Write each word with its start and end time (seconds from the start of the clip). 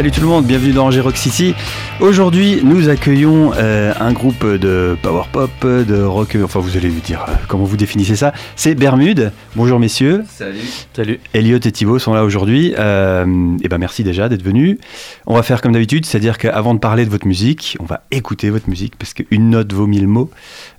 Salut 0.00 0.12
tout 0.12 0.22
le 0.22 0.28
monde, 0.28 0.46
bienvenue 0.46 0.72
dans 0.72 0.88
Rock 1.02 1.18
City. 1.18 1.54
Aujourd'hui, 2.00 2.60
nous 2.64 2.88
accueillons 2.88 3.52
euh, 3.58 3.92
un 4.00 4.12
groupe 4.12 4.46
de 4.46 4.96
power 5.02 5.24
pop, 5.30 5.50
de 5.62 6.02
rock, 6.02 6.34
enfin 6.42 6.58
vous 6.58 6.78
allez 6.78 6.88
vous 6.88 7.00
dire 7.00 7.26
euh, 7.28 7.32
comment 7.46 7.64
vous 7.64 7.76
définissez 7.76 8.16
ça. 8.16 8.32
C'est 8.56 8.74
Bermude. 8.74 9.32
Bonjour 9.54 9.78
messieurs. 9.78 10.24
Salut. 10.26 10.60
Salut. 10.96 11.20
Elliot 11.34 11.58
et 11.58 11.70
Thibaut 11.72 11.98
sont 11.98 12.14
là 12.14 12.24
aujourd'hui. 12.24 12.74
Euh, 12.78 13.26
et 13.62 13.68
ben 13.68 13.76
merci 13.76 14.02
déjà 14.02 14.30
d'être 14.30 14.42
venus. 14.42 14.78
On 15.26 15.34
va 15.34 15.42
faire 15.42 15.60
comme 15.60 15.72
d'habitude, 15.72 16.06
c'est-à-dire 16.06 16.38
qu'avant 16.38 16.72
de 16.72 16.78
parler 16.78 17.04
de 17.04 17.10
votre 17.10 17.26
musique, 17.26 17.76
on 17.80 17.84
va 17.84 18.00
écouter 18.10 18.48
votre 18.48 18.70
musique 18.70 18.96
parce 18.96 19.12
qu'une 19.12 19.50
note 19.50 19.70
vaut 19.74 19.86
mille 19.86 20.08
mots. 20.08 20.30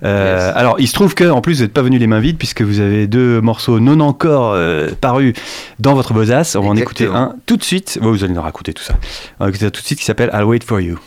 Euh, 0.02 0.48
Yes. 0.48 0.56
Alors, 0.56 0.76
il 0.80 0.88
se 0.88 0.92
trouve 0.92 1.14
que 1.14 1.24
en 1.30 1.40
plus 1.40 1.56
vous 1.58 1.62
n'êtes 1.62 1.72
pas 1.72 1.82
venus 1.82 2.00
les 2.00 2.06
mains 2.08 2.20
vides 2.20 2.36
puisque 2.38 2.62
vous 2.62 2.80
avez 2.80 3.06
deux 3.06 3.40
morceaux 3.40 3.78
non 3.78 4.00
encore 4.00 4.52
euh, 4.54 4.88
parus 5.00 5.34
dans 5.78 5.94
votre 5.94 6.14
besace. 6.14 6.56
On 6.56 6.62
va 6.62 6.68
en 6.68 6.76
écouter 6.76 7.06
un 7.06 7.36
tout 7.46 7.56
de 7.56 7.62
suite. 7.62 7.98
Vous 8.02 8.24
allez 8.24 8.34
nous 8.34 8.42
raconter 8.42 8.72
tout 8.72 8.82
ça. 8.82 8.94
On 9.38 9.44
va 9.44 9.50
écouter 9.50 9.66
un 9.66 9.70
tout 9.70 9.80
de 9.82 9.86
suite 9.86 10.00
qui 10.00 10.04
s'appelle 10.04 10.30
I'll 10.34 10.44
Wait 10.44 10.64
for 10.64 10.80
You. 10.80 10.98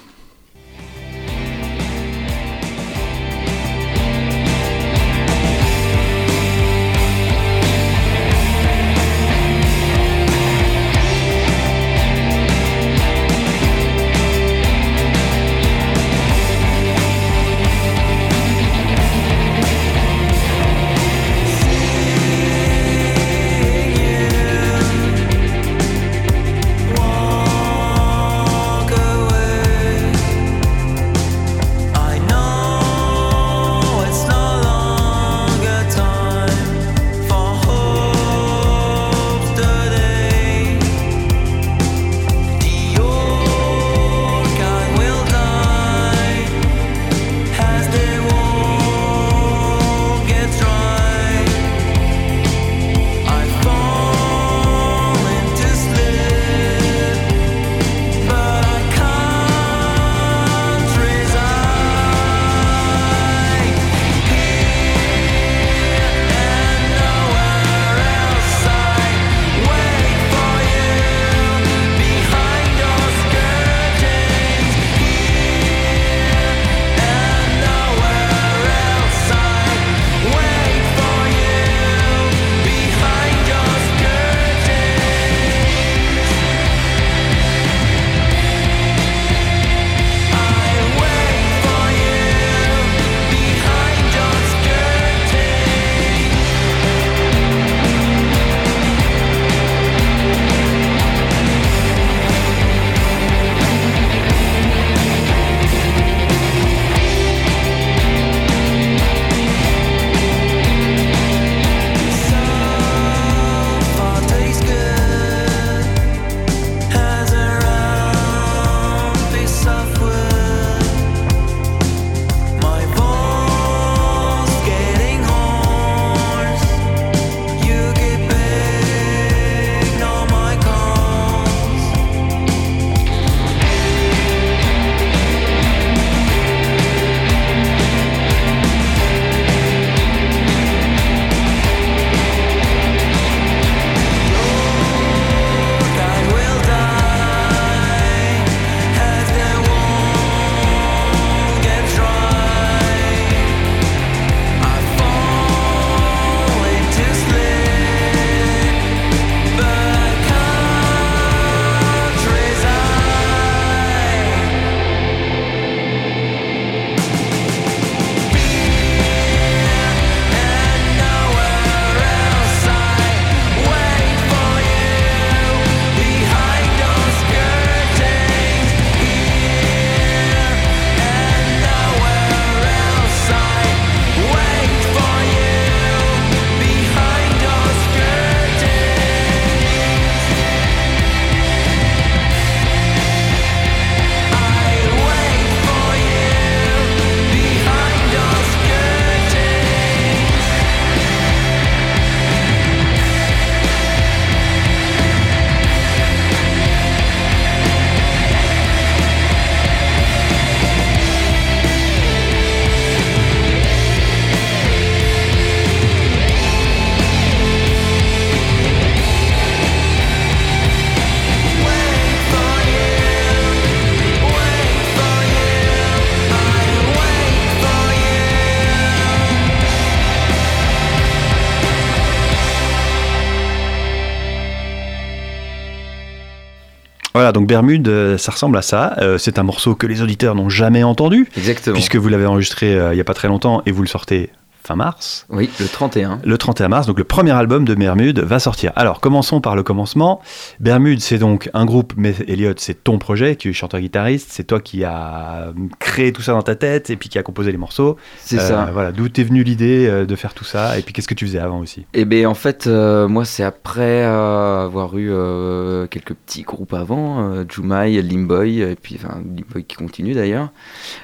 Donc 237.35 237.47
Bermude, 237.47 237.89
euh, 237.89 238.17
ça 238.17 238.31
ressemble 238.31 238.57
à 238.57 238.61
ça. 238.61 238.95
Euh, 238.99 239.17
c'est 239.17 239.37
un 239.39 239.43
morceau 239.43 239.75
que 239.75 239.85
les 239.85 240.01
auditeurs 240.01 240.35
n'ont 240.35 240.47
jamais 240.47 240.83
entendu, 240.83 241.27
Exactement. 241.35 241.73
puisque 241.73 241.97
vous 241.97 242.07
l'avez 242.07 242.25
enregistré 242.25 242.73
euh, 242.73 242.93
il 242.93 242.95
n'y 242.95 243.01
a 243.01 243.03
pas 243.03 243.13
très 243.13 243.27
longtemps 243.27 243.61
et 243.65 243.71
vous 243.71 243.81
le 243.81 243.89
sortez 243.89 244.29
fin 244.65 244.75
mars. 244.75 245.25
Oui, 245.29 245.49
le 245.59 245.67
31. 245.67 246.19
Le 246.23 246.37
31 246.37 246.67
mars, 246.69 246.87
donc 246.87 246.97
le 246.97 247.03
premier 247.03 247.31
album 247.31 247.65
de 247.65 247.75
Bermude 247.75 248.19
va 248.19 248.39
sortir. 248.39 248.71
Alors, 248.75 248.99
commençons 248.99 249.41
par 249.41 249.55
le 249.55 249.63
commencement. 249.63 250.21
Bermude, 250.59 250.99
c'est 251.01 251.17
donc 251.17 251.49
un 251.53 251.65
groupe, 251.65 251.93
mais 251.97 252.15
Elliot, 252.27 252.53
c'est 252.57 252.83
ton 252.83 252.97
projet, 252.97 253.35
tu 253.35 253.49
es 253.49 253.53
chanteur-guitariste, 253.53 254.29
c'est 254.31 254.43
toi 254.45 254.59
qui 254.59 254.83
as 254.83 255.53
créé 255.79 256.11
tout 256.11 256.21
ça 256.21 256.31
dans 256.33 256.41
ta 256.41 256.55
tête 256.55 256.89
et 256.89 256.95
puis 256.95 257.09
qui 257.09 257.17
a 257.17 257.23
composé 257.23 257.51
les 257.51 257.57
morceaux. 257.57 257.97
C'est 258.19 258.39
Euh, 258.39 258.47
ça. 258.47 258.69
Voilà, 258.73 258.91
d'où 258.91 259.07
t'es 259.09 259.23
venue 259.23 259.43
l'idée 259.43 259.87
euh, 259.87 260.05
de 260.05 260.15
faire 260.15 260.33
tout 260.33 260.43
ça 260.43 260.77
et 260.77 260.81
puis 260.81 260.93
qu'est-ce 260.93 261.07
que 261.07 261.13
tu 261.13 261.25
faisais 261.25 261.39
avant 261.39 261.59
aussi? 261.59 261.85
Et 261.93 262.05
ben 262.05 262.25
en 262.27 262.33
fait, 262.33 262.67
euh, 262.67 263.07
moi 263.07 263.25
c'est 263.25 263.43
après 263.43 264.03
euh, 264.03 264.65
avoir 264.65 264.97
eu 264.97 265.09
euh, 265.11 265.87
quelques 265.87 266.13
petits 266.13 266.41
groupes 266.43 266.73
avant, 266.73 267.29
euh, 267.31 267.43
Jumai, 267.47 268.01
Limboy, 268.01 268.61
et 268.61 268.75
puis 268.75 268.97
enfin 269.01 269.19
Limboy 269.23 269.63
qui 269.63 269.75
continue 269.75 270.13
d'ailleurs. 270.13 270.49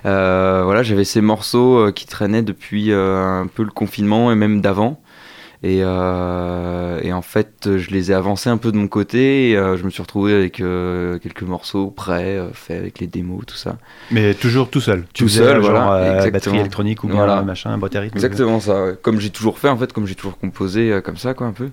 Euh, 0.05 0.61
voilà, 0.65 0.83
j'avais 0.83 1.03
ces 1.03 1.21
morceaux 1.21 1.77
euh, 1.87 1.91
qui 1.91 2.05
traînaient 2.07 2.41
depuis 2.41 2.91
euh, 2.91 3.41
un 3.41 3.47
peu 3.53 3.63
le 3.63 3.71
confinement 3.71 4.31
et 4.31 4.35
même 4.35 4.61
d'avant. 4.61 5.01
Et, 5.63 5.81
euh, 5.83 6.99
et 7.03 7.13
en 7.13 7.21
fait, 7.21 7.77
je 7.77 7.91
les 7.91 8.09
ai 8.09 8.15
avancés 8.15 8.49
un 8.49 8.57
peu 8.57 8.71
de 8.71 8.77
mon 8.77 8.87
côté. 8.87 9.51
Et, 9.51 9.55
euh, 9.57 9.77
je 9.77 9.83
me 9.83 9.91
suis 9.91 10.01
retrouvé 10.01 10.33
avec 10.33 10.59
euh, 10.59 11.19
quelques 11.19 11.43
morceaux 11.43 11.91
prêts, 11.91 12.39
faits 12.53 12.79
avec 12.79 12.97
les 12.99 13.05
démos, 13.05 13.45
tout 13.45 13.55
ça. 13.55 13.77
Mais 14.09 14.33
toujours 14.33 14.71
tout 14.71 14.81
seul. 14.81 15.05
Tout 15.13 15.29
seul, 15.29 15.61
genre, 15.61 15.71
voilà, 15.71 16.15
exactement. 16.15 16.31
batterie 16.31 16.59
électronique 16.61 17.03
ou 17.03 17.07
bien 17.07 17.17
Voilà. 17.17 17.43
machin, 17.43 17.77
boîte 17.77 17.95
à 17.95 17.99
rythme. 17.99 18.17
Exactement 18.17 18.59
ça, 18.59 18.85
ouais. 18.85 18.95
comme 18.99 19.19
j'ai 19.19 19.29
toujours 19.29 19.59
fait 19.59 19.69
en 19.69 19.77
fait, 19.77 19.93
comme 19.93 20.07
j'ai 20.07 20.15
toujours 20.15 20.39
composé 20.39 20.99
comme 21.03 21.17
ça 21.17 21.35
quoi 21.35 21.45
un 21.45 21.51
peu. 21.51 21.69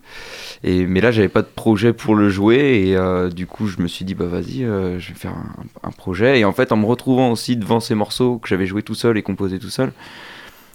Et 0.64 0.84
mais 0.86 1.00
là 1.00 1.10
j'avais 1.10 1.28
pas 1.28 1.42
de 1.42 1.46
projet 1.46 1.94
pour 1.94 2.14
le 2.14 2.28
jouer 2.28 2.56
et 2.94 3.30
du 3.32 3.46
coup 3.46 3.68
je 3.68 3.80
me 3.80 3.88
suis 3.88 4.04
dit 4.04 4.14
bah 4.14 4.26
vas-y 4.26 4.60
je 4.64 5.08
vais 5.08 5.14
faire 5.14 5.32
un, 5.32 5.88
un 5.88 5.90
projet 5.92 6.40
et 6.40 6.44
en 6.44 6.52
fait 6.52 6.72
en 6.72 6.76
me 6.76 6.84
retrouvant 6.86 7.30
aussi 7.30 7.56
devant 7.56 7.80
ces 7.80 7.94
morceaux 7.94 8.38
que 8.38 8.48
j'avais 8.48 8.66
joué 8.66 8.82
tout 8.82 8.94
seul 8.94 9.16
et 9.16 9.22
composé 9.22 9.58
tout 9.58 9.70
seul. 9.70 9.92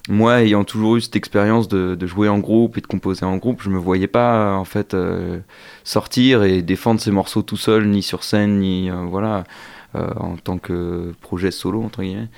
Moi 0.09 0.41
ayant 0.41 0.65
toujours 0.65 0.97
eu 0.97 1.01
cette 1.01 1.15
expérience 1.15 1.69
de, 1.69 1.97
jouer 2.05 2.27
en 2.27 2.39
groupe 2.39 2.77
et 2.77 2.81
de 2.81 2.87
composer 2.87 3.25
en 3.25 3.37
groupe, 3.37 3.61
je 3.61 3.69
me 3.69 3.77
voyais 3.77 4.07
pas 4.07 4.35
euh, 4.35 4.53
en 4.55 4.65
fait 4.65 4.93
euh, 4.93 5.39
sortir 5.85 6.43
et 6.43 6.61
défendre 6.61 6.99
ces 6.99 7.11
morceaux 7.11 7.41
tout 7.41 7.55
seul 7.55 7.87
ni 7.87 8.03
sur 8.03 8.23
scène 8.23 8.59
ni 8.59 8.89
euh, 8.89 9.05
voilà. 9.07 9.45
Euh, 9.95 10.07
en 10.17 10.35
tant 10.37 10.57
que 10.57 11.13
projet 11.21 11.51
solo 11.51 11.83
entre 11.83 12.01
guillemets 12.01 12.29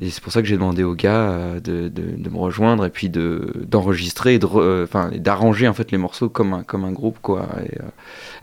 et 0.00 0.10
c'est 0.10 0.22
pour 0.22 0.32
ça 0.32 0.40
que 0.42 0.48
j'ai 0.48 0.54
demandé 0.56 0.82
aux 0.84 0.94
gars 0.94 1.30
euh, 1.30 1.60
de, 1.60 1.88
de, 1.88 2.16
de 2.16 2.28
me 2.30 2.36
rejoindre 2.38 2.84
et 2.86 2.90
puis 2.90 3.08
de 3.08 3.52
d'enregistrer 3.68 4.38
de 4.38 4.46
euh, 4.54 4.86
et 5.12 5.18
d'arranger 5.18 5.66
en 5.68 5.74
fait 5.74 5.90
les 5.90 5.98
morceaux 5.98 6.28
comme 6.28 6.52
un 6.54 6.62
comme 6.62 6.84
un 6.84 6.92
groupe 6.92 7.18
quoi 7.22 7.48
et, 7.64 7.78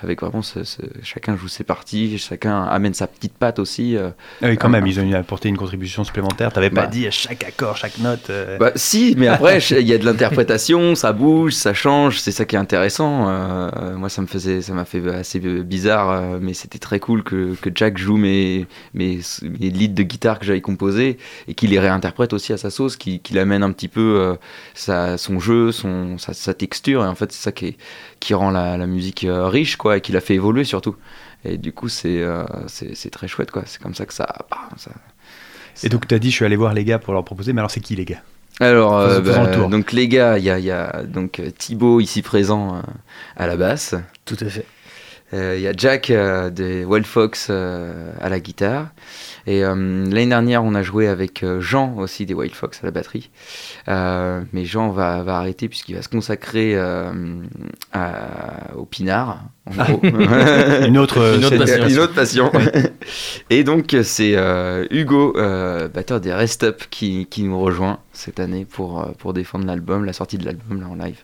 avec 0.01 0.21
vraiment 0.21 0.41
ce- 0.41 0.63
ce- 0.63 0.81
chacun 1.03 1.35
joue 1.37 1.47
ses 1.47 1.63
parties 1.63 2.17
chacun 2.17 2.63
amène 2.63 2.93
sa 2.93 3.07
petite 3.07 3.33
patte 3.33 3.59
aussi. 3.59 3.95
Ah 3.97 4.13
oui, 4.43 4.57
quand 4.57 4.69
même, 4.69 4.85
ils 4.87 4.99
ont 4.99 5.13
apporté 5.13 5.49
une 5.49 5.57
contribution 5.57 6.03
supplémentaire. 6.03 6.51
T'avais 6.53 6.69
pas 6.69 6.81
Bah. 6.83 6.87
dit 6.87 7.05
à 7.07 7.11
chaque 7.11 7.43
accord, 7.43 7.77
chaque 7.77 7.97
note. 7.99 8.29
euh, 8.29 8.57
bah 8.57 8.71
si 8.75 9.15
mais 9.17 9.27
après 9.27 9.59
il 9.59 9.87
y 9.87 9.93
a 9.93 9.97
de 9.97 10.05
l'interprétation 10.05 10.95
ça 11.03 11.13
bouge 11.13 11.53
ça 11.53 11.73
change 11.73 12.19
c'est 12.19 12.31
ça 12.31 12.45
qui 12.45 12.55
est 12.55 12.59
intéressant 12.59 13.27
Euh, 13.29 13.95
moi 13.95 14.09
ça 14.09 14.21
me 14.21 14.27
faisait 14.27 14.61
ça 14.61 14.73
m'a 14.73 14.85
fait 14.85 15.05
assez 15.09 15.39
bizarre 15.39 16.39
mais 16.41 16.53
c'était 16.53 16.79
très 16.79 16.99
cool 16.99 17.23
que, 17.23 17.55
que 17.61 17.69
Jack 17.73 17.97
joue 17.97 18.17
mes 18.17 18.48
mes, 18.93 19.19
mes 19.43 19.69
leads 19.69 19.93
de 19.93 20.03
guitare 20.03 20.39
que 20.39 20.45
j'avais 20.45 20.61
composés 20.61 21.17
et 21.47 21.53
qu'il 21.53 21.69
les 21.71 21.79
réinterprète 21.79 22.33
aussi 22.33 22.53
à 22.53 22.57
sa 22.57 22.69
sauce, 22.69 22.95
qu'il 22.97 23.37
amène 23.39 23.63
un 23.63 23.71
petit 23.71 23.87
peu 23.87 24.01
euh, 24.19 24.35
sa, 24.73 25.17
son 25.17 25.39
jeu, 25.39 25.71
son, 25.71 26.17
sa, 26.17 26.33
sa 26.33 26.53
texture, 26.53 27.03
et 27.03 27.07
en 27.07 27.15
fait 27.15 27.31
c'est 27.31 27.43
ça 27.43 27.51
qui, 27.51 27.65
est- 27.67 27.77
qui 28.19 28.33
rend 28.33 28.51
la, 28.51 28.77
la 28.77 28.87
musique 28.87 29.23
euh, 29.23 29.47
riche, 29.47 29.75
quoi, 29.77 29.97
et 29.97 30.01
qui 30.01 30.11
la 30.11 30.21
fait 30.21 30.35
évoluer 30.35 30.63
surtout. 30.63 30.95
Et 31.45 31.57
du 31.57 31.71
coup 31.71 31.87
c'est 31.89 32.21
euh, 32.21 32.43
c'est 32.67 33.09
très 33.11 33.27
chouette, 33.27 33.51
quoi. 33.51 33.63
C'est 33.65 33.81
comme 33.81 33.95
ça 33.95 34.05
que 34.05 34.13
ça... 34.13 34.27
bah, 34.51 34.69
ça 34.77 34.91
Et 35.83 35.89
donc, 35.89 36.07
t'as 36.07 36.19
dit, 36.19 36.29
je 36.31 36.35
suis 36.35 36.45
allé 36.45 36.55
voir 36.55 36.73
les 36.73 36.83
gars 36.83 36.99
pour 36.99 37.13
leur 37.13 37.23
proposer. 37.23 37.53
Mais 37.53 37.61
alors, 37.61 37.71
c'est 37.71 37.79
qui 37.79 37.95
les 37.95 38.05
gars? 38.05 38.21
Alors, 38.59 38.97
euh, 38.97 39.21
bah, 39.21 39.45
le 39.45 39.51
tour. 39.55 39.69
donc 39.69 39.93
les 39.93 40.07
gars, 40.09 40.37
il 40.37 40.43
y 40.43 40.49
a, 40.49 40.59
il 40.59 40.65
y 40.65 40.71
a 40.71 41.03
donc 41.03 41.41
Thibaut 41.57 42.01
ici 42.01 42.21
présent 42.21 42.75
euh, 42.75 42.81
à 43.37 43.47
la 43.47 43.55
basse. 43.55 43.95
Tout 44.25 44.37
à 44.41 44.49
fait. 44.49 44.65
Euh, 45.33 45.55
Il 45.57 45.61
y 45.61 45.67
a 45.67 45.73
Jack 45.75 46.09
euh, 46.09 46.49
de 46.49 46.83
Wild 46.85 47.05
Fox 47.05 47.47
euh, 47.49 48.11
à 48.19 48.29
la 48.29 48.39
guitare. 48.39 48.87
Et 49.47 49.63
euh, 49.63 49.73
l'année 49.75 50.27
dernière, 50.27 50.63
on 50.63 50.75
a 50.75 50.83
joué 50.83 51.07
avec 51.07 51.43
euh, 51.43 51.59
Jean 51.61 51.95
aussi 51.97 52.25
des 52.25 52.33
Wild 52.33 52.53
Fox 52.53 52.79
à 52.83 52.85
la 52.85 52.91
batterie. 52.91 53.29
Euh, 53.87 54.41
mais 54.53 54.65
Jean 54.65 54.89
va, 54.89 55.23
va 55.23 55.37
arrêter 55.37 55.67
puisqu'il 55.69 55.95
va 55.95 56.01
se 56.01 56.09
consacrer 56.09 56.73
euh, 56.75 57.11
à- 57.93 58.75
au 58.75 58.85
pinard. 58.85 59.39
En 59.65 59.83
gros. 59.83 60.01
Une 60.87 60.97
autre, 60.97 61.35
Une 61.37 61.45
autre 61.45 61.57
passion. 61.57 61.87
Une 61.87 61.99
autre 61.99 62.13
passion. 62.13 62.51
Et 63.49 63.63
donc, 63.63 63.95
c'est 64.03 64.33
euh, 64.35 64.85
Hugo, 64.91 65.33
euh, 65.37 65.87
batteur 65.87 66.19
des 66.21 66.33
Rest 66.33 66.63
Up, 66.63 66.83
qui, 66.89 67.27
qui 67.27 67.43
nous 67.43 67.59
rejoint 67.59 67.99
cette 68.13 68.39
année 68.39 68.65
pour, 68.65 69.11
pour 69.19 69.33
défendre 69.33 69.65
l'album, 69.65 70.05
la 70.05 70.13
sortie 70.13 70.37
de 70.37 70.45
l'album 70.45 70.81
là 70.81 70.87
en 70.87 70.95
live. 70.95 71.17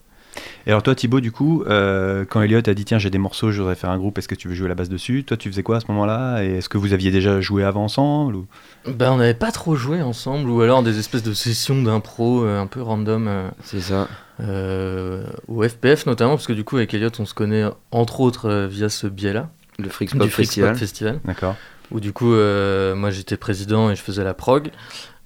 Et 0.67 0.69
alors, 0.71 0.83
toi, 0.83 0.95
Thibaut, 0.95 1.19
du 1.19 1.31
coup, 1.31 1.63
euh, 1.67 2.25
quand 2.27 2.41
Elliot 2.41 2.61
a 2.67 2.73
dit, 2.73 2.85
tiens, 2.85 2.97
j'ai 2.99 3.09
des 3.09 3.17
morceaux, 3.17 3.51
je 3.51 3.59
voudrais 3.61 3.75
faire 3.75 3.89
un 3.89 3.97
groupe, 3.97 4.17
est-ce 4.17 4.27
que 4.27 4.35
tu 4.35 4.47
veux 4.47 4.55
jouer 4.55 4.67
la 4.67 4.75
basse 4.75 4.89
dessus? 4.89 5.23
Toi, 5.23 5.37
tu 5.37 5.49
faisais 5.49 5.63
quoi 5.63 5.77
à 5.77 5.79
ce 5.79 5.85
moment-là? 5.89 6.43
Et 6.43 6.57
est-ce 6.57 6.69
que 6.69 6.77
vous 6.77 6.93
aviez 6.93 7.11
déjà 7.11 7.39
joué 7.41 7.63
avant 7.63 7.83
ensemble 7.85 8.35
ou... 8.35 8.47
Ben, 8.87 9.11
on 9.11 9.17
n'avait 9.17 9.33
pas 9.33 9.51
trop 9.51 9.75
joué 9.75 10.01
ensemble, 10.01 10.49
ou 10.49 10.61
alors 10.61 10.83
des 10.83 10.99
espèces 10.99 11.23
de 11.23 11.33
sessions 11.33 11.81
d'impro 11.83 12.43
euh, 12.45 12.59
un 12.59 12.67
peu 12.67 12.81
random, 12.81 13.27
euh, 13.27 13.47
C'est 13.63 13.81
ça. 13.81 14.07
euh, 14.41 15.25
au 15.47 15.63
FPF 15.67 16.05
notamment, 16.05 16.35
parce 16.35 16.47
que 16.47 16.53
du 16.53 16.63
coup, 16.63 16.77
avec 16.77 16.93
Elliot, 16.93 17.09
on 17.19 17.25
se 17.25 17.33
connaît 17.33 17.63
entre 17.91 18.19
autres 18.21 18.49
euh, 18.49 18.67
via 18.67 18.89
ce 18.89 19.07
biais-là, 19.07 19.49
Le 19.79 19.89
Freaks 19.89 20.11
du 20.11 20.17
Pop 20.17 20.27
Freaks 20.29 20.45
Festival. 20.47 20.69
Pop 20.71 20.79
Festival, 20.79 21.19
D'accord. 21.25 21.55
où 21.91 21.99
du 21.99 22.11
coup, 22.13 22.33
euh, 22.33 22.95
moi 22.95 23.09
j'étais 23.11 23.37
président 23.37 23.89
et 23.91 23.95
je 23.95 24.01
faisais 24.01 24.23
la 24.23 24.33
prog, 24.33 24.69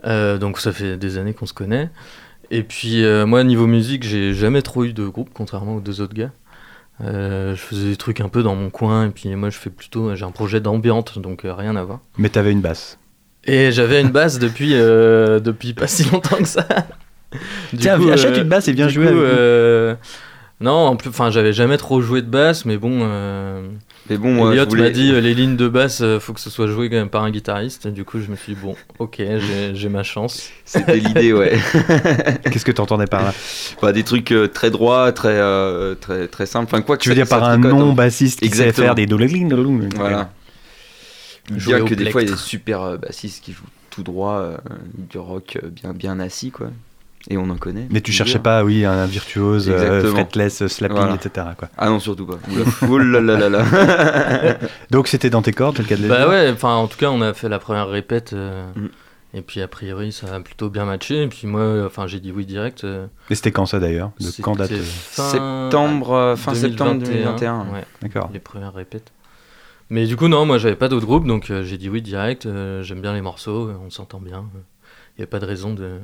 Euh, 0.06 0.38
donc 0.38 0.60
ça 0.60 0.72
fait 0.72 0.96
des 0.96 1.18
années 1.18 1.34
qu'on 1.34 1.46
se 1.46 1.54
connaît. 1.54 1.90
Et 2.52 2.64
puis, 2.64 3.04
euh, 3.04 3.26
moi, 3.26 3.44
niveau 3.44 3.68
musique, 3.68 4.04
j'ai 4.04 4.34
jamais 4.34 4.62
trop 4.62 4.84
eu 4.84 4.94
de 4.94 5.06
groupe, 5.08 5.30
contrairement 5.34 5.76
aux 5.76 5.82
deux 5.82 6.02
autres 6.02 6.14
gars. 6.14 6.32
Euh, 7.02 7.56
je 7.56 7.62
faisais 7.62 7.90
des 7.90 7.96
trucs 7.96 8.22
un 8.22 8.30
peu 8.30 8.44
dans 8.44 8.56
mon 8.56 8.70
coin, 8.70 9.06
et 9.08 9.10
puis 9.10 9.34
moi, 9.36 9.50
je 9.50 9.58
fais 9.58 9.70
plutôt, 9.70 10.16
j'ai 10.16 10.26
un 10.26 10.32
projet 10.32 10.60
d'ambiante, 10.60 11.20
donc 11.20 11.46
euh, 11.46 11.54
rien 11.54 11.76
à 11.76 11.84
voir. 11.84 12.00
Mais 12.18 12.30
t'avais 12.30 12.52
une 12.52 12.62
basse. 12.62 12.98
Et 13.46 13.72
j'avais 13.72 14.02
une 14.02 14.10
basse 14.10 14.38
depuis, 14.40 14.72
depuis 14.72 15.74
pas 15.74 15.88
si 15.88 16.10
longtemps 16.10 16.38
que 16.38 16.48
ça. 16.48 16.66
Du 17.74 17.78
Tiens, 17.78 18.00
achète 18.10 18.38
une 18.38 18.50
basse 18.50 18.68
et 18.70 18.74
viens 18.74 18.88
du 18.88 18.94
jouer 18.94 19.06
coup, 19.06 19.20
avec 19.20 20.00
Non, 20.62 20.88
en 20.88 20.96
plus, 20.96 21.10
enfin, 21.10 21.30
j'avais 21.30 21.54
jamais 21.54 21.78
trop 21.78 22.02
joué 22.02 22.24
de 22.24 22.28
basse, 22.28 22.66
mais 22.66 22.78
bon. 22.78 23.08
Euh... 24.10 24.14
Mais 24.14 24.18
bon, 24.18 24.52
Elliot 24.52 24.66
voulais... 24.68 24.84
m'a 24.84 24.90
dit 24.90 25.12
euh, 25.12 25.22
les 25.22 25.34
lignes 25.34 25.56
de 25.56 25.68
basse, 25.68 26.02
euh, 26.02 26.20
faut 26.20 26.34
que 26.34 26.40
ce 26.40 26.50
soit 26.50 26.68
joué 26.68 26.90
quand 26.90 26.96
même 26.96 27.10
par 27.10 27.24
un 27.24 27.32
guitariste. 27.32 27.86
Et 27.86 27.92
du 27.92 28.04
coup, 28.04 28.20
je 28.20 28.30
me 28.32 28.36
suis 28.36 28.54
dit, 28.54 28.60
bon, 28.62 28.76
ok, 29.00 29.22
j'ai 29.74 29.90
ma 29.90 30.04
chance. 30.04 30.50
C'était 30.66 30.98
l'idée, 30.98 31.34
ouais. 31.34 31.58
Qu'est-ce 32.52 32.66
que 32.66 32.72
t'entendais 32.72 33.08
par 33.08 33.24
là 33.24 33.34
Bah, 33.82 33.92
des 33.92 34.04
trucs 34.04 34.32
euh, 34.32 34.48
très 34.48 34.72
droits, 34.72 35.12
très, 35.12 35.38
euh, 35.38 35.96
très, 35.96 36.28
très 36.28 36.46
simples. 36.46 36.66
Enfin, 36.74 36.82
quoi 36.82 36.98
que 36.98 37.04
Tu 37.04 37.10
veux 37.10 37.16
ça- 37.16 37.22
dire 37.22 37.30
par 37.30 37.44
un 37.44 37.58
non-bassiste 37.58 38.42
qui 38.42 38.50
sait 38.50 38.72
faire 38.72 38.96
des 38.96 39.06
doulings 39.06 39.54
Voilà. 39.96 40.32
Jouer 41.56 41.78
Bien 41.78 41.86
que 41.86 41.94
des 41.96 42.12
fois, 42.12 42.22
il 42.22 42.30
y 42.30 42.32
a 42.32 42.36
des 42.36 42.40
super 42.40 42.82
euh, 42.82 42.98
bassistes 42.98 43.44
qui 43.44 43.54
jouent 43.54 43.64
tout 43.90 44.04
droit, 44.04 44.40
euh, 44.40 44.58
du 44.94 45.18
rock 45.18 45.58
euh, 45.64 45.70
bien, 45.70 45.94
bien 45.94 46.20
assis, 46.20 46.52
quoi. 46.52 46.68
Et 47.30 47.38
on 47.38 47.50
en 47.50 47.58
connaît. 47.58 47.88
Mais 47.92 48.02
tu 48.02 48.12
cherchais 48.12 48.40
pas, 48.40 48.64
oui, 48.64 48.86
un 48.86 49.06
virtuose, 49.06 49.70
euh, 49.70 50.10
fretless, 50.10 50.66
slapping, 50.68 50.98
Voilà. 50.98 51.16
etc. 51.16 51.48
Quoi. 51.58 51.68
Ah 51.78 51.90
non, 51.90 52.00
surtout 52.00 52.26
pas. 52.26 52.40
Donc 54.92 55.08
c'était 55.08 55.30
dans 55.30 55.42
tes 55.42 55.52
cordes, 55.52 55.78
le 55.78 55.84
cas 55.84 55.98
de 55.98 56.08
Bah 56.08 56.28
ouais, 56.30 56.50
enfin, 56.52 56.76
en 56.76 56.88
tout 56.88 56.98
cas, 56.98 57.10
on 57.10 57.22
a 57.22 57.34
fait 57.34 57.50
la 57.50 57.60
première 57.60 57.88
répète. 57.88 58.34
euh, 58.34 58.72
Mm. 58.76 58.88
Et 59.36 59.44
puis, 59.44 59.62
a 59.62 59.68
priori, 59.68 60.12
ça 60.12 60.34
a 60.34 60.40
plutôt 60.40 60.72
bien 60.72 60.86
matché. 60.86 61.22
Et 61.22 61.28
puis, 61.28 61.46
moi, 61.46 61.84
enfin, 61.86 62.08
j'ai 62.08 62.20
dit 62.20 62.32
oui 62.32 62.48
direct. 62.48 62.84
euh, 62.84 63.06
Et 63.30 63.36
c'était 63.36 63.52
quand 63.52 63.68
ça 63.68 63.78
d'ailleurs 63.78 64.10
De 64.20 64.28
quand 64.42 64.56
date 64.56 64.72
euh, 64.72 64.82
fin 64.82 65.30
Septembre, 65.30 66.14
euh, 66.14 66.36
fin 66.36 66.56
septembre 66.56 67.04
2021. 67.06 67.60
Ouais. 67.72 67.84
D'accord. 68.02 68.32
les 68.34 68.40
premières 68.40 68.74
répètes. 68.74 69.12
Mais 69.92 70.08
du 70.08 70.16
coup, 70.16 70.30
non, 70.30 70.48
moi 70.48 70.58
j'avais 70.58 70.76
pas 70.76 70.88
d'autre 70.88 71.06
groupe, 71.06 71.28
donc 71.28 71.52
euh, 71.52 71.64
j'ai 71.64 71.78
dit 71.78 71.90
oui 71.90 72.02
direct. 72.02 72.48
euh, 72.48 72.82
J'aime 72.82 73.02
bien 73.02 73.14
les 73.14 73.22
morceaux, 73.22 73.68
euh, 73.68 73.76
on 73.86 73.92
s'entend 73.92 74.20
bien. 74.20 74.46
Il 75.18 75.22
n'y 75.22 75.24
a 75.24 75.28
pas 75.28 75.38
de 75.40 75.46
raison 75.46 75.74
de 75.76 76.00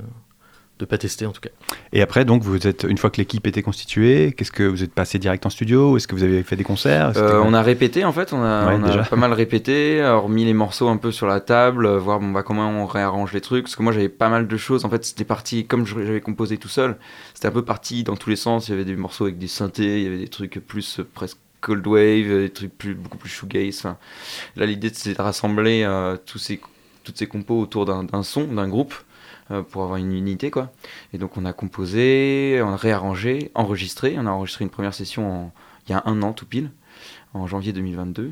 de 0.78 0.86
pas 0.86 0.98
tester 0.98 1.26
en 1.26 1.32
tout 1.32 1.40
cas. 1.42 1.50
Et 1.94 2.02
après, 2.02 2.26
donc, 2.26 2.44
vous 2.44 2.68
êtes 2.68 2.86
une 2.90 2.98
fois 2.98 3.10
que 3.10 3.18
l'équipe 3.18 3.48
était 3.48 3.62
constituée, 3.62 4.34
qu'est-ce 4.36 4.52
que 4.52 4.64
vous 4.64 4.84
êtes 4.84 4.94
passé 4.94 5.20
direct 5.20 5.46
en 5.46 5.50
studio? 5.50 5.96
Est-ce 5.96 6.08
que 6.08 6.16
vous 6.16 6.24
avez 6.24 6.44
fait 6.44 6.58
des 6.58 6.66
concerts? 6.66 7.14
Euh, 7.16 7.42
on 7.46 7.54
a 7.54 7.62
répété 7.62 8.04
en 8.04 8.12
fait, 8.12 8.34
on 8.34 8.44
a, 8.44 8.68
Ouais, 8.68 8.76
on 8.80 8.84
a 8.84 8.88
déjà. 8.88 9.04
pas 9.04 9.16
mal 9.16 9.32
répété, 9.32 10.06
remis 10.06 10.44
les 10.44 10.54
morceaux 10.54 10.90
un 10.90 10.98
peu 10.98 11.12
sur 11.14 11.28
la 11.28 11.40
table, 11.40 11.86
euh, 11.86 11.98
voir 11.98 12.20
bon, 12.20 12.32
bah, 12.32 12.44
comment 12.44 12.68
on 12.70 12.86
réarrange 12.86 13.32
les 13.32 13.42
trucs. 13.42 13.64
Parce 13.66 13.76
que 13.78 13.84
moi 13.84 13.94
j'avais 13.94 14.10
pas 14.10 14.28
mal 14.30 14.48
de 14.48 14.58
choses. 14.58 14.84
En 14.84 14.90
fait, 14.90 15.06
c'était 15.06 15.24
parti 15.24 15.66
comme 15.66 15.86
j'avais 15.86 16.20
composé 16.22 16.58
tout 16.58 16.68
seul. 16.68 16.98
C'était 17.34 17.48
un 17.48 17.52
peu 17.52 17.64
parti 17.64 18.04
dans 18.04 18.18
tous 18.18 18.30
les 18.30 18.36
sens. 18.36 18.68
Il 18.68 18.72
y 18.72 18.74
avait 18.74 18.84
des 18.86 18.96
morceaux 18.98 19.24
avec 19.26 19.38
des 19.38 19.48
synthés, 19.48 20.00
il 20.00 20.04
y 20.04 20.08
avait 20.08 20.18
des 20.18 20.28
trucs 20.28 20.60
plus 20.68 21.00
euh, 21.00 21.08
presque 21.14 21.38
cold 21.62 21.88
wave, 21.88 22.28
des 22.42 22.50
trucs 22.50 22.78
plus, 22.78 22.94
beaucoup 22.96 23.18
plus 23.18 23.30
shoegaze. 23.30 23.78
Enfin, 23.80 23.98
là, 24.58 24.66
l'idée 24.66 24.92
c'était 24.94 25.16
de 25.16 25.22
rassembler 25.22 25.84
euh, 25.84 26.18
tous 26.26 26.38
ces, 26.38 26.60
toutes 27.04 27.18
ces 27.18 27.28
compos 27.28 27.60
autour 27.60 27.86
d'un 27.86 28.04
d'un 28.04 28.24
son, 28.24 28.44
d'un 28.44 28.68
groupe. 28.68 28.94
Euh, 29.52 29.62
pour 29.62 29.84
avoir 29.84 29.98
une 29.98 30.14
unité 30.14 30.52
quoi 30.52 30.72
et 31.14 31.18
donc 31.18 31.38
on 31.38 31.46
a 31.46 31.54
composé 31.54 32.62
on 32.64 32.70
a 32.70 32.78
réarrangé 32.78 33.52
enregistré 33.54 34.16
on 34.18 34.26
a 34.26 34.32
enregistré 34.32 34.64
une 34.64 34.72
première 34.72 34.94
session 34.94 35.52
il 35.88 35.92
y 35.92 35.96
a 35.96 36.04
un 36.06 36.22
an 36.22 36.34
tout 36.34 36.46
pile 36.46 36.72
en 37.36 37.48
janvier 37.48 37.74
2022. 37.74 38.32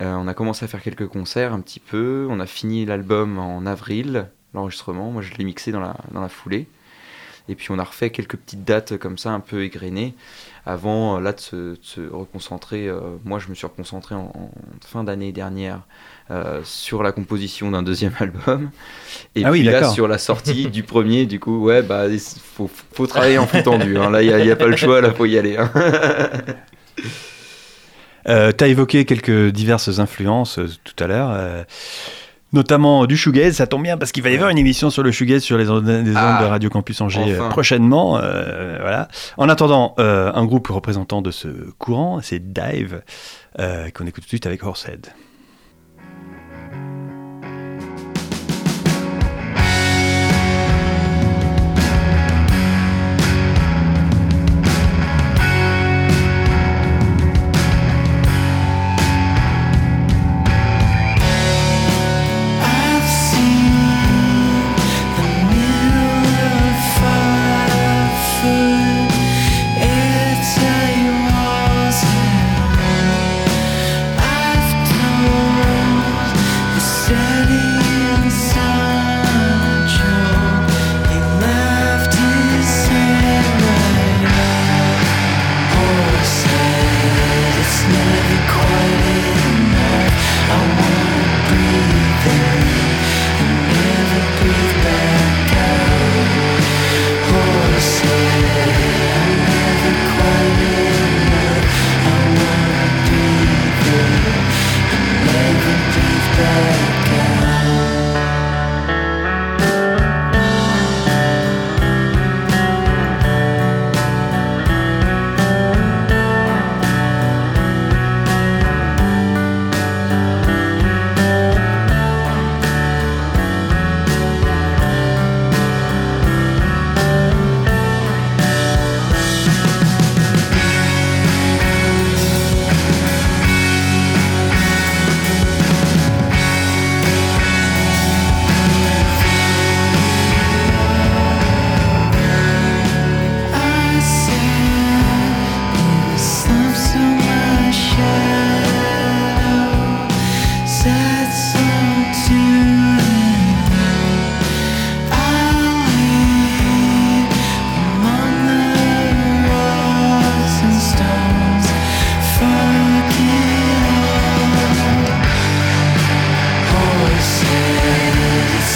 on 0.00 0.28
a 0.28 0.34
commencé 0.34 0.64
à 0.64 0.68
faire 0.68 0.82
quelques 0.82 1.08
concerts 1.08 1.52
un 1.52 1.60
petit 1.60 1.80
peu. 1.80 2.26
On 2.30 2.40
a 2.40 2.46
fini 2.46 2.86
l'album 2.86 3.38
en 3.38 3.66
avril, 3.66 4.30
l'enregistrement. 4.54 5.10
Moi, 5.10 5.22
je 5.22 5.34
l'ai 5.34 5.44
mixé 5.44 5.72
dans 5.72 5.80
la, 5.80 6.28
foulée. 6.28 6.68
Et 7.50 7.54
puis 7.54 7.70
on 7.70 7.78
a 7.78 7.84
refait 7.84 8.10
quelques 8.10 8.36
petites 8.36 8.64
dates 8.64 8.98
comme 8.98 9.16
ça, 9.16 9.30
un 9.30 9.40
peu 9.40 9.64
égrenées, 9.64 10.14
avant 10.66 11.16
euh, 11.16 11.20
là 11.20 11.32
de 11.32 11.40
se, 11.40 12.00
reconcentrer. 12.10 12.88
Euh, 12.88 13.00
moi, 13.24 13.38
je 13.38 13.48
me 13.48 13.54
suis 13.54 13.66
reconcentré 13.66 14.14
en, 14.14 14.50
fin 14.82 15.02
d'année 15.02 15.32
dernière 15.32 15.80
euh, 16.30 16.60
sur 16.64 17.02
la 17.02 17.12
composition 17.12 17.70
d'un 17.70 17.82
deuxième 17.82 18.12
album. 18.20 18.70
Et 19.34 19.44
ah 19.44 19.50
puis 19.50 19.62
là, 19.62 19.88
sur 19.90 20.08
la 20.08 20.18
sortie 20.18 20.66
du 20.66 20.82
premier, 20.82 21.26
du 21.26 21.40
coup, 21.40 21.64
ouais, 21.64 21.82
bah, 21.82 22.06
il 22.08 22.20
faut, 22.20 22.70
faut, 22.92 23.06
travailler 23.06 23.38
en 23.38 23.46
flux 23.46 23.62
tendu. 23.62 23.96
Hein. 23.98 24.10
Là, 24.10 24.22
il 24.22 24.44
n'y 24.44 24.50
a, 24.50 24.56
pas 24.56 24.66
le 24.66 24.76
choix, 24.76 25.00
là, 25.00 25.12
faut 25.12 25.26
y 25.26 25.38
aller. 25.38 25.56
Hein. 25.56 25.70
tu 28.56 28.64
as 28.64 28.68
évoqué 28.68 29.04
quelques 29.04 29.48
diverses 29.48 29.98
influences 29.98 30.58
tout 30.84 31.02
à 31.02 31.06
l'heure 31.06 31.64
notamment 32.52 33.06
du 33.06 33.16
shoegaze. 33.16 33.56
Ça 33.56 33.66
tombe 33.66 33.82
bien 33.82 33.96
parce 33.96 34.12
qu'il 34.12 34.22
va 34.22 34.30
y 34.30 34.34
avoir 34.34 34.50
une 34.50 34.58
émission 34.58 34.90
sur 34.90 35.02
le 35.02 35.12
shoegaze 35.12 35.42
sur 35.42 35.58
les 35.58 35.70
ondes, 35.70 35.84
de 35.84 36.12
ah, 36.14 36.48
Radio 36.48 36.70
Campus 36.70 37.00
Angers 37.00 37.34
euh, 37.34 37.48
prochainement. 37.48 38.18
Euh, 38.18 38.78
voilà. 38.80 39.08
En 39.36 39.48
attendant, 39.48 39.94
euh, 39.98 40.32
un 40.34 40.44
groupe 40.44 40.68
représentant 40.68 41.22
de 41.22 41.30
ce 41.30 41.48
courant, 41.78 42.20
c'est 42.22 42.52
Dive, 42.52 43.02
qu'on 43.56 44.06
écoute 44.06 44.22
tout 44.22 44.26
de 44.26 44.28
suite 44.28 44.46
avec 44.46 44.62
Horsehead. 44.62 45.08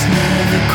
never 0.09 0.72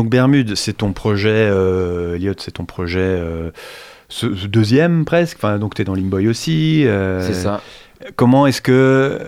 Donc 0.00 0.08
Bermude, 0.08 0.54
c'est 0.54 0.72
ton 0.78 0.94
projet, 0.94 1.28
euh, 1.50 2.14
Elliot, 2.16 2.32
c'est 2.38 2.52
ton 2.52 2.64
projet 2.64 3.00
euh, 3.00 3.50
ce, 4.08 4.34
ce 4.34 4.46
deuxième 4.46 5.04
presque. 5.04 5.36
Enfin, 5.36 5.58
donc 5.58 5.74
tu 5.74 5.82
es 5.82 5.84
dans 5.84 5.94
Limboy 5.94 6.26
aussi. 6.26 6.84
euh, 6.86 7.20
C'est 7.26 7.34
ça. 7.34 7.60
Comment 8.16 8.46
est-ce 8.46 8.62
que 8.62 9.18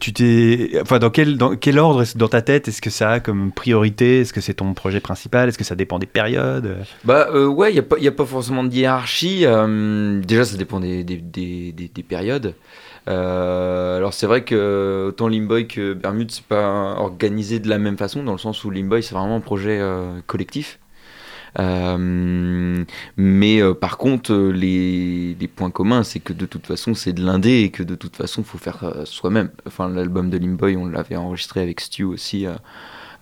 tu 0.00 0.14
t'es, 0.14 0.78
enfin, 0.80 0.98
dans 0.98 1.10
quel 1.10 1.36
dans 1.36 1.56
quel 1.56 1.78
ordre 1.78 2.04
dans 2.16 2.28
ta 2.28 2.40
tête 2.40 2.68
est-ce 2.68 2.80
que 2.80 2.88
ça 2.88 3.10
a 3.10 3.20
comme 3.20 3.52
priorité 3.52 4.20
Est-ce 4.22 4.32
que 4.32 4.40
c'est 4.40 4.54
ton 4.54 4.72
projet 4.72 5.00
principal 5.00 5.50
Est-ce 5.50 5.58
que 5.58 5.64
ça 5.64 5.74
dépend 5.74 5.98
des 5.98 6.06
périodes? 6.06 6.76
Bah 7.04 7.28
euh, 7.34 7.46
ouais, 7.46 7.70
il 7.70 7.74
n'y 8.00 8.06
a, 8.06 8.10
a 8.10 8.14
pas 8.14 8.24
forcément 8.24 8.64
de 8.64 8.72
hiérarchie. 8.72 9.42
euh, 9.44 10.22
déjà, 10.22 10.46
ça 10.46 10.56
dépend 10.56 10.80
des, 10.80 11.04
des- 11.04 11.18
des 11.72 12.02
périodes. 12.02 12.54
Euh, 13.08 13.96
alors 13.96 14.12
c'est 14.12 14.26
vrai 14.26 14.44
que 14.44 15.06
autant 15.08 15.28
Limboy 15.28 15.66
que 15.66 15.94
Bermude, 15.94 16.30
c'est 16.30 16.44
pas 16.44 16.96
organisé 16.98 17.58
de 17.58 17.68
la 17.68 17.78
même 17.78 17.96
façon, 17.96 18.22
dans 18.22 18.32
le 18.32 18.38
sens 18.38 18.64
où 18.64 18.70
Limboy, 18.70 19.02
c'est 19.02 19.14
vraiment 19.14 19.36
un 19.36 19.40
projet 19.40 19.78
euh, 19.80 20.20
collectif. 20.26 20.78
Euh, 21.58 22.84
mais 23.16 23.74
par 23.80 23.96
contre, 23.98 24.34
les, 24.34 25.36
points 25.56 25.70
communs, 25.70 26.04
c'est 26.04 26.20
que 26.20 26.32
de 26.32 26.46
toute 26.46 26.66
façon, 26.66 26.94
c'est 26.94 27.12
de 27.12 27.24
l'indé 27.24 27.62
et 27.62 27.70
que 27.70 27.82
de 27.82 27.94
toute 27.94 28.16
façon, 28.16 28.44
faut 28.44 28.58
faire 28.58 29.02
soi-même. 29.04 29.50
Enfin, 29.66 29.88
l'album 29.88 30.30
de 30.30 30.38
Limboy, 30.38 30.76
on 30.76 30.86
l'avait 30.86 31.16
enregistré 31.16 31.60
avec 31.60 31.80
Stu 31.80 32.04
aussi. 32.04 32.46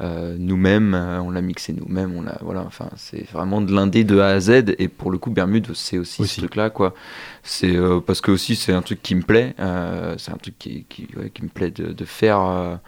Euh, 0.00 0.36
nous-mêmes, 0.38 0.94
euh, 0.94 1.20
on 1.20 1.30
l'a 1.30 1.40
mixé 1.40 1.72
nous-mêmes, 1.72 2.14
on 2.16 2.22
l'a, 2.22 2.38
voilà, 2.42 2.62
enfin, 2.66 2.88
c'est 2.96 3.28
vraiment 3.32 3.60
de 3.60 3.72
l'indé 3.74 4.04
de 4.04 4.18
A 4.18 4.28
à 4.28 4.40
Z, 4.40 4.74
et 4.78 4.88
pour 4.88 5.10
le 5.10 5.18
coup, 5.18 5.30
Bermude, 5.30 5.68
c'est 5.74 5.98
aussi, 5.98 6.22
Aussi. 6.22 6.34
ce 6.34 6.40
truc-là, 6.40 6.70
quoi. 6.70 6.94
C'est 7.42 7.74
euh, 7.76 8.00
parce 8.00 8.20
que 8.20 8.30
aussi, 8.30 8.56
c'est 8.56 8.72
un 8.72 8.82
truc 8.82 9.02
qui 9.02 9.14
me 9.14 9.22
plaît, 9.22 9.54
c'est 10.18 10.32
un 10.32 10.36
truc 10.36 10.58
qui, 10.58 10.84
qui, 10.88 11.08
ouais, 11.16 11.30
qui 11.30 11.42
me 11.42 11.48
plaît 11.48 11.70
de, 11.70 11.92
de 11.92 12.04
faire 12.04 12.78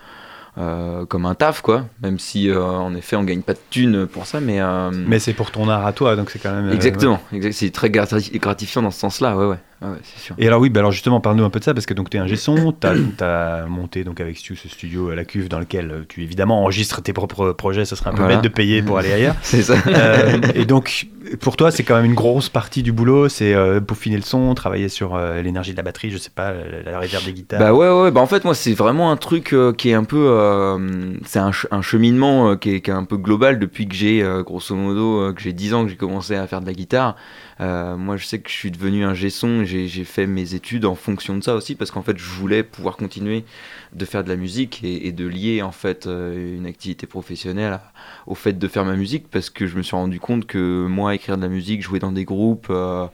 euh, 0.59 1.07
comme 1.07 1.25
un 1.27 1.35
taf, 1.35 1.61
quoi. 1.63 1.87
Même 2.03 2.19
si, 2.19 2.51
euh, 2.51 2.61
en 2.63 2.95
effet, 2.95 3.17
on 3.17 3.23
gagne 3.25 3.43
pas 3.43 3.55
de 3.55 3.61
thunes 3.71 4.07
pour 4.07 4.27
ça, 4.27 4.41
mais. 4.41 4.61
euh, 4.61 4.91
Mais 4.93 5.19
c'est 5.19 5.33
pour 5.35 5.51
ton 5.51 5.69
art 5.69 5.87
à 5.87 5.93
toi, 5.93 6.17
donc 6.17 6.31
c'est 6.31 6.39
quand 6.41 6.53
même. 6.53 6.73
Exactement, 6.73 7.21
exact- 7.33 7.53
c'est 7.53 7.71
très 7.71 7.89
grati- 7.91 8.39
gratifiant 8.39 8.83
dans 8.83 8.91
ce 8.91 8.99
sens-là, 9.01 9.37
ouais, 9.37 9.47
ouais, 9.47 9.59
ouais, 9.83 9.89
ouais, 9.89 9.97
c'est 10.03 10.21
sûr. 10.21 10.35
Et 10.39 10.47
alors 10.47 10.61
oui, 10.61 10.71
bah 10.71 10.81
alors 10.81 10.93
justement, 10.93 11.21
parle-nous 11.21 11.45
un 11.45 11.51
peu 11.51 11.59
de 11.59 11.65
ça, 11.65 11.75
parce 11.75 11.87
que 11.87 11.95
donc 11.95 12.11
tu 12.11 12.17
es 12.17 12.21
un 12.21 12.37
son, 12.37 12.73
tu 12.73 12.87
as, 13.25 13.67
monté 13.69 14.05
donc 14.05 14.21
avec 14.21 14.37
Stu 14.37 14.57
ce 14.57 14.69
studio 14.69 15.11
à 15.11 15.15
la 15.15 15.25
cuve 15.25 15.49
dans 15.49 15.59
lequel 15.59 15.91
euh, 15.91 16.05
tu 16.09 16.23
évidemment 16.23 16.61
enregistres 16.63 17.03
tes 17.03 17.13
propres 17.13 17.53
projets, 17.53 17.85
ça 17.85 17.97
serait 17.97 18.11
un 18.11 18.13
peu 18.15 18.19
Voilà. 18.23 18.37
bête 18.37 18.45
de 18.45 18.49
payer 18.49 18.83
pour 18.83 18.99
aller 18.99 19.13
ailleurs. 19.13 19.35
C'est 19.43 19.63
ça. 19.63 19.75
Euh, 19.87 20.39
et 20.55 20.65
donc, 20.65 21.07
pour 21.41 21.57
toi, 21.57 21.71
c'est 21.71 21.83
quand 21.85 21.97
même 21.97 22.05
une 22.05 22.15
grosse 22.15 22.49
partie 22.49 22.83
du 22.83 22.93
boulot, 22.93 23.29
c'est 23.29 23.55
euh, 23.55 23.81
peaufiner 23.81 24.17
le 24.17 24.23
son, 24.23 24.55
travailler 24.55 24.89
sur 24.89 25.15
euh, 25.15 25.43
l'énergie 25.43 25.73
de 25.73 25.77
la 25.77 25.83
batterie, 25.83 26.11
je 26.11 26.19
sais 26.19 26.31
pas, 26.35 26.53
la, 26.53 26.91
la 26.93 26.99
réverb 26.99 27.25
des 27.25 27.33
guitares. 27.33 27.61
Bah 27.61 27.73
ouais, 27.75 27.89
ouais, 27.91 28.11
bah 28.11 28.21
en 28.21 28.27
fait, 28.27 28.45
moi, 28.45 28.55
c'est 28.55 28.73
vraiment 28.75 29.11
un 29.11 29.17
truc 29.17 29.53
euh, 29.53 29.73
qui 29.73 29.91
est 29.91 29.95
un 29.95 30.05
peu. 30.05 30.27
euh, 30.29 31.13
c'est 31.27 31.39
un, 31.39 31.53
ch- 31.53 31.67
un 31.71 31.83
cheminement 31.83 32.51
euh, 32.51 32.57
qui, 32.57 32.75
est, 32.77 32.81
qui 32.81 32.91
est 32.91 32.95
un 32.95 33.05
peu 33.05 33.17
global 33.17 33.59
depuis 33.59 33.87
que 33.89 33.95
j'ai, 33.95 34.23
euh, 34.23 34.43
grosso 34.43 34.75
modo, 34.75 35.21
euh, 35.23 35.33
que 35.33 35.41
j'ai 35.43 35.53
10 35.53 35.75
ans 35.75 35.85
que 35.85 35.91
j'ai 35.91 35.97
commencé 35.97 36.35
à 36.35 36.47
faire 36.47 36.61
de 36.61 36.67
la 36.67 36.73
guitare. 36.73 37.17
Euh, 37.61 37.97
moi, 37.97 38.17
je 38.17 38.25
sais 38.25 38.39
que 38.39 38.49
je 38.49 38.55
suis 38.55 38.71
devenu 38.71 39.05
un 39.05 39.15
G-son, 39.15 39.65
j'ai 39.65 39.89
fait 40.05 40.27
mes 40.27 40.55
études 40.55 40.85
en 40.85 40.95
fonction 40.95 41.37
de 41.37 41.43
ça 41.43 41.55
aussi, 41.55 41.75
parce 41.75 41.91
qu'en 41.91 42.03
fait, 42.03 42.17
je 42.17 42.25
voulais 42.25 42.63
pouvoir 42.63 42.97
continuer 42.97 43.45
de 43.93 44.05
faire 44.05 44.23
de 44.23 44.29
la 44.29 44.37
musique 44.37 44.81
et, 44.85 45.11
de 45.13 45.27
lier, 45.27 45.63
en 45.63 45.73
fait, 45.73 46.07
euh, 46.07 46.57
une 46.57 46.67
activité 46.67 47.07
professionnelle 47.07 47.81
au 48.27 48.35
fait 48.35 48.53
de 48.53 48.69
faire 48.69 48.85
ma 48.85 48.95
musique, 48.95 49.29
parce 49.29 49.51
que 49.51 49.67
je 49.67 49.77
me 49.77 49.83
suis 49.83 49.97
rendu 49.97 50.21
compte 50.21 50.47
que 50.47 50.87
moi, 50.87 51.15
écrire 51.15 51.37
de 51.37 51.43
la 51.43 51.49
musique, 51.49 51.83
jouer 51.83 51.99
dans 51.99 52.13
des 52.13 52.25
groupes. 52.25 52.69
euh, 52.71 53.09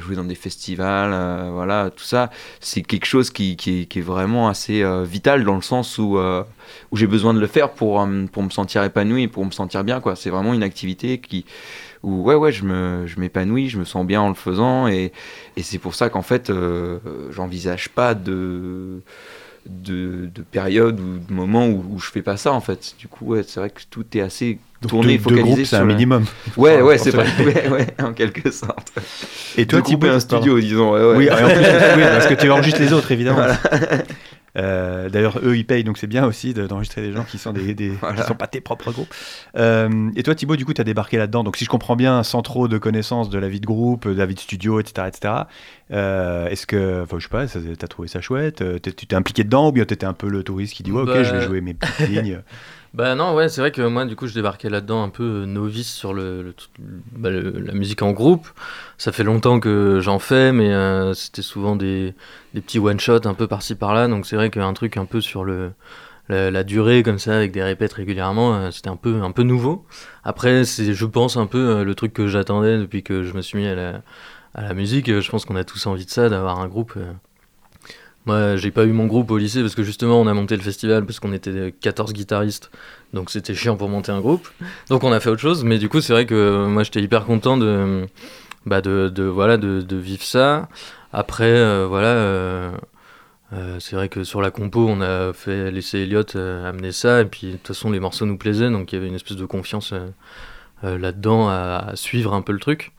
jouer 0.00 0.16
dans 0.16 0.24
des 0.24 0.34
festivals, 0.34 1.12
voilà, 1.52 1.90
tout 1.90 2.04
ça, 2.04 2.30
c'est 2.60 2.82
quelque 2.82 3.06
chose 3.06 3.30
qui, 3.30 3.56
est, 3.64 4.00
vraiment 4.00 4.48
assez 4.48 4.84
vital 5.04 5.44
dans 5.44 5.54
le 5.54 5.62
sens 5.62 5.98
où, 5.98 6.18
j'ai 6.92 7.06
besoin 7.06 7.32
de 7.32 7.38
le 7.38 7.46
faire 7.46 7.70
pour, 7.70 8.06
pour 8.32 8.42
me 8.42 8.50
sentir 8.50 8.82
épanoui 8.82 9.28
pour 9.28 9.46
me 9.46 9.52
sentir 9.52 9.84
bien. 9.84 10.02
C'est 10.16 10.30
vraiment 10.30 10.52
une 10.52 10.64
activité 10.64 11.18
qui, 11.18 11.46
où, 12.02 12.22
ouais, 12.22 12.34
ouais, 12.34 12.52
je 12.52 12.64
me- 12.64 13.06
je 13.06 13.18
m'épanouis, 13.20 13.68
je 13.68 13.78
me 13.78 13.84
sens 13.84 14.06
bien 14.06 14.20
en 14.20 14.28
le 14.28 14.34
faisant 14.34 14.86
et, 14.88 15.12
et 15.56 15.62
c'est 15.62 15.78
pour 15.78 15.94
ça 15.94 16.08
qu'en 16.10 16.22
fait, 16.22 16.50
euh, 16.50 16.98
j'envisage 17.30 17.88
pas 17.88 18.14
de, 18.14 19.00
de, 19.66 20.30
de 20.34 20.42
période 20.42 20.98
ou 21.00 21.18
de 21.18 21.32
moment 21.32 21.66
où, 21.66 21.84
où 21.94 21.98
je 21.98 22.10
fais 22.10 22.22
pas 22.22 22.36
ça, 22.36 22.52
en 22.52 22.60
fait. 22.60 22.94
Du 22.98 23.08
coup, 23.08 23.26
ouais, 23.26 23.42
c'est 23.46 23.60
vrai 23.60 23.70
que 23.70 23.80
tout 23.90 24.04
est 24.14 24.20
assez 24.20 24.58
donc 24.80 24.90
tourné, 24.90 25.18
deux, 25.18 25.18
deux 25.18 25.22
focalisé 25.24 25.42
groupes, 25.42 25.58
c'est 25.58 25.66
sur 25.66 25.78
un 25.78 25.80
la- 25.86 25.92
minimum. 25.94 26.24
Ouais, 26.56 26.80
ouais, 26.80 26.98
c'est 26.98 27.10
vrai, 27.10 27.26
se- 27.26 27.42
ouais, 27.42 27.68
ouais, 27.68 27.86
en 28.02 28.12
quelque 28.12 28.50
sorte. 28.52 28.92
Et 29.56 29.66
toi, 29.66 29.80
Deux 29.80 30.06
et 30.06 30.10
un 30.10 30.20
studio, 30.20 30.60
disons, 30.60 30.92
ouais, 30.92 31.00
ouais. 31.00 31.16
Oui, 31.16 31.28
plus, 31.28 32.02
parce 32.02 32.26
que 32.28 32.34
tu 32.34 32.48
enregistres 32.50 32.80
les 32.80 32.92
autres, 32.92 33.10
évidemment. 33.10 33.44
Euh, 34.56 35.08
D'ailleurs, 35.08 35.38
eux, 35.42 35.56
ils 35.56 35.66
payent, 35.66 35.84
donc 35.84 35.98
c'est 35.98 36.06
bien 36.06 36.24
aussi 36.26 36.54
de- 36.54 36.66
d'enregistrer 36.66 37.02
des 37.02 37.12
gens 37.12 37.24
qui 37.24 37.38
sont 37.38 37.52
des, 37.52 37.74
des- 37.74 37.90
Voilà. 37.90 38.22
qui 38.22 38.26
sont 38.26 38.34
pas 38.34 38.46
tes 38.46 38.60
propres 38.60 38.92
groupes. 38.92 39.12
Euh, 39.56 40.10
et 40.16 40.22
toi, 40.22 40.34
Thibaut, 40.34 40.56
du 40.56 40.64
coup, 40.64 40.72
tu 40.72 40.80
as 40.80 40.84
débarqué 40.84 41.18
là-dedans. 41.18 41.44
Donc, 41.44 41.56
si 41.56 41.64
je 41.64 41.70
comprends 41.70 41.96
bien, 41.96 42.22
sans 42.22 42.42
trop 42.42 42.66
de 42.68 42.78
connaissances 42.78 43.28
de 43.30 43.38
la 43.38 43.48
vie 43.48 43.60
de 43.60 43.66
groupe, 43.66 44.08
de 44.08 44.12
la 44.14 44.26
vie 44.26 44.34
de 44.34 44.40
studio, 44.40 44.80
etc., 44.80 45.06
etc. 45.08 45.34
euh, 45.92 46.48
Est-ce 46.48 46.66
que, 46.66 47.02
enfin, 47.02 47.18
je 47.18 47.24
sais 47.24 47.28
pas, 47.28 47.46
t'as 47.46 47.86
trouvé 47.88 48.08
ça 48.08 48.20
chouette 48.20 48.62
t'es- 48.82 48.92
Tu 48.92 49.06
t'es 49.06 49.16
impliqué 49.16 49.44
dedans 49.44 49.68
ou 49.68 49.72
bien 49.72 49.84
t'étais 49.84 50.06
un 50.06 50.12
peu 50.14 50.28
le 50.28 50.42
touriste 50.42 50.74
qui 50.74 50.82
dit 50.82 50.92
ouais, 50.92 51.02
ok, 51.02 51.06
Bah, 51.08 51.22
je 51.22 51.34
vais 51.34 51.42
jouer 51.42 51.60
mes 51.60 51.74
petites 51.74 52.08
lignes. 52.08 52.40
Bah 52.94 53.14
non, 53.14 53.34
ouais, 53.34 53.48
c'est 53.50 53.60
vrai 53.60 53.70
que 53.70 53.82
moi, 53.82 54.06
du 54.06 54.16
coup, 54.16 54.26
je 54.26 54.34
débarquais 54.34 54.70
là-dedans 54.70 55.02
un 55.02 55.10
peu 55.10 55.42
euh, 55.42 55.46
novice 55.46 55.92
sur 55.92 56.14
le, 56.14 56.42
le- 56.42 56.54
bah, 57.12 57.28
le- 57.30 57.50
la 57.50 57.74
musique 57.74 58.00
en 58.02 58.12
groupe. 58.12 58.48
Ça 58.96 59.12
fait 59.12 59.24
longtemps 59.24 59.60
que 59.60 60.00
j'en 60.00 60.18
fais, 60.18 60.52
mais 60.52 60.72
euh, 60.72 61.12
c'était 61.14 61.42
souvent 61.42 61.76
des, 61.76 62.14
des 62.54 62.60
petits 62.62 62.78
one-shots 62.78 63.26
un 63.26 63.34
peu 63.34 63.46
par-ci 63.46 63.74
par-là. 63.74 64.08
Donc 64.08 64.26
c'est 64.26 64.36
vrai 64.36 64.48
qu'un 64.50 64.72
truc 64.72 64.96
un 64.96 65.04
peu 65.04 65.20
sur 65.20 65.44
le, 65.44 65.72
la, 66.30 66.64
durée, 66.64 67.02
comme 67.02 67.18
ça, 67.18 67.36
avec 67.36 67.52
des 67.52 67.62
répètes 67.64 67.94
régulièrement, 67.94 68.54
euh, 68.56 68.70
c'était 68.72 68.90
un 68.90 68.96
peu, 68.96 69.22
un 69.22 69.32
peu 69.32 69.42
nouveau. 69.44 69.86
Après, 70.24 70.64
c'est, 70.64 70.94
je 70.94 71.06
pense, 71.06 71.36
un 71.38 71.46
peu 71.46 71.58
euh, 71.80 71.84
le 71.84 71.94
truc 71.94 72.12
que 72.14 72.26
j'attendais 72.28 72.78
depuis 72.78 73.02
que 73.02 73.24
je 73.24 73.34
me 73.34 73.42
suis 73.42 73.58
mis 73.58 73.66
à 73.68 73.74
la, 73.76 74.02
à 74.54 74.62
la 74.62 74.74
musique. 74.74 75.08
Euh, 75.10 75.20
Je 75.22 75.30
pense 75.30 75.44
qu'on 75.46 75.56
a 75.56 75.64
tous 75.64 75.86
envie 75.86 76.06
de 76.06 76.10
ça, 76.10 76.28
d'avoir 76.30 76.60
un 76.60 76.68
groupe. 76.68 76.94
Moi, 78.28 78.56
j'ai 78.56 78.70
pas 78.70 78.84
eu 78.84 78.92
mon 78.92 79.06
groupe 79.06 79.30
au 79.30 79.38
lycée 79.38 79.62
parce 79.62 79.74
que 79.74 79.82
justement, 79.82 80.20
on 80.20 80.26
a 80.26 80.34
monté 80.34 80.54
le 80.54 80.60
festival 80.60 81.06
parce 81.06 81.18
qu'on 81.18 81.32
était 81.32 81.74
14 81.80 82.12
guitaristes. 82.12 82.70
Donc 83.14 83.30
c'était 83.30 83.54
chiant 83.54 83.78
pour 83.78 83.88
monter 83.88 84.12
un 84.12 84.20
groupe. 84.20 84.46
Donc 84.90 85.02
on 85.02 85.12
a 85.12 85.18
fait 85.18 85.30
autre 85.30 85.40
chose. 85.40 85.64
Mais 85.64 85.78
du 85.78 85.88
coup, 85.88 86.02
c'est 86.02 86.12
vrai 86.12 86.26
que 86.26 86.34
euh, 86.34 86.68
moi, 86.68 86.82
j'étais 86.82 87.00
hyper 87.00 87.24
content 87.24 87.56
de, 87.56 88.06
bah, 88.66 88.82
de, 88.82 89.08
de, 89.08 89.22
voilà, 89.22 89.56
de, 89.56 89.96
vivre 89.96 90.22
ça. 90.22 90.68
Après, 91.10 91.46
euh, 91.46 91.86
voilà. 91.88 92.08
euh, 92.08 92.76
c'est 93.80 93.96
vrai 93.96 94.10
que 94.10 94.24
sur 94.24 94.42
la 94.42 94.50
compo, 94.50 94.86
on 94.86 95.00
a 95.00 95.32
fait 95.32 95.70
laisser 95.70 96.00
Elliot 96.00 96.36
euh, 96.36 96.68
amener 96.68 96.92
ça. 96.92 97.22
Et 97.22 97.24
puis, 97.24 97.46
de 97.46 97.56
toute 97.56 97.68
façon, 97.68 97.90
les 97.90 97.98
morceaux 97.98 98.26
nous 98.26 98.36
plaisaient. 98.36 98.68
Donc 98.68 98.92
il 98.92 98.96
y 98.96 98.98
avait 98.98 99.08
une 99.08 99.14
espèce 99.14 99.38
de 99.38 99.46
confiance 99.46 99.94
là-dedans 100.82 101.48
à 101.48 101.92
suivre 101.94 102.34
un 102.34 102.42
peu 102.42 102.52
le 102.52 102.60
truc. 102.60 102.92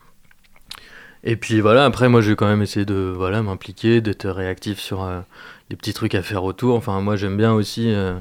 Et 1.24 1.36
puis 1.36 1.60
voilà, 1.60 1.84
après, 1.84 2.08
moi, 2.08 2.20
j'ai 2.20 2.34
quand 2.36 2.46
même 2.48 2.62
essayé 2.62 2.86
de 2.86 3.12
voilà, 3.14 3.42
m'impliquer, 3.42 4.00
d'être 4.00 4.28
réactif 4.28 4.78
sur 4.78 5.02
euh, 5.02 5.20
les 5.68 5.76
petits 5.76 5.92
trucs 5.92 6.14
à 6.14 6.22
faire 6.22 6.44
autour. 6.44 6.76
Enfin, 6.76 7.00
moi, 7.00 7.16
j'aime 7.16 7.36
bien 7.36 7.52
aussi 7.52 7.92
euh, 7.92 8.14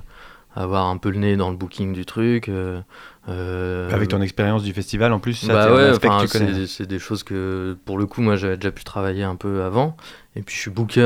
avoir 0.55 0.87
un 0.87 0.97
peu 0.97 1.09
le 1.09 1.17
nez 1.19 1.37
dans 1.37 1.49
le 1.49 1.55
booking 1.55 1.93
du 1.93 2.05
truc. 2.05 2.49
euh, 2.49 2.81
euh, 3.29 3.89
Avec 3.91 4.09
ton 4.09 4.21
expérience 4.21 4.63
du 4.63 4.73
festival, 4.73 5.13
en 5.13 5.19
plus, 5.19 5.33
ça, 5.35 5.53
bah 5.53 5.73
ouais, 5.73 5.91
enfin, 5.95 6.25
c'est 6.67 6.87
des 6.87 6.99
choses 6.99 7.23
que 7.23 7.77
pour 7.85 7.97
le 7.97 8.05
coup 8.05 8.21
moi 8.21 8.35
j'avais 8.35 8.57
déjà 8.57 8.71
pu 8.71 8.83
travailler 8.83 9.23
un 9.23 9.35
peu 9.35 9.61
avant 9.63 9.95
et 10.35 10.41
puis 10.41 10.55
je 10.55 10.61
suis 10.61 10.71
booker 10.71 11.05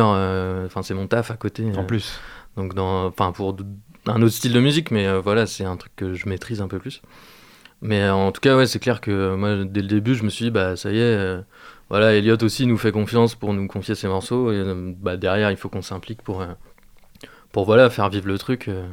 enfin 0.65 0.83
c'est 0.83 0.93
mon 0.93 1.07
taf 1.07 1.31
à 1.31 1.35
côté 1.35 1.65
En 1.75 1.83
plus. 1.83 2.19
donc 2.55 2.73
dans 2.75 3.07
enfin 3.07 3.31
pour 3.33 3.55
un 4.07 4.21
autre 4.21 4.33
style 4.33 4.53
de 4.53 4.59
musique 4.61 4.89
mais 4.91 5.19
voilà 5.19 5.45
c'est 5.47 5.65
un 5.65 5.75
truc 5.75 5.91
que 5.97 6.13
je 6.13 6.29
maîtrise 6.29 6.61
un 6.61 6.67
peu 6.69 6.79
plus 6.79 7.01
mais 7.81 8.07
en 8.09 8.31
tout 8.31 8.39
cas 8.41 8.55
ouais 8.55 8.67
c'est 8.67 8.79
clair 8.79 9.01
que 9.01 9.35
moi 9.35 9.65
dès 9.65 9.81
le 9.81 9.87
début 9.87 10.15
je 10.15 10.23
me 10.23 10.29
suis 10.29 10.45
dit 10.45 10.51
bah 10.51 10.75
ça 10.77 10.91
y 10.91 10.99
est 10.99 11.37
voilà 11.93 12.15
Elliot 12.15 12.41
aussi 12.41 12.65
nous 12.65 12.79
fait 12.79 12.91
confiance 12.91 13.35
pour 13.35 13.53
nous 13.53 13.67
confier 13.67 13.93
ses 13.93 14.07
morceaux 14.07 14.51
et 14.51 14.55
euh, 14.55 14.91
bah 14.99 15.15
derrière 15.15 15.51
il 15.51 15.57
faut 15.57 15.69
qu'on 15.69 15.83
s'implique 15.83 16.23
pour 16.23 16.41
euh, 16.41 16.47
pour 17.51 17.65
voilà 17.65 17.91
faire 17.91 18.09
vivre 18.09 18.27
le 18.27 18.39
truc 18.39 18.67
euh, 18.67 18.87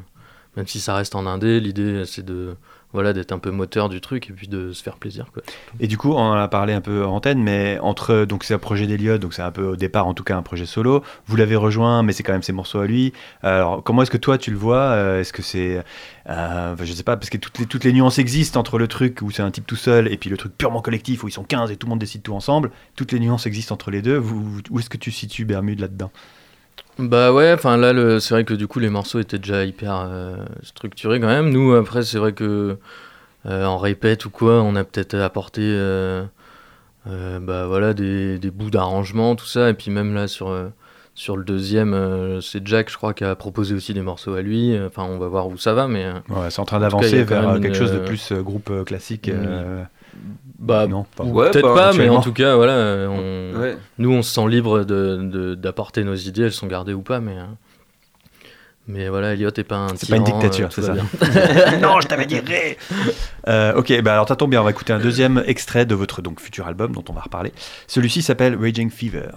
même 0.54 0.66
si 0.66 0.80
ça 0.80 0.94
reste 0.94 1.14
en 1.14 1.24
indé 1.24 1.60
l'idée 1.60 2.04
c'est 2.04 2.22
de 2.22 2.56
voilà 2.92 3.12
d'être 3.12 3.32
un 3.32 3.38
peu 3.38 3.50
moteur 3.50 3.88
du 3.88 4.00
truc 4.00 4.30
et 4.30 4.32
puis 4.32 4.48
de 4.48 4.72
se 4.72 4.82
faire 4.82 4.96
plaisir 4.96 5.26
Et 5.78 5.86
du 5.86 5.96
coup, 5.96 6.12
on 6.12 6.18
en 6.18 6.32
a 6.32 6.48
parlé 6.48 6.72
un 6.72 6.80
peu 6.80 7.04
en 7.04 7.16
antenne, 7.16 7.42
mais 7.42 7.78
entre 7.80 8.24
donc 8.24 8.44
c'est 8.44 8.54
un 8.54 8.58
projet 8.58 8.86
d'Eliott, 8.86 9.20
donc 9.20 9.32
c'est 9.34 9.42
un 9.42 9.52
peu 9.52 9.64
au 9.64 9.76
départ 9.76 10.06
en 10.06 10.14
tout 10.14 10.24
cas 10.24 10.36
un 10.36 10.42
projet 10.42 10.66
solo. 10.66 11.02
Vous 11.26 11.36
l'avez 11.36 11.56
rejoint, 11.56 12.02
mais 12.02 12.12
c'est 12.12 12.22
quand 12.22 12.32
même 12.32 12.42
ses 12.42 12.52
morceaux 12.52 12.80
à 12.80 12.86
lui. 12.86 13.12
Alors 13.42 13.82
comment 13.82 14.02
est-ce 14.02 14.10
que 14.10 14.16
toi 14.16 14.38
tu 14.38 14.50
le 14.50 14.56
vois 14.56 14.80
Euh, 14.80 15.20
Est-ce 15.20 15.32
que 15.32 15.42
c'est, 15.42 15.82
euh, 16.28 16.76
je 16.82 16.92
sais 16.92 17.02
pas, 17.02 17.16
parce 17.16 17.30
que 17.30 17.38
toutes 17.38 17.58
les 17.58 17.66
toutes 17.66 17.84
les 17.84 17.92
nuances 17.92 18.18
existent 18.18 18.58
entre 18.58 18.78
le 18.78 18.88
truc 18.88 19.20
où 19.22 19.30
c'est 19.30 19.42
un 19.42 19.50
type 19.50 19.66
tout 19.66 19.76
seul 19.76 20.12
et 20.12 20.16
puis 20.16 20.30
le 20.30 20.36
truc 20.36 20.56
purement 20.56 20.82
collectif 20.82 21.22
où 21.22 21.28
ils 21.28 21.32
sont 21.32 21.44
15 21.44 21.70
et 21.70 21.76
tout 21.76 21.86
le 21.86 21.90
monde 21.90 22.00
décide 22.00 22.22
tout 22.22 22.34
ensemble. 22.34 22.70
Toutes 22.96 23.12
les 23.12 23.20
nuances 23.20 23.46
existent 23.46 23.74
entre 23.74 23.90
les 23.90 24.02
deux. 24.02 24.18
Où 24.18 24.78
est-ce 24.80 24.90
que 24.90 24.96
tu 24.96 25.10
situes 25.10 25.44
Bermude 25.44 25.80
là-dedans? 25.80 26.10
Bah 26.98 27.32
ouais, 27.32 27.52
enfin 27.54 27.76
là, 27.78 27.92
le- 27.92 28.20
c'est 28.20 28.34
vrai 28.34 28.44
que 28.44 28.52
du 28.54 28.66
coup, 28.66 28.78
les 28.78 28.90
morceaux 28.90 29.20
étaient 29.20 29.38
déjà 29.38 29.64
hyper 29.64 30.04
euh, 30.06 30.36
structurés 30.62 31.18
quand 31.20 31.28
même. 31.28 31.50
Nous, 31.50 31.72
après, 31.72 32.02
c'est 32.02 32.18
vrai 32.18 32.32
que 32.32 32.76
euh, 33.46 33.64
en 33.64 33.78
répète 33.78 34.26
ou 34.26 34.30
quoi, 34.30 34.62
on 34.62 34.76
a 34.76 34.84
peut-être 34.84 35.14
apporté 35.16 35.62
euh, 35.62 36.24
bah 37.06 37.66
voilà, 37.66 37.94
des, 37.94 38.38
des 38.38 38.50
bouts 38.50 38.70
d'arrangement, 38.70 39.34
tout 39.36 39.46
ça. 39.46 39.70
Et 39.70 39.74
puis 39.74 39.90
même 39.90 40.14
là, 40.14 40.28
sur, 40.28 40.54
sur 41.14 41.36
le 41.36 41.44
deuxième, 41.44 42.40
c'est 42.42 42.66
Jack, 42.66 42.90
je 42.90 42.96
crois, 42.96 43.14
qui 43.14 43.24
a 43.24 43.34
proposé 43.34 43.74
aussi 43.74 43.94
des 43.94 44.02
morceaux 44.02 44.34
à 44.34 44.42
lui. 44.42 44.78
Enfin, 44.86 45.04
on 45.04 45.18
va 45.18 45.28
voir 45.28 45.48
où 45.48 45.56
ça 45.56 45.72
va, 45.72 45.88
mais. 45.88 46.06
Ouais, 46.28 46.50
c'est 46.50 46.60
en 46.60 46.66
train 46.66 46.80
d'avancer 46.80 47.24
vers 47.24 47.54
quelque 47.60 47.68
une, 47.68 47.74
chose 47.74 47.92
de 47.92 47.98
plus 47.98 48.32
groupe 48.32 48.84
classique. 48.84 49.28
euh, 49.28 49.82
bah, 50.60 50.86
non, 50.86 51.04
pas. 51.16 51.24
ou 51.24 51.32
Ouais, 51.32 51.50
peut-être 51.50 51.74
bah, 51.74 51.90
pas, 51.90 51.92
mais 51.94 52.08
en 52.08 52.20
tout 52.20 52.32
cas, 52.32 52.54
voilà, 52.54 52.72
euh, 52.74 53.08
on, 53.54 53.60
Ouais. 53.60 53.76
nous, 53.98 54.12
on 54.12 54.22
se 54.22 54.32
sent 54.32 54.46
libre 54.48 54.84
de- 54.84 55.16
de- 55.16 55.54
d'apporter 55.56 56.04
nos 56.04 56.14
idées, 56.14 56.42
elles 56.42 56.52
sont 56.52 56.66
gardées 56.68 56.92
ou 56.92 57.02
pas, 57.02 57.18
mais. 57.18 57.36
euh, 57.38 57.44
mais 58.86 59.08
voilà, 59.08 59.34
Elliot 59.34 59.50
est 59.56 59.64
pas 59.64 59.76
un 59.76 59.88
C'est 59.96 60.08
pas 60.08 60.16
une 60.16 60.22
euh, 60.22 60.26
dictature, 60.26 60.68
tout 60.68 60.80
c'est 60.82 60.86
ça. 60.86 60.94
non, 61.80 62.00
je 62.00 62.06
t'avais 62.08 62.26
dit 62.26 62.40
ré. 62.40 62.76
Euh, 63.48 63.74
ok, 63.74 64.00
bah 64.02 64.12
alors 64.12 64.26
tombe 64.36 64.50
bien, 64.50 64.60
on 64.60 64.64
va 64.64 64.70
écouter 64.70 64.92
un 64.92 64.98
deuxième 64.98 65.42
extrait 65.46 65.86
de 65.86 65.94
votre 65.94 66.22
donc 66.22 66.40
futur 66.40 66.66
album 66.66 66.92
dont 66.92 67.04
on 67.08 67.12
va 67.12 67.20
reparler. 67.20 67.52
Celui-ci 67.86 68.22
s'appelle 68.22 68.56
Raging 68.60 68.90
Fever. 68.90 69.28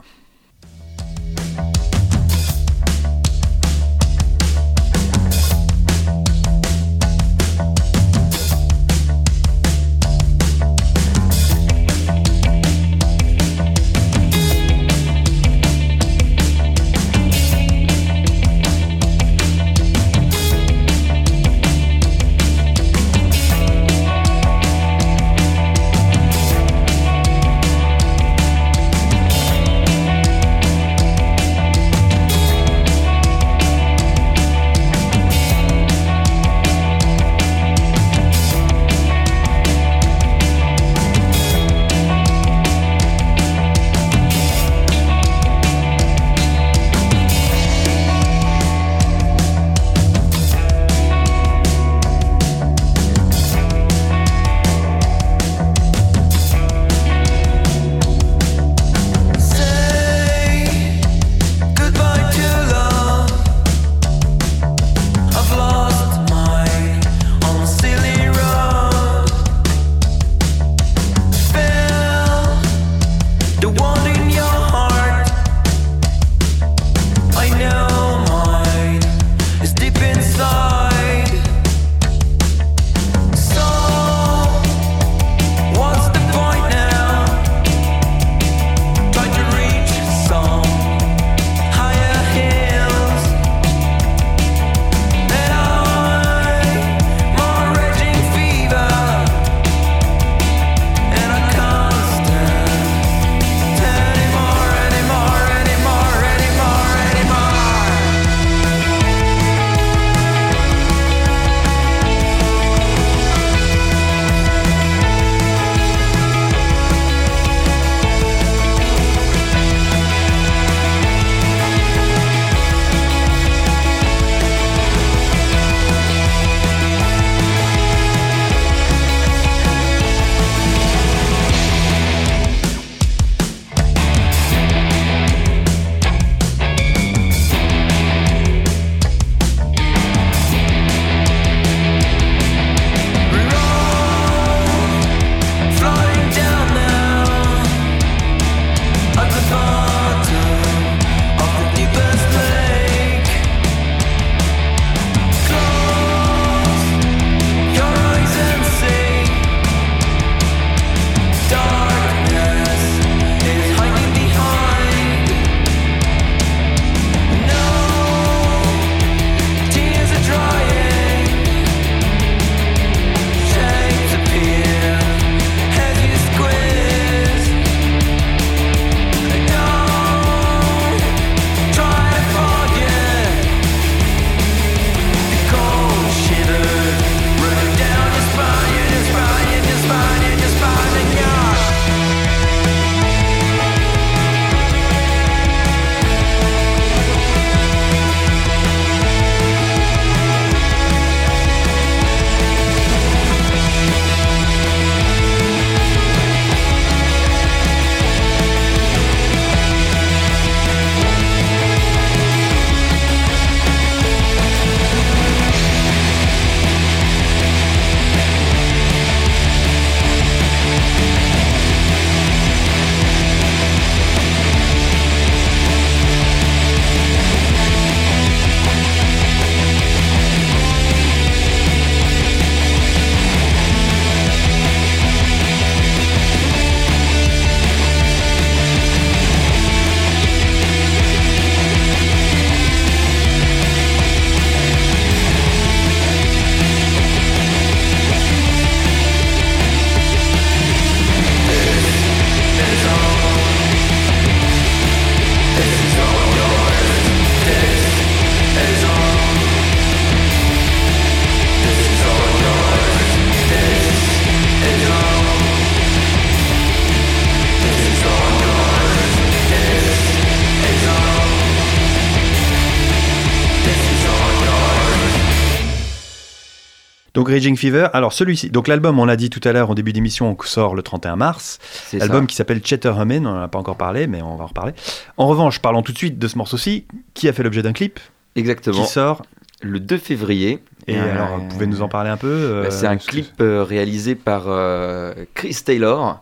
Donc 277.14 277.30
Raging 277.30 277.56
Fever, 277.56 277.88
alors 277.94 278.12
celui-ci, 278.12 278.50
donc 278.50 278.68
l'album, 278.68 278.98
on 279.00 279.06
l'a 279.06 279.16
dit 279.16 279.30
tout 279.30 279.42
à 279.48 279.52
l'heure 279.52 279.70
en 279.70 279.76
début 279.76 279.94
d'émission, 279.94 280.36
sort 280.44 280.74
le 280.74 280.82
31 280.82 281.16
mars. 281.16 281.60
C'est 281.62 282.02
Album 282.02 282.22
ça. 282.22 282.28
qui 282.28 282.36
s'appelle 282.36 282.62
Chatter 282.66 282.90
Hummin, 282.90 283.20
on 283.20 283.34
n'en 283.34 283.42
a 283.44 283.48
pas 283.48 283.60
encore 283.60 283.78
parlé, 283.78 284.08
mais 284.08 284.22
on 284.24 284.36
va 284.36 284.46
en 284.46 284.48
reparler. 284.48 284.74
En 285.18 285.28
revanche, 285.28 285.60
parlons 285.60 285.84
tout 285.84 285.92
de 285.92 285.98
suite 285.98 286.18
de 286.18 286.28
ce 286.28 286.38
morceau-ci, 286.40 286.86
qui 287.14 287.30
a 287.30 287.34
fait 287.34 287.44
l'objet 287.44 287.62
d'un 287.62 287.74
clip, 287.74 288.00
Exactement. 288.36 288.84
qui 288.84 288.92
sort. 288.92 289.22
Le 289.62 289.80
2 289.80 289.98
février. 289.98 290.60
Et 290.88 290.98
Euh, 290.98 291.12
alors, 291.14 291.38
vous 291.38 291.48
pouvez 291.50 291.68
nous 291.68 291.82
en 291.84 291.88
parler 291.88 292.10
un 292.10 292.18
peu 292.18 292.28
euh, 292.28 292.64
bah, 292.64 292.72
C'est 292.72 292.88
un 292.88 292.98
clip 292.98 293.30
euh, 293.40 293.64
réalisé 293.64 294.16
par 294.16 294.46
euh, 294.48 295.14
Chris 295.36 295.58
Taylor, 295.64 296.22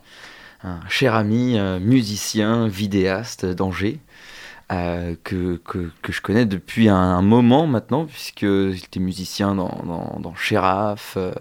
un 0.63 0.79
cher 0.89 1.15
ami 1.15 1.57
euh, 1.57 1.79
musicien, 1.79 2.67
vidéaste 2.67 3.45
d'Angers. 3.45 3.99
Euh, 4.71 5.15
que, 5.23 5.57
que, 5.57 5.89
que 6.01 6.11
je 6.11 6.21
connais 6.21 6.45
depuis 6.45 6.87
un, 6.87 6.95
un 6.95 7.21
moment 7.21 7.67
maintenant, 7.67 8.05
puisqu'il 8.05 8.75
était 8.75 8.99
musicien 8.99 9.53
dans, 9.55 9.83
dans, 9.85 10.19
dans 10.19 10.35
Sheriff, 10.35 11.15
euh, 11.17 11.33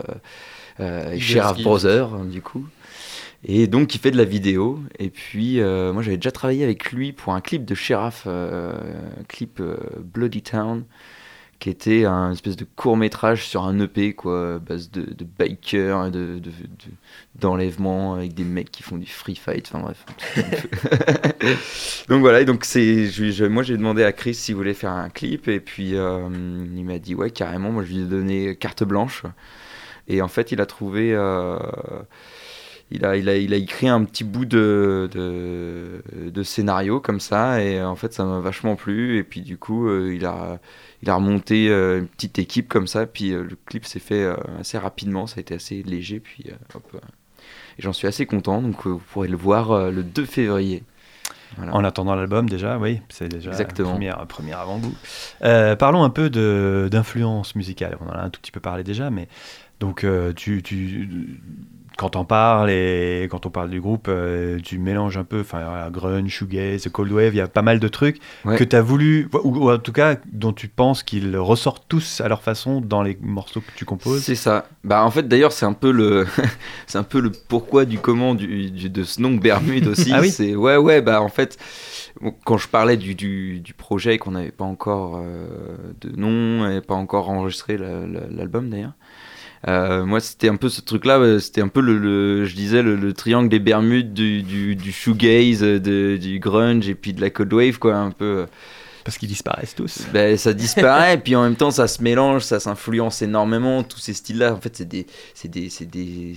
euh, 0.80 1.16
Ski. 1.18 1.62
Brothers, 1.62 2.14
hein, 2.14 2.24
du 2.24 2.42
coup. 2.42 2.66
Et 3.44 3.68
donc, 3.68 3.94
il 3.94 3.98
fait 3.98 4.10
de 4.10 4.16
la 4.16 4.24
vidéo. 4.24 4.80
Et 4.98 5.10
puis, 5.10 5.60
moi, 5.60 6.02
j'avais 6.02 6.18
déjà 6.18 6.32
travaillé 6.32 6.62
avec 6.64 6.92
lui 6.92 7.12
pour 7.12 7.32
un 7.32 7.40
clip 7.40 7.64
de 7.64 7.74
un 8.26 9.24
clip 9.28 9.62
Bloody 9.98 10.42
Town, 10.42 10.84
qui 11.60 11.70
était 11.70 12.06
un 12.06 12.32
espèce 12.32 12.56
de 12.56 12.66
court 12.76 12.96
métrage 12.96 13.46
sur 13.46 13.64
un 13.64 13.78
EP, 13.80 14.14
quoi, 14.14 14.56
à 14.56 14.58
base 14.60 14.90
de, 14.90 15.02
de 15.02 15.24
bikers, 15.24 16.10
de, 16.10 16.38
de, 16.38 16.40
de- 16.40 16.50
d'enlèvements 17.36 18.14
avec 18.14 18.34
des 18.34 18.44
mecs 18.44 18.70
qui 18.72 18.82
font 18.82 18.96
du 18.98 19.06
free 19.06 19.36
fight. 19.36 19.70
Enfin 19.72 19.80
bref. 19.80 20.04
donc 22.08 22.20
voilà, 22.20 22.40
et 22.40 22.44
donc 22.44 22.64
c'est, 22.64 23.08
moi 23.48 23.62
j'ai 23.62 23.76
demandé 23.76 24.04
à 24.04 24.12
Chris 24.12 24.34
s'il 24.34 24.54
voulait 24.56 24.74
faire 24.74 24.92
un 24.92 25.10
clip, 25.10 25.48
et 25.48 25.60
puis 25.60 25.94
euh, 25.96 26.28
il 26.74 26.84
m'a 26.84 26.98
dit 26.98 27.14
ouais, 27.14 27.30
carrément. 27.30 27.70
Moi 27.70 27.84
je 27.84 27.92
lui 27.92 28.00
ai 28.00 28.04
donné 28.04 28.56
carte 28.56 28.84
blanche. 28.84 29.22
Et 30.08 30.22
en 30.22 30.28
fait, 30.28 30.52
il 30.52 30.60
a 30.60 30.66
trouvé. 30.66 31.12
euh, 31.14 31.58
il 32.90 33.04
a, 33.04 33.16
il, 33.16 33.28
a, 33.28 33.36
il 33.36 33.54
a 33.54 33.56
écrit 33.56 33.88
un 33.88 34.04
petit 34.04 34.24
bout 34.24 34.44
de, 34.44 35.08
de, 35.12 36.02
de 36.30 36.42
scénario 36.42 37.00
comme 37.00 37.20
ça, 37.20 37.62
et 37.62 37.80
en 37.82 37.94
fait, 37.96 38.12
ça 38.12 38.24
m'a 38.24 38.40
vachement 38.40 38.74
plu. 38.76 39.18
Et 39.18 39.22
puis, 39.24 39.42
du 39.42 39.58
coup, 39.58 39.88
euh, 39.88 40.12
il, 40.14 40.26
a, 40.26 40.60
il 41.02 41.10
a 41.10 41.14
remonté 41.14 41.68
euh, 41.68 42.00
une 42.00 42.08
petite 42.08 42.38
équipe 42.38 42.68
comme 42.68 42.86
ça, 42.86 43.06
puis 43.06 43.32
euh, 43.32 43.42
le 43.42 43.56
clip 43.66 43.84
s'est 43.84 44.00
fait 44.00 44.22
euh, 44.22 44.36
assez 44.58 44.78
rapidement, 44.78 45.26
ça 45.26 45.38
a 45.38 45.40
été 45.40 45.54
assez 45.54 45.82
léger, 45.82 46.20
puis 46.20 46.46
hop. 46.74 46.96
et 47.78 47.82
j'en 47.82 47.92
suis 47.92 48.06
assez 48.06 48.26
content, 48.26 48.60
donc 48.60 48.86
vous 48.86 48.98
pourrez 48.98 49.28
le 49.28 49.36
voir 49.36 49.90
le 49.90 50.02
2 50.02 50.24
février. 50.24 50.82
Voilà. 51.56 51.74
En 51.74 51.84
attendant 51.84 52.14
l'album, 52.14 52.48
déjà, 52.48 52.78
oui, 52.78 53.00
c'est 53.08 53.28
déjà 53.28 53.50
Exactement. 53.50 53.88
un 53.88 53.92
premier, 53.92 54.08
un 54.10 54.26
premier 54.26 54.52
avant-goût. 54.52 54.94
Euh, 55.42 55.76
parlons 55.76 56.04
un 56.04 56.10
peu 56.10 56.30
d'influence 56.30 57.54
musicale. 57.54 57.96
On 58.00 58.08
en 58.08 58.12
a 58.12 58.22
un 58.22 58.30
tout 58.30 58.40
petit 58.40 58.52
peu 58.52 58.60
parlé 58.60 58.84
déjà, 58.84 59.10
mais 59.10 59.28
donc 59.80 60.04
euh, 60.04 60.32
tu, 60.32 60.62
tu, 60.62 61.40
quand 61.98 62.16
on 62.16 62.24
parle 62.24 62.70
et 62.70 63.28
quand 63.30 63.44
on 63.44 63.50
parle 63.50 63.68
du 63.68 63.80
groupe, 63.80 64.06
euh, 64.08 64.58
tu 64.62 64.78
mélanges 64.78 65.18
un 65.18 65.24
peu, 65.24 65.40
enfin, 65.40 65.64
voilà, 65.64 65.90
grunge, 65.90 66.30
shoegaze, 66.30 66.88
cold 66.90 67.12
wave, 67.12 67.34
il 67.34 67.36
y 67.36 67.40
a 67.42 67.48
pas 67.48 67.60
mal 67.62 67.78
de 67.78 67.88
trucs 67.88 68.18
Ouais. 68.46 68.56
que 68.56 68.64
tu 68.64 68.74
as 68.74 68.80
voulu, 68.80 69.28
ou, 69.44 69.58
ou 69.66 69.70
en 69.70 69.78
tout 69.78 69.92
cas 69.92 70.16
dont 70.32 70.52
tu 70.54 70.68
penses 70.68 71.02
qu'ils 71.02 71.36
ressortent 71.36 71.84
tous 71.88 72.22
à 72.22 72.28
leur 72.28 72.40
façon 72.42 72.80
dans 72.80 73.02
les 73.02 73.18
morceaux 73.20 73.60
que 73.60 73.70
tu 73.76 73.84
composes. 73.84 74.22
C'est 74.22 74.34
ça. 74.34 74.66
Bah 74.82 75.04
en 75.04 75.10
fait 75.10 75.28
d'ailleurs 75.28 75.52
c'est 75.52 75.66
un 75.66 75.74
peu 75.74 75.90
le 75.90 76.26
c'est 76.86 76.96
un 76.96 77.02
peu 77.02 77.20
le 77.20 77.30
pourquoi 77.30 77.84
du 77.84 77.98
comment 77.98 78.34
du, 78.34 78.70
du- 78.70 78.88
de 78.88 79.04
ce 79.04 79.20
nom 79.20 79.34
Bermude 79.34 79.86
aussi. 79.88 80.10
Ah 80.14 80.20
oui 80.22 80.30
C'est 80.30 80.54
ouais 80.56 80.76
ouais 80.78 81.02
bah 81.02 81.20
en 81.20 81.28
fait 81.28 81.58
quand 82.44 82.56
je 82.58 82.68
parlais 82.68 82.96
du, 82.96 83.14
du, 83.14 83.60
du 83.60 83.74
projet 83.74 84.14
et 84.14 84.18
qu'on 84.18 84.32
n'avait 84.32 84.50
pas 84.50 84.64
encore 84.64 85.18
euh, 85.22 85.76
de 86.00 86.10
nom 86.16 86.68
et 86.70 86.80
pas 86.80 86.94
encore 86.94 87.28
enregistré 87.30 87.76
la- 87.76 88.06
la- 88.06 88.26
l'album 88.30 88.70
d'ailleurs. 88.70 88.92
Euh, 89.68 90.04
moi, 90.06 90.20
c'était 90.20 90.48
un 90.48 90.56
peu 90.56 90.68
ce 90.68 90.80
truc-là, 90.80 91.38
c'était 91.40 91.60
un 91.60 91.68
peu 91.68 91.80
le, 91.80 91.98
le- 91.98 92.44
je 92.46 92.54
disais, 92.54 92.82
le, 92.82 92.96
le 92.96 93.12
triangle 93.12 93.48
des 93.48 93.58
Bermudes 93.58 94.14
du, 94.14 94.42
du, 94.42 94.74
du 94.76 94.92
shoegaze, 94.92 95.60
de- 95.60 96.16
du 96.20 96.38
grunge 96.38 96.88
et 96.88 96.94
puis 96.94 97.12
de 97.12 97.20
la 97.20 97.30
cold 97.30 97.52
wave, 97.52 97.78
quoi, 97.78 97.96
un 97.96 98.10
peu. 98.10 98.46
Parce 99.04 99.16
qu'ils 99.16 99.28
disparaissent 99.28 99.74
tous. 99.74 100.06
Ben, 100.12 100.36
ça 100.36 100.52
disparaît, 100.54 101.14
et 101.14 101.18
puis 101.18 101.34
en 101.34 101.42
même 101.42 101.56
temps, 101.56 101.70
ça 101.70 101.88
se 101.88 102.02
mélange, 102.02 102.42
ça 102.42 102.60
s'influence 102.60 103.22
énormément. 103.22 103.82
Tous 103.82 103.98
ces 103.98 104.12
styles-là, 104.14 104.54
en 104.54 104.60
fait, 104.60 104.76
c'est 104.76 104.88
des, 104.88 105.06
c'est 105.34 105.48
des, 105.48 105.70
c'est 105.70 105.86
des, 105.90 106.36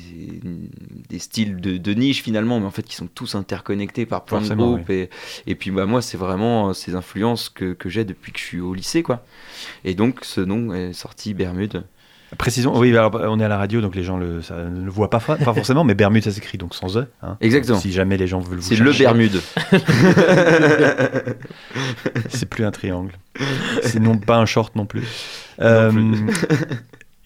des 1.10 1.20
styles 1.20 1.58
de, 1.62 1.78
de 1.78 1.94
niche 1.94 2.24
finalement, 2.24 2.60
mais 2.60 2.66
en 2.66 2.72
fait, 2.72 2.84
qui 2.84 2.96
sont 2.96 3.08
tous 3.08 3.36
interconnectés 3.36 4.06
par 4.06 4.26
plein 4.26 4.40
Forcément, 4.40 4.72
de 4.72 4.78
groupes. 4.78 4.90
Et, 4.90 5.10
et 5.46 5.56
puis, 5.56 5.72
bah, 5.72 5.86
moi, 5.86 6.02
c'est 6.02 6.18
vraiment 6.18 6.70
euh, 6.70 6.74
ces 6.74 6.96
influences 6.96 7.50
que, 7.50 7.74
que 7.74 7.90
j'ai 7.90 8.06
depuis 8.06 8.32
que 8.32 8.40
je 8.40 8.44
suis 8.46 8.60
au 8.62 8.74
lycée, 8.74 9.04
quoi. 9.04 9.26
Et 9.84 9.94
donc, 9.94 10.20
ce 10.24 10.42
nom 10.42 10.74
est 10.74 10.94
sorti 10.94 11.34
Bermude. 11.34 11.84
Précisons, 12.38 12.78
oui, 12.78 12.96
alors, 12.96 13.12
on 13.14 13.40
est 13.40 13.46
à 13.46 13.48
la 13.48 13.58
radio, 13.58 13.82
donc 13.82 13.96
les 13.96 14.04
gens 14.04 14.18
le, 14.18 14.42
ça 14.42 14.56
ne 14.56 14.84
le 14.84 14.92
voient 14.92 15.10
pas, 15.10 15.20
forcément, 15.20 15.84
mais 15.84 15.94
Bermude, 15.94 16.24
ça 16.24 16.32
s'écrit 16.32 16.58
donc 16.58 16.76
sans 16.76 16.98
E. 16.98 17.08
hein. 17.22 17.38
Exactement. 17.42 17.80
Si 17.80 17.92
jamais 17.92 18.18
les 18.18 18.28
gens 18.28 18.40
veulent 18.40 18.60
vous 18.60 18.68
C'est 18.68 18.76
le 18.76 18.92
Bermude. 18.92 19.42
C'est 22.30 22.48
plus 22.48 22.66
un 22.66 22.72
triangle. 22.72 23.12
C'est 23.84 24.00
non 24.00 24.18
pas 24.18 24.38
un 24.38 24.46
short 24.46 24.76
non 24.76 24.86
plus. 24.86 25.04
Euh, 25.62 25.92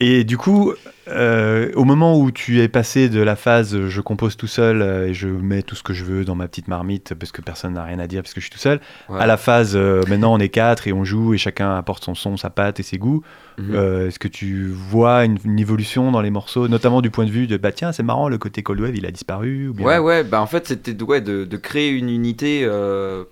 et 0.00 0.22
du 0.24 0.36
coup, 0.38 0.72
euh, 1.08 1.72
au 1.74 1.84
moment 1.84 2.18
où 2.20 2.30
tu 2.30 2.60
es 2.60 2.68
passé 2.68 3.08
de 3.08 3.20
la 3.20 3.34
phase 3.34 3.74
euh, 3.74 3.88
je 3.88 4.00
compose 4.00 4.36
tout 4.36 4.46
seul 4.46 4.82
euh, 4.82 5.08
et 5.08 5.14
je 5.14 5.26
mets 5.26 5.62
tout 5.62 5.74
ce 5.74 5.82
que 5.82 5.92
je 5.94 6.04
veux 6.04 6.24
dans 6.24 6.34
ma 6.34 6.46
petite 6.48 6.68
marmite 6.68 7.14
parce 7.14 7.32
que 7.32 7.40
personne 7.40 7.72
n'a 7.72 7.82
rien 7.82 7.98
à 7.98 8.06
dire 8.06 8.22
parce 8.22 8.34
que 8.34 8.40
je 8.40 8.44
suis 8.44 8.52
tout 8.52 8.58
seul, 8.60 8.78
Ouais. 9.08 9.18
à 9.20 9.26
la 9.26 9.36
phase 9.36 9.72
euh, 9.74 10.02
maintenant 10.08 10.34
on 10.34 10.38
est 10.38 10.50
quatre 10.50 10.86
et 10.86 10.92
on 10.92 11.04
joue 11.04 11.34
et 11.34 11.38
chacun 11.38 11.74
apporte 11.76 12.04
son 12.04 12.14
son, 12.14 12.36
sa 12.36 12.50
patte 12.50 12.78
et 12.78 12.82
ses 12.82 12.98
goûts, 12.98 13.22
Mhm. 13.58 13.74
euh, 13.74 14.06
est-ce 14.06 14.20
que 14.20 14.28
tu 14.28 14.66
vois 14.68 15.24
une, 15.24 15.36
une 15.44 15.58
évolution 15.58 16.12
dans 16.12 16.20
les 16.20 16.30
morceaux, 16.30 16.68
notamment 16.68 17.00
du 17.00 17.10
point 17.10 17.24
de 17.24 17.30
vue 17.30 17.48
de 17.48 17.56
bah 17.56 17.72
tiens, 17.72 17.90
c'est 17.90 18.04
marrant, 18.04 18.28
le 18.28 18.38
côté 18.38 18.62
Cold 18.62 18.80
Wave 18.80 18.94
il 18.94 19.04
a 19.06 19.10
disparu 19.10 19.68
ou 19.68 19.74
bien... 19.74 19.84
Ouais, 19.84 19.98
ouais, 19.98 20.22
bah 20.22 20.40
en 20.40 20.46
fait, 20.46 20.68
c'était 20.68 20.94
de- 20.94 21.02
ouais, 21.02 21.20
de, 21.20 21.44
de 21.44 21.56
créer 21.56 21.90
une 21.90 22.08
unité 22.08 22.64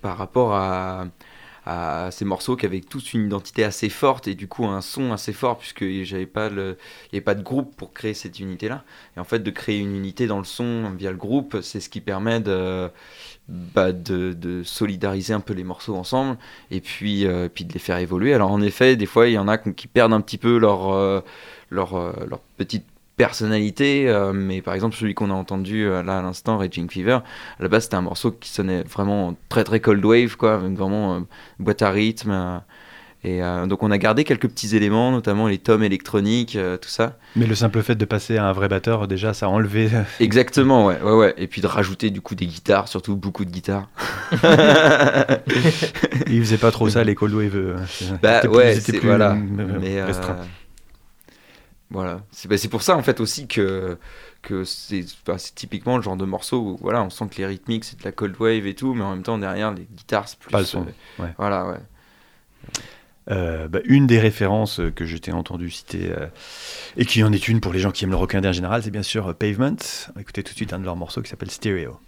par 0.01 0.17
rapport 0.17 0.53
à, 0.53 1.05
à 1.69 2.11
ces 2.11 2.23
morceaux 2.23 2.55
qui 2.55 2.65
avaient 2.65 2.79
tous 2.79 3.13
une 3.13 3.25
identité 3.25 3.65
assez 3.65 3.89
forte 3.89 4.29
et 4.29 4.35
du 4.35 4.47
coup 4.47 4.65
un 4.65 4.79
son 4.79 5.11
assez 5.11 5.33
fort, 5.33 5.57
puisque 5.57 5.85
j'avais 6.03 6.25
pas 6.25 6.47
le, 6.47 6.77
il 7.05 7.15
n'y 7.15 7.17
avait 7.17 7.21
pas 7.21 7.35
de 7.35 7.43
groupe 7.43 7.75
pour 7.75 7.91
créer 7.91 8.13
cette 8.13 8.39
unité-là. 8.39 8.85
Et 9.17 9.19
en 9.19 9.25
fait, 9.25 9.39
de 9.39 9.51
créer 9.51 9.79
une 9.79 9.93
unité 9.93 10.27
dans 10.27 10.37
le 10.37 10.45
son 10.45 10.89
via 10.91 11.11
le 11.11 11.17
groupe, 11.17 11.57
c'est 11.61 11.81
ce 11.81 11.89
qui 11.89 11.99
permet 11.99 12.39
de, 12.39 12.89
bah, 13.49 13.91
de, 13.91 14.31
de 14.31 14.63
solidariser 14.63 15.33
un 15.33 15.41
peu 15.41 15.53
les 15.53 15.65
morceaux 15.65 15.95
ensemble 15.95 16.37
et 16.71 16.79
puis, 16.79 17.25
euh, 17.25 17.49
puis 17.53 17.65
de 17.65 17.73
les 17.73 17.79
faire 17.79 17.97
évoluer. 17.97 18.33
Alors 18.33 18.51
en 18.51 18.61
effet, 18.61 18.95
des 18.95 19.05
fois, 19.05 19.27
il 19.27 19.33
y 19.33 19.37
en 19.37 19.49
a 19.49 19.57
qui 19.57 19.87
perdent 19.87 20.13
un 20.13 20.21
petit 20.21 20.37
peu 20.37 20.57
leur, 20.57 20.93
euh, 20.93 21.19
leur, 21.69 21.95
euh, 21.95 22.13
leur 22.29 22.39
petite 22.57 22.85
personnalité, 23.17 24.07
euh, 24.07 24.31
mais 24.31 24.61
par 24.61 24.75
exemple 24.75 24.95
celui 24.95 25.15
qu'on 25.15 25.31
a 25.31 25.33
entendu 25.33 25.85
euh, 25.85 26.03
là 26.03 26.19
à 26.19 26.21
l'instant, 26.21 26.57
Raging 26.59 26.89
Fever, 26.89 27.19
à 27.59 27.63
la 27.63 27.67
base 27.67 27.83
c'était 27.85 27.95
un 27.95 28.01
morceau 28.01 28.31
qui 28.31 28.49
sonnait 28.49 28.83
vraiment 28.83 29.35
très 29.49 29.63
très 29.63 29.79
cold 29.79 30.05
wave, 30.05 30.37
quoi, 30.37 30.57
vraiment 30.57 31.15
euh, 31.15 31.19
boîte 31.59 31.81
à 31.81 31.89
rythme. 31.89 32.61
et 33.23 33.41
donc 33.67 33.81
on 33.81 33.89
a 33.89 33.97
gardé 33.97 34.23
quelques 34.23 34.47
petits 34.47 34.75
éléments, 34.75 35.11
notamment 35.11 35.47
les 35.47 35.57
tomes 35.57 35.83
électroniques, 35.83 36.57
tout 36.81 36.89
ça. 36.89 37.17
Mais 37.35 37.47
le 37.47 37.55
simple 37.55 37.81
fait 37.81 37.95
de 37.95 38.05
passer 38.05 38.37
à 38.37 38.45
un 38.45 38.53
vrai 38.53 38.69
batteur, 38.69 39.07
déjà 39.07 39.33
ça 39.33 39.47
a 39.47 39.49
enlevé... 39.49 39.89
Exactement, 40.19 40.85
ouais, 40.85 41.01
ouais, 41.01 41.13
ouais. 41.13 41.33
Et 41.37 41.47
puis 41.47 41.59
de 41.59 41.67
rajouter 41.67 42.11
du 42.11 42.21
coup 42.21 42.35
des 42.35 42.45
guitares, 42.45 42.87
surtout 42.87 43.15
beaucoup 43.15 43.43
de 43.43 43.49
guitares. 43.49 43.89
il 46.27 46.39
faisait 46.39 46.57
pas 46.57 46.71
trop 46.71 46.87
ça 46.87 47.03
les 47.03 47.15
Cold 47.15 47.33
Wave. 47.33 47.81
Bah 48.21 48.41
ouais, 48.47 48.77
ils 48.77 48.83
plus, 48.83 49.07
voilà. 49.07 49.35
Mais 49.81 50.03
restreints. 50.03 50.37
Voilà, 51.89 52.21
c'est 52.31 52.49
bah, 52.49 52.57
c'est 52.57 52.67
pour 52.67 52.81
ça 52.81 52.97
en 52.97 53.03
fait 53.03 53.19
aussi 53.21 53.47
que 53.47 53.97
que 54.41 54.63
c'est 54.63 55.05
bah, 55.25 55.37
c'est 55.37 55.55
typiquement 55.55 55.97
le 55.97 56.03
genre 56.03 56.17
de 56.17 56.25
morceau 56.25 56.59
où 56.59 56.77
voilà, 56.81 57.01
on 57.01 57.09
sent 57.09 57.25
que 57.31 57.37
les 57.37 57.45
rythmiques 57.45 57.85
c'est 57.85 57.99
de 57.99 58.03
la 58.03 58.11
cold 58.11 58.35
wave 58.39 58.67
et 58.67 58.75
tout, 58.75 58.93
mais 58.93 59.03
en 59.03 59.11
même 59.11 59.23
temps 59.23 59.37
derrière 59.37 59.73
les 59.73 59.87
guitares 59.95 60.27
c'est 60.27 60.37
plus 60.37 60.51
Pas 60.51 60.59
le 60.59 60.65
son, 60.65 60.81
euh, 60.81 61.23
ouais. 61.23 61.33
Voilà, 61.37 61.65
ouais. 61.67 61.79
Euh, 63.29 63.67
bah, 63.67 63.79
une 63.83 64.07
des 64.07 64.19
références 64.19 64.79
euh, 64.79 64.89
que 64.89 65.05
je 65.05 65.17
t'ai 65.17 65.33
entendu 65.33 65.69
citer, 65.69 66.11
euh, 66.11 66.27
et 66.95 67.05
qui 67.05 67.23
en 67.23 67.33
est 67.33 67.47
une 67.47 67.59
pour 67.59 67.73
les 67.73 67.79
gens 67.79 67.91
qui 67.91 68.05
aiment 68.05 68.11
le 68.11 68.15
rock 68.15 68.35
indé 68.35 68.47
en 68.47 68.53
général, 68.53 68.83
c'est 68.83 68.91
bien 68.91 69.03
sûr 69.03 69.35
Pavement. 69.35 69.75
On 70.09 70.13
va 70.15 70.21
écouter 70.21 70.43
tout 70.43 70.53
de 70.53 70.57
suite 70.57 70.71
un 70.71 70.79
de 70.79 70.85
leurs 70.85 70.95
morceaux 70.95 71.21
qui 71.21 71.29
s'appelle 71.29 71.51
Stereo. 71.51 71.99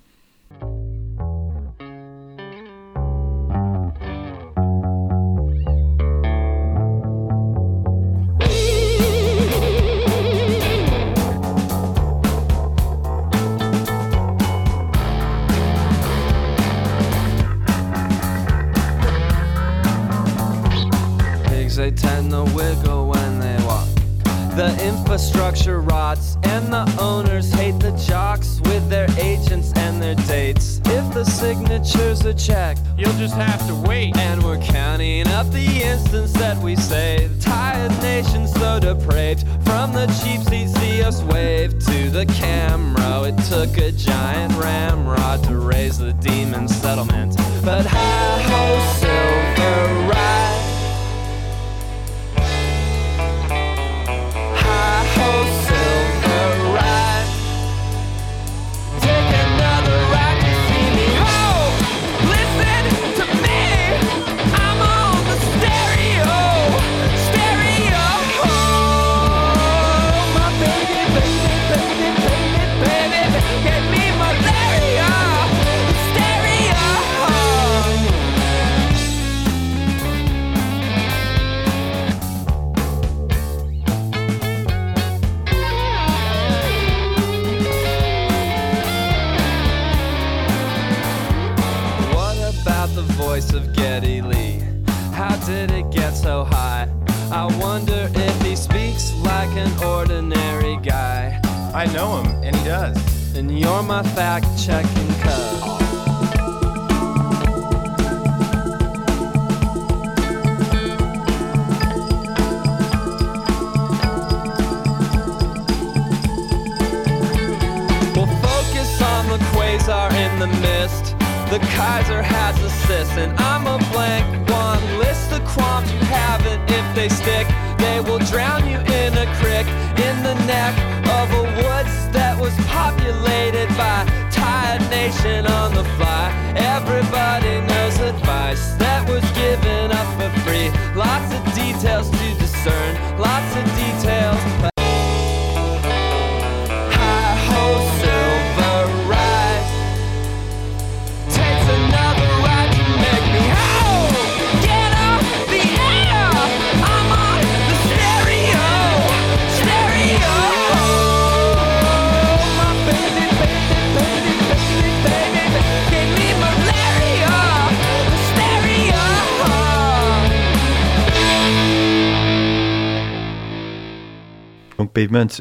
The 24.59 24.75
infrastructure 24.85 25.79
rots, 25.79 26.35
and 26.43 26.67
the 26.67 26.83
owners 26.99 27.49
hate 27.49 27.79
the 27.79 27.91
jocks 27.91 28.59
with 28.65 28.89
their 28.89 29.07
agents 29.17 29.71
and 29.77 30.01
their 30.01 30.15
dates. 30.15 30.81
If 30.83 31.13
the 31.13 31.23
signatures 31.23 32.25
are 32.25 32.33
checked, 32.33 32.81
You'll 32.97 33.13
just 33.13 33.35
have 33.35 33.65
to 33.67 33.75
wait. 33.87 34.17
and 34.17 34.43
we're 34.43 34.57
counting 34.57 35.29
up 35.29 35.49
the 35.51 35.65
instance 35.81 36.33
that 36.33 36.57
we 36.57 36.75
saved. 36.75 37.41
Tired 37.41 37.93
nation 38.01 38.49
so 38.49 38.81
depraved. 38.81 39.47
From 39.63 39.93
the 39.93 40.07
cheap 40.21 40.41
seats, 40.41 40.73
see 40.81 41.03
us 41.03 41.21
wave 41.23 41.79
to 41.85 42.09
the 42.09 42.25
camera. 42.25 43.29
It 43.29 43.37
took 43.47 43.77
a 43.77 43.93
giant 43.93 44.53
ramrod 44.55 45.41
to 45.45 45.55
raise 45.55 45.99
the 45.99 46.11
demon 46.11 46.67
settlement. 46.67 47.37
But 47.63 47.85
hi 47.85 48.41
ho, 48.41 48.99
silver 48.99 50.09
ride. 50.11 50.48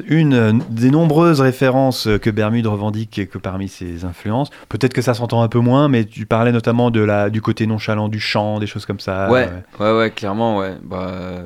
Une 0.07 0.33
euh, 0.33 0.53
des 0.69 0.91
nombreuses 0.91 1.41
références 1.41 2.07
euh, 2.07 2.17
que 2.17 2.29
Bermude 2.29 2.67
revendique 2.67 3.27
que 3.29 3.37
parmi 3.37 3.67
ses 3.67 4.05
influences. 4.05 4.49
Peut-être 4.69 4.93
que 4.93 5.01
ça 5.01 5.13
s'entend 5.13 5.41
un 5.41 5.47
peu 5.47 5.59
moins, 5.59 5.87
mais 5.87 6.05
tu 6.05 6.25
parlais 6.25 6.51
notamment 6.51 6.91
de 6.91 7.01
la, 7.01 7.29
du 7.29 7.41
côté 7.41 7.67
nonchalant 7.67 8.07
du 8.09 8.19
chant, 8.19 8.59
des 8.59 8.67
choses 8.67 8.85
comme 8.85 8.99
ça. 8.99 9.29
Ouais, 9.31 9.49
euh, 9.79 9.93
ouais, 9.93 9.99
ouais, 9.99 10.11
clairement, 10.11 10.57
ouais. 10.57 10.75
Bah, 10.83 11.43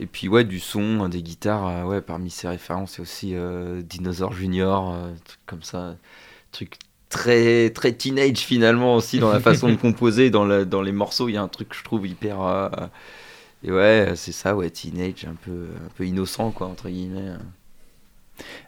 et 0.00 0.06
puis, 0.06 0.28
ouais, 0.28 0.44
du 0.44 0.60
son, 0.60 1.02
hein, 1.02 1.08
des 1.08 1.22
guitares, 1.22 1.86
ouais, 1.86 2.00
parmi 2.00 2.30
ses 2.30 2.48
références, 2.48 2.92
c'est 2.92 3.02
aussi 3.02 3.32
euh, 3.34 3.82
Dinosaur 3.82 4.32
Junior, 4.32 4.92
euh, 4.92 5.10
truc 5.24 5.40
comme 5.46 5.62
ça. 5.62 5.96
Truc 6.52 6.74
très, 7.08 7.70
très 7.70 7.92
teenage 7.92 8.38
finalement 8.38 8.94
aussi 8.96 9.18
dans 9.18 9.30
la 9.32 9.40
façon 9.50 9.68
de 9.68 9.76
composer, 9.76 10.30
dans, 10.30 10.44
la- 10.44 10.64
dans 10.64 10.82
les 10.82 10.92
morceaux, 10.92 11.28
il 11.28 11.34
y 11.34 11.36
a 11.36 11.42
un 11.42 11.48
truc 11.48 11.68
que 11.70 11.76
je 11.76 11.84
trouve 11.84 12.06
hyper. 12.06 12.40
euh, 12.42 12.68
et 13.64 13.72
ouais, 13.72 14.12
c'est 14.16 14.32
ça, 14.32 14.54
ouais, 14.54 14.70
teenage, 14.70 15.24
un 15.28 15.34
peu, 15.34 15.68
un 15.84 15.88
peu 15.96 16.06
innocent, 16.06 16.50
quoi, 16.52 16.66
entre 16.68 16.88
guillemets. 16.88 17.32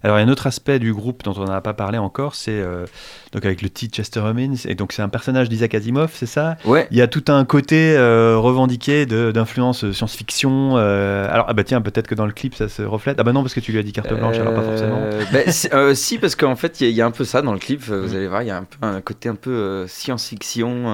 Alors, 0.03 0.17
il 0.19 0.21
y 0.21 0.25
a 0.25 0.27
un 0.27 0.31
autre 0.31 0.47
aspect 0.47 0.79
du 0.79 0.93
groupe 0.95 1.23
dont 1.25 1.35
on 1.37 1.45
n'a 1.45 1.61
pas 1.61 1.75
parlé 1.75 1.99
encore, 1.99 2.35
c'est 2.35 2.53
euh, 2.53 2.87
donc 3.33 3.45
avec 3.45 3.63
le 3.63 3.69
titre 3.71 3.97
Chester 3.97 4.21
Cummins, 4.21 4.55
et 4.67 4.75
donc 4.75 4.93
c'est 4.93 5.03
un 5.03 5.09
personnage 5.09 5.49
d'Isaac 5.49 5.75
Asimov, 5.75 6.11
c'est 6.15 6.27
ça? 6.27 6.57
Ouais, 6.65 6.87
Il 6.91 6.97
y 6.97 7.03
a 7.03 7.07
tout 7.09 7.25
un 7.29 7.45
côté 7.45 7.95
euh, 7.97 8.37
revendiqué 8.39 9.07
d'influence 9.07 9.91
science-fiction. 9.93 10.75
euh, 10.77 11.29
alors, 11.31 11.47
ah 11.49 11.53
bah 11.55 11.65
tiens, 11.65 11.81
peut-être 11.81 12.07
que 12.07 12.15
dans 12.15 12.27
le 12.27 12.33
clip 12.33 12.55
ça 12.55 12.69
se 12.69 12.83
reflète. 12.83 13.17
Ah 13.21 13.25
bah 13.25 13.33
non, 13.33 13.43
parce 13.43 13.55
que 13.55 13.61
tu 13.61 13.73
lui 13.73 13.79
as 13.79 13.83
dit 13.83 13.93
carte 13.93 14.13
blanche, 14.15 14.37
alors 14.39 14.55
pas 14.55 14.63
forcément. 14.63 14.99
Bah, 15.33 15.95
si, 15.95 16.19
parce 16.19 16.35
qu'en 16.37 16.57
fait, 16.57 16.81
il 16.81 16.85
y, 16.85 16.87
a- 16.87 16.91
il 16.91 16.97
y 16.97 17.03
a 17.03 17.07
un 17.07 17.11
peu 17.11 17.25
ça 17.25 17.43
dans 17.43 17.53
le 17.53 17.59
clip. 17.59 17.83
Vous 17.83 18.15
allez 18.15 18.29
voir, 18.29 18.43
il 18.43 18.49
y 18.49 18.51
a 18.51 18.57
un, 18.57 18.65
peu, 18.65 18.79
un 18.87 19.01
côté 19.01 19.29
un 19.29 19.35
peu 19.35 19.87
science-fiction, 19.89 20.87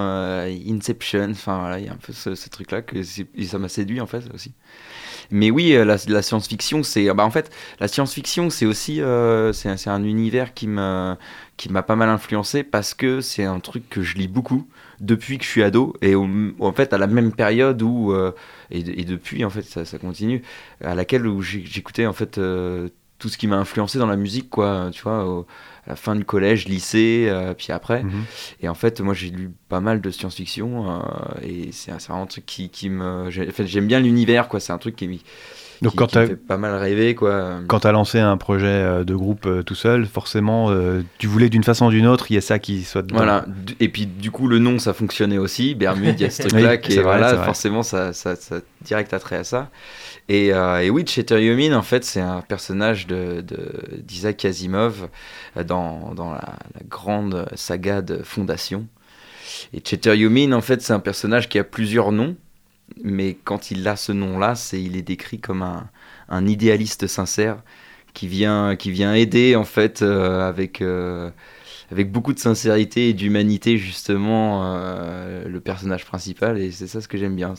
Inception. 0.69 1.31
Enfin, 1.31 1.59
voilà, 1.61 1.79
il 1.79 1.87
y 1.87 1.89
a 1.89 1.93
un 1.93 1.97
peu 1.97 2.13
ce, 2.13 2.35
ce 2.35 2.49
truc-là 2.49 2.83
que 2.83 2.97
ça 3.03 3.59
m'a 3.59 3.69
séduit 3.69 4.01
en 4.01 4.07
fait 4.07 4.23
aussi. 4.35 4.53
Mais 5.31 5.51
oui, 5.51 5.75
euh, 5.75 5.85
la, 5.85 6.23
science-fiction, 6.23 6.83
c'est, 6.83 7.13
bah, 7.13 7.25
en 7.25 7.31
fait, 7.31 7.51
la 7.81 7.89
science-fiction, 7.89 8.51
c'est 8.51 8.67
aussi, 8.67 9.01
euh, 9.01 9.53
c'est 9.53 9.89
un- 9.89 10.05
univers 10.05 10.55
qui 10.55 10.67
me, 10.69 11.15
qui 11.57 11.71
m'a 11.71 11.83
pas 11.83 11.97
mal 11.97 12.09
influencé 12.09 12.63
parce 12.65 12.95
que 12.95 13.21
c'est 13.21 13.45
un 13.45 13.61
truc 13.61 13.89
que 13.89 14.03
je 14.03 14.17
lis 14.17 14.29
beaucoup 14.29 14.69
depuis 15.01 15.39
que 15.39 15.45
je 15.45 15.51
suis 15.51 15.63
ado 15.63 15.95
et 16.03 16.15
en 16.15 16.73
fait 16.73 16.93
à 16.93 16.99
la 16.99 17.07
même 17.07 17.33
période 17.33 17.83
où 17.83 18.13
euh, 18.13 18.33
et, 18.71 18.83
depuis 19.05 19.45
en 19.45 19.51
fait 19.51 19.63
ça, 19.63 19.85
ça 19.85 19.99
continue 19.99 20.43
à 20.81 20.95
laquelle 20.95 21.27
où 21.27 21.43
j'écoutais 21.43 22.07
en 22.07 22.13
fait 22.13 22.39
tout 23.25 23.31
ce 23.31 23.39
qui 23.39 23.47
m'a 23.47 23.57
influencé 23.57 23.99
dans 23.99 24.07
la 24.07 24.17
musique 24.17 24.51
quoi 24.51 24.91
tu 24.93 25.01
vois 25.03 25.25
au- 25.25 25.47
à 25.87 25.91
la 25.91 25.97
fin 25.97 26.15
du 26.15 26.27
collège 26.27 26.67
lycée 26.69 27.27
euh, 27.31 27.55
puis 27.57 27.73
après 27.73 28.03
Mhm. 28.03 28.11
et 28.61 28.69
en 28.69 28.75
fait 28.75 29.01
moi 29.01 29.15
j'ai 29.15 29.31
lu 29.31 29.51
pas 29.71 29.81
mal 29.81 30.03
de 30.03 30.11
science-fiction 30.11 30.91
euh, 30.91 30.99
et 31.43 31.71
c'est 31.73 31.91
vraiment 32.07 32.25
un 32.25 32.27
truc 32.27 32.45
qui, 32.45 32.69
qui 32.69 32.91
me 32.91 33.29
en 33.29 33.31
fait, 33.31 33.67
j'aime 33.67 33.87
bien 33.87 34.01
l'univers 34.01 34.49
quoi 34.49 34.61
c'est 34.61 34.73
un 34.75 34.79
truc 34.79 34.95
qui, 34.95 35.09
me- 35.09 35.15
Donc 35.81 35.93
qui- 35.93 35.97
quand 35.97 36.07
qui 36.09 36.15
fait 36.17 36.37
pas 36.37 36.59
mal 36.59 36.75
rêver 36.75 37.15
quoi 37.15 37.61
quand 37.67 37.81
t'as 37.81 37.93
lancé 37.93 38.19
un 38.19 38.37
projet 38.37 38.67
euh, 38.67 39.05
de 39.05 39.15
groupe 39.15 39.47
euh, 39.47 39.63
tout 39.63 39.75
seul, 39.75 40.05
forcément, 40.07 40.71
euh, 40.71 41.03
tu 41.19 41.27
voulais 41.27 41.49
d'une 41.49 41.65
façon 41.65 41.87
ou 41.87 41.91
d'une 41.91 42.07
autre, 42.07 42.31
il 42.31 42.35
y 42.35 42.39
a 42.39 42.43
ça 42.43 42.59
qui 42.59 42.83
soit 42.85 43.03
dedans. 43.03 43.17
Voilà, 43.17 43.47
et 43.81 43.89
puis 43.89 44.05
du 44.07 44.31
coup 44.31 44.49
le 44.49 44.59
nom 44.59 44.79
ça 44.79 44.93
fonctionnait 44.93 45.39
aussi, 45.39 45.75
Bermude, 45.75 46.21
il 46.21 46.23
y 46.23 46.27
a 46.27 46.31
ce 46.31 46.43
truc-là 46.49 46.73
Oui, 46.75 46.81
qui 46.81 46.93
c'est 46.93 46.99
est 46.99 47.03
vrai, 47.03 47.19
voilà, 47.19 47.43
forcément 47.45 47.83
ça, 47.83 48.13
ça, 48.13 48.37
ça 48.37 48.61
direct 48.83 49.13
attrait 49.15 49.37
à 49.37 49.45
ça. 49.45 49.71
Et, 50.29 50.55
euh, 50.55 50.81
et 50.83 50.91
oui, 50.91 51.05
Cheter 51.07 51.45
Yumin 51.45 51.77
en 51.77 51.83
fait 51.83 52.05
c'est 52.05 52.21
un 52.21 52.41
personnage 52.41 53.07
de, 53.07 53.43
de- 53.43 54.01
d'Isaac 54.03 54.45
Asimov 54.45 55.09
euh, 55.57 55.65
dans, 55.65 56.15
la, 56.17 56.57
grande 56.89 57.47
saga 57.55 58.01
de 58.01 58.23
Fondation. 58.23 58.87
Et 59.75 59.83
Cheter 59.85 60.17
Yumin 60.17 60.53
en 60.53 60.63
fait 60.63 60.81
c'est 60.81 60.95
un 60.95 61.01
personnage 61.01 61.49
qui 61.49 61.59
a 61.59 61.65
plusieurs 61.65 62.11
noms, 62.11 62.37
mais 63.03 63.37
quand 63.45 63.71
il 63.71 63.87
a 63.87 63.97
ce 63.97 64.13
nom-là, 64.13 64.55
il 64.73 64.97
est 64.97 65.03
décrit 65.03 65.41
comme 65.41 65.63
un, 65.63 66.47
idéaliste 66.47 67.07
sincère 67.07 67.63
qui 68.15 68.29
vient, 68.29 68.73
aider 69.15 69.57
en 69.57 69.65
fait 69.65 70.01
euh, 70.03 70.49
avec, 70.49 70.83
beaucoup 72.11 72.33
de 72.33 72.39
sincérité 72.39 73.11
et 73.11 73.13
d'humanité 73.13 73.77
justement 73.77 74.75
le 75.47 75.61
personnage 75.61 76.07
principal 76.07 76.59
et 76.59 76.73
c'est 76.73 76.87
ça 76.87 77.03
ce 77.03 77.09
que 77.09 77.19
j'aime 77.19 77.37
bien. 77.37 77.55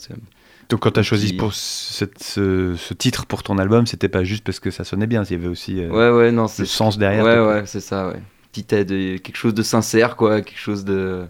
Donc 0.70 0.80
quand 0.82 0.91
tu 0.91 0.99
as 0.99 1.03
choisi 1.03 1.28
Qui- 1.32 1.38
pour 1.38 1.53
cette- 1.53 2.22
ce, 2.24 2.76
ce 2.76 2.93
titre 2.93 3.26
pour 3.26 3.43
ton 3.43 3.57
album, 3.57 3.86
c'était 3.86 4.09
pas 4.09 4.24
juste 4.24 4.43
parce 4.43 4.59
que 4.59 4.72
ça 4.72 4.84
sonnait 4.84 5.07
bien, 5.07 5.24
il 5.24 5.32
y 5.32 5.36
avait 5.36 5.47
aussi 5.47 5.80
euh, 5.80 5.89
Ouais 5.89 6.09
ouais 6.18 6.32
non 6.32 6.47
le 6.57 6.66
sens 6.66 6.97
derrière. 6.97 7.24
ouais 7.24 7.39
ouais 7.39 7.63
c'est 7.66 7.82
ça 7.82 8.07
ouais. 8.09 8.22
Petite 8.51 8.74
aide, 8.74 8.89
quelque 9.22 9.36
chose 9.38 9.53
de 9.53 9.61
sincère 9.63 10.16
quoi, 10.16 10.41
quelque 10.41 10.57
chose 10.59 10.86
de 10.86 11.26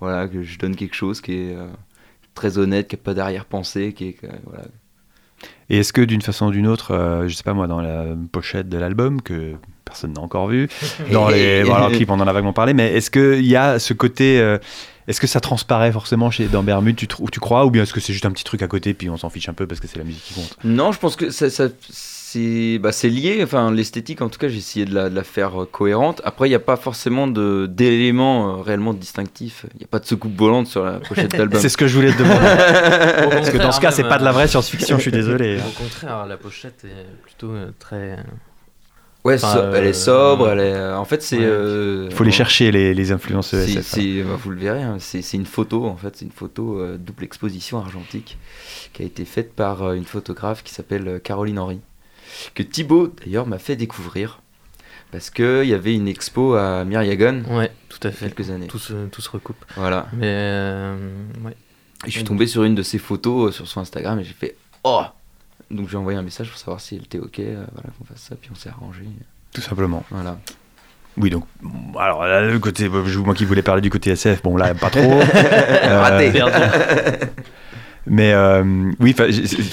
voilà 0.00 0.28
que 0.28 0.42
je 0.42 0.58
donne 0.58 0.76
quelque 0.76 0.94
chose 0.94 1.20
qui 1.20 1.32
est 1.32 1.54
euh, 1.56 1.66
très 2.34 2.56
honnête, 2.56 2.88
qui 2.88 2.94
a 2.94 2.98
pas 2.98 3.14
d'arrière-pensée, 3.14 3.92
qui 3.92 4.08
est 4.10 4.16
euh, 4.24 4.28
voilà. 4.46 4.64
Et 5.70 5.78
est-ce 5.78 5.92
que 5.92 6.00
d'une 6.00 6.22
façon 6.22 6.46
ou 6.46 6.50
d'une 6.50 6.66
autre, 6.66 7.24
je 7.28 7.34
sais 7.34 7.42
pas 7.44 7.52
moi, 7.52 7.66
dans 7.68 7.80
la 7.80 8.06
pochette 8.32 8.68
de 8.68 8.78
l'album 8.78 9.20
que 9.22 9.52
personne 9.84 10.12
n'a 10.14 10.20
encore 10.20 10.48
vu, 10.48 10.68
dans 11.12 11.28
les 11.28 11.62
bon, 11.62 11.74
alors, 11.74 11.90
clip 11.92 12.10
on 12.10 12.18
en 12.20 12.26
a 12.26 12.32
vaguement 12.32 12.52
parlé, 12.54 12.72
mais 12.74 12.92
est-ce 12.94 13.10
qu'il 13.10 13.44
y 13.46 13.54
a 13.54 13.78
ce 13.78 13.92
côté 13.92 14.56
Est-ce 15.08 15.20
que 15.20 15.26
ça 15.26 15.40
transparaît 15.40 15.90
forcément 15.90 16.30
chez, 16.30 16.46
dans 16.46 16.62
Bermude, 16.62 16.96
tu, 16.96 17.06
tu 17.08 17.40
crois, 17.40 17.64
ou 17.66 17.70
bien 17.70 17.82
est-ce 17.82 17.92
que 17.92 18.00
c'est 18.00 18.12
juste 18.12 18.26
un 18.26 18.30
petit 18.30 18.44
truc 18.44 18.62
à 18.62 18.68
côté, 18.68 18.94
puis 18.94 19.08
on 19.10 19.16
s'en 19.16 19.30
fiche 19.30 19.48
un 19.48 19.54
peu 19.54 19.66
parce 19.66 19.80
que 19.80 19.88
c'est 19.88 19.98
la 19.98 20.04
musique 20.04 20.22
qui 20.22 20.34
compte? 20.34 20.56
Non, 20.64 20.92
je 20.92 20.98
pense 21.00 21.16
que 21.16 21.30
ça, 21.30 21.48
ça- 21.50 21.68
c'est 21.90 22.78
bah, 22.78 22.92
c'est 22.92 23.08
lié. 23.08 23.40
Enfin, 23.42 23.72
l'esthétique, 23.72 24.20
en 24.20 24.28
tout 24.28 24.38
cas, 24.38 24.48
j'ai 24.48 24.58
essayé 24.58 24.84
de 24.84 24.94
la, 24.94 25.08
de 25.08 25.14
la 25.14 25.24
faire 25.24 25.62
euh, 25.62 25.64
cohérente. 25.64 26.20
Après, 26.24 26.46
il 26.46 26.50
n'y 26.50 26.54
a 26.56 26.60
pas 26.60 26.76
forcément 26.76 27.26
de- 27.26 27.66
d'éléments 27.70 28.58
euh, 28.58 28.62
réellement 28.62 28.92
distinctifs. 28.92 29.64
Il 29.74 29.78
n'y 29.78 29.84
a 29.84 29.88
pas 29.88 29.98
de 29.98 30.04
soucoupe 30.04 30.36
volante 30.36 30.66
sur 30.66 30.84
la 30.84 31.00
pochette 31.00 31.30
d'album. 31.36 31.58
C'est 31.58 31.70
ce 31.70 31.78
que 31.78 31.86
je 31.88 31.94
voulais 31.96 32.12
te 32.12 32.18
demander. 32.18 33.30
Parce 33.30 33.48
que 33.48 33.56
dans 33.56 33.72
ce 33.72 33.80
cas, 33.80 33.92
c'est 33.92 34.02
pas 34.04 34.18
de 34.18 34.24
la 34.24 34.30
euh, 34.30 34.34
vraie 34.34 34.46
science-fiction, 34.46 34.96
je 34.98 35.02
suis 35.02 35.10
désolé. 35.22 35.56
Au 35.58 35.82
contraire, 35.82 36.26
la 36.26 36.36
pochette 36.36 36.84
est 36.84 37.22
plutôt 37.22 37.54
très. 37.78 38.18
Ouais, 39.24 39.34
Enfin, 39.34 39.52
so- 39.54 39.58
elle 39.74 39.84
euh, 39.84 39.88
est 39.90 39.92
sobre. 39.92 40.48
Elle 40.50 40.60
est... 40.60 40.72
euh, 40.74 40.96
En 40.96 41.04
fait, 41.04 41.22
c'est. 41.22 41.38
Ouais. 41.38 41.44
euh, 41.44 42.06
Il 42.10 42.16
faut 42.16 42.24
les 42.24 42.30
chercher, 42.30 42.70
les, 42.70 42.94
les 42.94 43.12
influences 43.12 43.52
ESF. 43.52 43.96
bah, 44.24 44.36
vous 44.42 44.50
le 44.50 44.60
verrez, 44.60 44.82
hein, 44.82 44.96
c'est, 45.00 45.20
une 45.34 45.44
photo 45.46 45.84
en 45.86 45.96
fait, 45.96 46.16
c'est 46.16 46.24
une 46.24 46.30
photo 46.30 46.78
euh, 46.80 46.96
double 46.96 47.24
exposition 47.24 47.78
argentique 47.78 48.38
qui 48.92 49.02
a 49.02 49.04
été 49.04 49.24
faite 49.24 49.52
par 49.54 49.82
euh, 49.82 49.94
une 49.94 50.04
photographe 50.04 50.62
qui 50.62 50.72
s'appelle 50.72 51.06
euh, 51.08 51.18
Caroline 51.18 51.58
Henry, 51.58 51.80
que 52.54 52.62
Thibaut 52.62 53.08
d'ailleurs 53.24 53.46
m'a 53.46 53.58
fait 53.58 53.76
découvrir 53.76 54.40
parce 55.10 55.30
qu'il 55.30 55.64
y 55.64 55.74
avait 55.74 55.94
une 55.94 56.06
expo 56.06 56.54
à 56.54 56.84
Myriagon 56.84 57.42
Ouais, 57.50 57.72
tout 57.88 57.98
à 58.04 58.08
il 58.08 58.12
y 58.12 58.14
a 58.14 58.16
fait. 58.16 58.26
quelques 58.30 58.50
années. 58.50 58.66
Tout 58.66 58.78
se, 58.78 59.06
tout 59.06 59.20
se 59.22 59.30
recoupe. 59.30 59.64
Voilà. 59.76 60.06
Mais 60.12 60.26
euh, 60.26 60.96
ouais. 61.44 61.56
Et 62.06 62.10
je 62.10 62.12
suis 62.12 62.24
tombé 62.24 62.46
sur 62.46 62.62
une 62.64 62.74
de 62.76 62.82
ses 62.82 62.98
photos 62.98 63.48
euh, 63.48 63.52
sur 63.52 63.66
son 63.66 63.80
Instagram 63.80 64.20
et 64.20 64.24
j'ai 64.24 64.34
fait 64.34 64.54
Oh 64.84 65.02
Donc 65.70 65.88
j'ai 65.88 65.96
envoyé 65.96 66.18
un 66.18 66.22
message 66.22 66.48
pour 66.50 66.58
savoir 66.58 66.80
si 66.80 66.96
elle 66.96 67.02
était 67.02 67.18
ok, 67.18 67.40
euh, 67.40 67.64
voilà, 67.72 67.88
qu'on 67.98 68.04
fasse 68.04 68.22
ça, 68.22 68.36
puis 68.40 68.50
on 68.52 68.54
s'est 68.54 68.70
arrangé. 68.70 69.02
Tout 69.52 69.60
simplement. 69.60 70.04
Voilà. 70.10 70.38
Oui, 71.16 71.30
donc, 71.30 71.44
alors 71.98 72.24
là, 72.26 72.42
le 72.42 72.58
côté, 72.58 72.88
je- 73.06 73.18
moi 73.18 73.34
qui 73.34 73.44
voulais 73.44 73.62
parler 73.62 73.82
du 73.82 73.90
côté 73.90 74.10
SF, 74.10 74.42
bon 74.42 74.56
là, 74.56 74.72
pas 74.74 74.88
trop. 74.90 75.00
Euh, 75.84 76.00
Raté. 76.00 76.32
Mais 78.10 78.32
euh, 78.32 78.62
oui, 79.00 79.14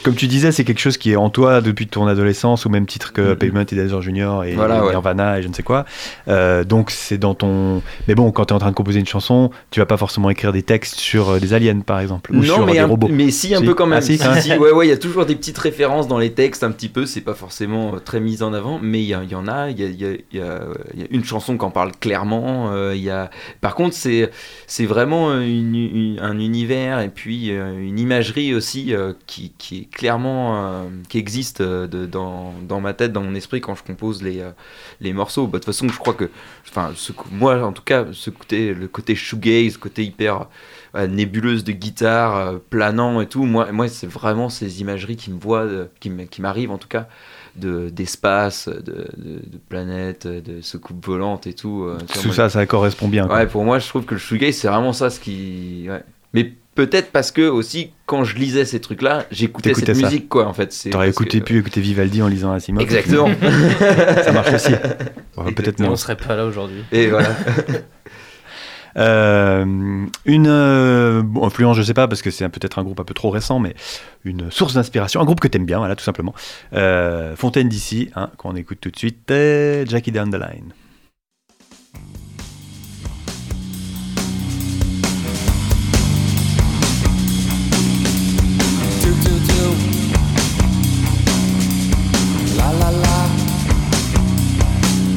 comme 0.04 0.16
tu 0.16 0.28
disais, 0.28 0.52
c'est 0.52 0.64
quelque 0.64 0.80
chose 0.80 0.98
qui 0.98 1.12
est 1.12 1.16
en 1.16 1.30
toi 1.30 1.62
depuis 1.62 1.88
ton 1.88 2.08
adolescence, 2.08 2.66
au 2.66 2.70
même 2.70 2.86
titre 2.86 3.14
que 3.14 3.22
Mhm. 3.32 3.36
Pavement 3.36 3.62
et 3.62 3.76
Desert 3.76 4.02
Junior 4.02 4.44
et, 4.44 4.54
Voilà, 4.54 4.78
et 4.78 4.82
ouais. 4.82 4.90
Nirvana 4.92 5.40
et 5.40 5.42
je 5.44 5.48
ne 5.48 5.54
sais 5.54 5.64
quoi. 5.64 5.86
Euh, 6.28 6.64
donc 6.64 6.92
c'est 6.92 7.18
dans 7.18 7.34
ton. 7.36 7.82
Mais 8.08 8.16
bon, 8.16 8.32
quand 8.32 8.46
tu 8.46 8.54
es 8.54 8.56
en 8.56 8.60
train 8.60 8.70
de 8.72 8.76
composer 8.76 9.00
une 9.00 9.06
chanson, 9.08 9.50
tu 9.72 9.80
vas 9.80 9.86
pas 9.86 9.98
forcément 9.98 10.30
écrire 10.30 10.52
des 10.54 10.64
textes 10.64 10.96
sur 10.96 11.30
euh, 11.30 11.40
des 11.40 11.54
aliens, 11.54 11.80
par 11.80 12.00
exemple, 12.00 12.32
ou 12.32 12.38
non, 12.38 12.44
sur 12.44 12.66
mais, 12.66 12.74
des 12.74 12.80
un- 12.80 12.88
robots. 12.88 13.10
mais 13.12 13.32
si, 13.32 13.54
un 13.56 13.60
Si. 13.60 13.66
peu 13.66 13.74
quand 13.74 13.86
même. 13.88 14.00
Ah, 14.00 14.02
si, 14.02 14.18
Si, 14.18 14.42
si, 14.42 14.54
ouais, 14.54 14.72
ouais, 14.72 14.88
il 14.88 14.90
y 14.90 14.94
a 14.94 14.98
toujours 14.98 15.26
des 15.26 15.36
petites 15.36 15.58
références 15.58 16.08
dans 16.08 16.18
les 16.20 16.32
textes, 16.34 16.64
un 16.64 16.72
petit 16.72 16.90
peu. 16.90 17.06
C'est 17.06 17.22
pas 17.22 17.34
forcément 17.36 17.94
très 18.04 18.20
mis 18.20 18.42
en 18.44 18.54
avant, 18.54 18.80
mais 18.82 19.02
il 19.02 19.08
y, 19.08 19.16
en 19.36 19.48
a. 19.48 19.70
Il 19.70 19.80
y 19.80 20.06
a, 20.06 20.10
y 20.12 20.38
y 20.38 21.06
une 21.12 21.24
chanson 21.24 21.58
qui 21.58 21.66
en 21.66 21.72
parle 21.72 21.92
clairement. 22.00 22.72
euh, 22.74 22.96
y 22.96 23.10
a... 23.10 23.30
Par 23.62 23.76
contre, 23.76 23.96
c'est 23.96 24.30
c'est 24.68 24.86
vraiment 24.86 25.34
une- 25.40 25.76
une- 25.76 26.20
un 26.22 26.40
univers 26.40 27.00
et 27.00 27.10
puis 27.10 27.48
une 27.50 28.00
imagerie 28.26 28.56
aussi 28.56 28.94
euh, 28.94 29.14
qui, 29.28 29.54
qui 29.58 29.80
est 29.82 29.90
clairement 29.96 30.66
euh, 30.84 30.84
qui 31.10 31.18
existe 31.18 31.62
euh, 31.62 31.88
de- 31.88 32.06
dans, 32.06 32.54
dans 32.68 32.82
ma 32.82 32.94
tête, 32.94 33.12
dans 33.14 33.22
mon 33.24 33.36
esprit 33.36 33.62
quand 33.62 33.76
je 33.76 33.84
compose 33.84 34.22
les, 34.24 34.44
les 35.02 35.14
morceaux. 35.14 35.48
Bah, 35.48 35.60
De 35.60 35.64
toute 35.64 35.74
façon, 35.74 35.88
je 35.90 35.98
crois 36.00 36.14
que, 36.14 36.30
enfin, 36.70 36.92
ce, 36.96 37.12
moi 37.32 37.64
en 37.64 37.72
tout 37.74 37.84
cas, 37.84 38.06
ce 38.12 38.30
côté, 38.30 38.74
le 38.74 38.88
côté 38.88 39.16
shoegaze, 39.16 39.78
côté 39.78 40.04
hyper 40.04 40.48
nébuleuse 41.10 41.64
de 41.64 41.74
guitare, 41.74 42.60
planant 42.70 43.20
et 43.22 43.28
tout. 43.28 43.44
Moi, 43.44 43.72
moi 43.72 43.88
c'est 43.90 44.08
vraiment 44.08 44.50
ces 44.50 44.82
imageries 44.82 45.18
qui 45.18 45.32
me 45.32 45.40
voient, 45.40 45.68
qui 46.00 46.42
m'arrivent 46.42 46.72
en 46.72 46.78
tout 46.78 46.88
cas, 46.88 47.08
de 47.58 47.90
d'espace, 47.90 48.68
de, 48.70 49.08
de, 49.18 49.40
de 49.46 49.58
planètes, 49.70 50.28
de 50.28 50.62
soucoupes 50.62 51.06
volantes 51.06 51.48
et 51.48 51.54
tout. 51.54 51.88
Tout 52.14 52.20
moi, 52.26 52.34
ça, 52.36 52.50
ça 52.50 52.66
correspond 52.66 53.08
bien. 53.10 53.28
quoi. 53.28 53.38
Ouais, 53.38 53.48
pour 53.48 53.64
moi, 53.66 53.80
je 53.80 53.88
trouve 53.88 54.06
que 54.06 54.14
le 54.14 54.20
shoegaze, 54.20 54.56
c'est 54.56 54.68
vraiment 54.70 54.94
ça 54.94 55.10
ce 55.10 55.20
qui. 55.20 55.86
ouais. 55.90 56.04
Mais 56.34 56.54
peut-être 56.76 57.12
parce 57.12 57.32
que 57.32 57.42
aussi, 57.42 57.92
quand 58.06 58.24
je 58.24 58.36
lisais 58.36 58.66
ces 58.66 58.80
trucs-là, 58.80 59.26
j'écoutais 59.32 59.74
cette 59.74 59.96
ça. 59.96 60.06
musique, 60.06 60.30
quoi, 60.30 60.48
en 60.48 60.54
fait. 60.54 60.74
T'aurais 60.92 61.10
écouté, 61.10 61.40
que- 61.40 61.46
pu 61.46 61.58
écouter 61.58 61.82
Vivaldi 61.82 62.22
en 62.22 62.28
lisant 62.28 62.52
Asimov. 62.52 62.84
Exactement. 62.84 63.30
ça 64.24 64.32
marche 64.32 64.54
aussi. 64.54 64.74
Ouais, 65.38 65.52
Peut-être 65.52 65.80
moins. 65.82 65.90
On 65.90 65.96
serait 65.98 66.16
pas 66.16 66.36
là 66.38 66.46
aujourd'hui. 66.46 66.82
Et 66.94 67.08
voilà. 67.08 67.30
Euh, 68.98 70.06
une 70.26 70.48
euh, 70.48 71.22
bon, 71.22 71.46
influence, 71.46 71.76
je 71.76 71.82
sais 71.84 71.94
pas, 71.94 72.08
parce 72.08 72.22
que 72.22 72.32
c'est 72.32 72.48
peut-être 72.48 72.80
un 72.80 72.84
groupe 72.84 73.00
un 73.00 73.04
peu 73.04 73.14
trop 73.14 73.30
récent, 73.30 73.60
mais 73.60 73.76
une 74.24 74.50
source 74.52 74.74
d'inspiration, 74.76 75.20
un 75.20 75.26
groupe 75.26 75.42
que 75.42 75.50
t'aimes 75.50 75.66
bien, 75.66 75.80
voilà, 75.80 75.96
tout 75.98 76.04
simplement. 76.04 76.34
Euh, 76.74 77.36
Fontaine 77.36 77.68
d'ici, 77.68 78.10
hein, 78.16 78.30
qu'on 78.38 78.56
écoute 78.56 78.78
tout 78.80 78.92
de 78.92 78.98
suite, 78.98 79.34
Jackie 79.90 80.14
Down 80.14 80.30
the 80.32 80.36
Line. 80.36 80.72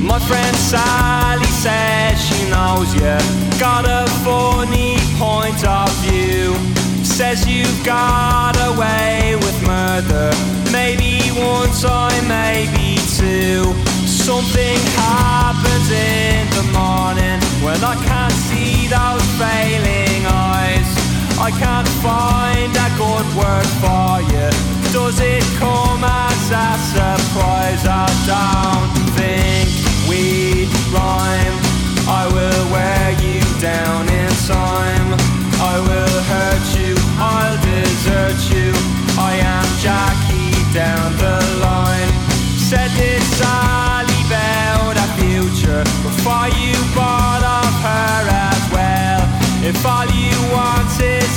My 0.08 0.18
friend 0.18 0.56
Sally 0.56 1.52
says 1.64 2.16
she 2.18 2.48
knows 2.48 2.94
you. 2.94 3.16
Got 3.60 3.84
a 3.84 4.08
funny 4.24 4.96
point 5.20 5.60
of 5.66 5.90
view. 6.00 6.56
Says 7.04 7.46
you 7.46 7.66
got 7.84 8.56
away 8.72 9.36
with 9.36 9.56
murder. 9.66 10.32
Maybe 10.72 11.20
one 11.36 11.68
time, 11.76 12.24
maybe 12.26 12.96
two. 13.20 13.68
Something 14.08 14.80
happens 14.96 15.90
in 15.92 16.48
the 16.56 16.64
morning 16.72 17.38
when 17.60 17.76
I 17.84 17.94
can't 18.08 18.38
see 18.48 18.88
those 18.88 19.26
failing 19.36 20.24
eyes. 20.24 20.88
I 21.36 21.50
can't 21.52 21.88
find 22.00 22.72
a 22.72 22.88
good 22.96 23.28
word 23.36 23.68
for 23.84 24.24
you. 24.32 24.48
Does 24.90 25.20
it 25.20 25.44
come 25.60 26.02
as 26.02 26.50
a 26.50 26.68
surprise? 26.96 27.84
I 27.84 28.08
don't 28.26 28.97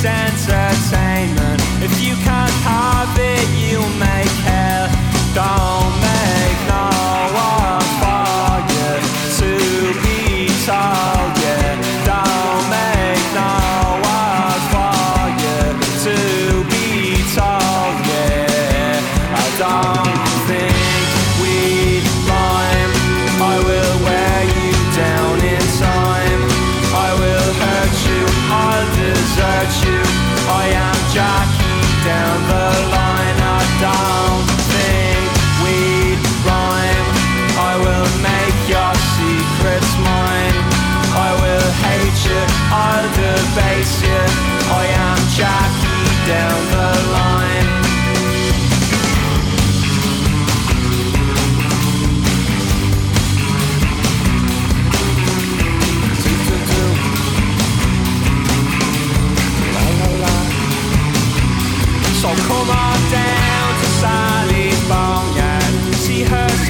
sand. 0.01 0.30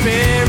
despair. 0.03 0.40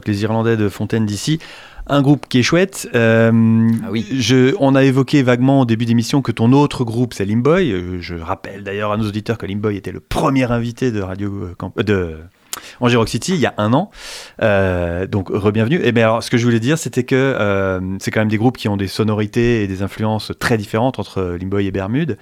Donc 0.00 0.08
les 0.08 0.22
Irlandais 0.22 0.56
de 0.56 0.68
Fontaine 0.70 1.04
d'ici. 1.04 1.38
Un 1.86 2.00
groupe 2.02 2.26
qui 2.28 2.38
est 2.38 2.42
chouette. 2.42 2.88
Euh, 2.94 3.30
Ah 3.84 3.88
oui. 3.90 4.06
je, 4.12 4.54
on 4.60 4.74
a 4.74 4.82
évoqué 4.84 5.22
vaguement 5.22 5.60
au 5.60 5.64
début 5.66 5.84
d'émission 5.84 6.22
que 6.22 6.32
ton 6.32 6.52
autre 6.52 6.84
groupe, 6.84 7.12
c'est 7.14 7.24
Limboy. 7.26 7.70
Euh, 7.72 7.98
Je 8.00 8.14
rappelle 8.14 8.62
d'ailleurs 8.64 8.92
à 8.92 8.96
nos 8.96 9.06
auditeurs 9.06 9.36
que 9.38 9.44
Limboy 9.46 9.76
était 9.76 9.92
le 9.92 10.00
premier 10.00 10.50
invité 10.50 10.90
de 10.92 11.00
Radio 11.02 11.48
Camp- 11.58 11.74
euh, 11.78 11.82
de 11.82 12.16
Angers 12.80 12.96
Rock 12.96 13.08
City 13.08 13.34
il 13.34 13.40
y 13.40 13.46
a 13.46 13.54
un 13.58 13.72
an. 13.72 13.90
Euh, 14.42 15.06
donc 15.06 15.28
re-bienvenue. 15.30 15.80
Et 15.84 15.92
bien 15.92 16.04
alors, 16.04 16.22
ce 16.22 16.30
que 16.30 16.36
je 16.38 16.44
voulais 16.44 16.60
dire, 16.60 16.78
c'était 16.78 17.04
que 17.04 17.14
euh, 17.16 17.80
c'est 18.00 18.10
quand 18.10 18.20
même 18.20 18.28
des 18.28 18.38
groupes 18.38 18.56
qui 18.56 18.68
ont 18.68 18.76
des 18.76 18.88
sonorités 18.88 19.62
et 19.62 19.66
des 19.66 19.82
influences 19.82 20.32
très 20.38 20.56
différentes 20.58 20.98
entre 20.98 21.36
Limboy 21.40 21.66
et 21.66 21.70
Bermude. 21.70 22.16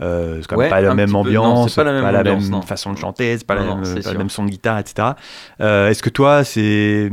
Euh, 0.00 0.38
c'est 0.40 0.48
quand 0.48 0.56
même 0.56 0.64
Ouais, 0.64 0.70
pas 0.70 0.80
la 0.80 0.94
même 0.94 1.14
ambiance, 1.14 1.74
pas 1.76 1.84
la 1.84 2.22
même 2.24 2.48
non. 2.48 2.62
façon 2.62 2.92
de 2.92 2.98
chanter, 2.98 3.36
c'est 3.38 3.46
pas, 3.46 3.54
Non, 3.56 3.76
la 3.80 3.88
même, 3.88 4.02
pas 4.02 4.12
le 4.12 4.18
même 4.18 4.28
son 4.30 4.44
de 4.44 4.50
guitare, 4.50 4.78
etc. 4.80 5.08
Euh, 5.60 5.88
Est-ce 5.88 6.02
que 6.02 6.10
toi, 6.10 6.42
c'est 6.44 7.10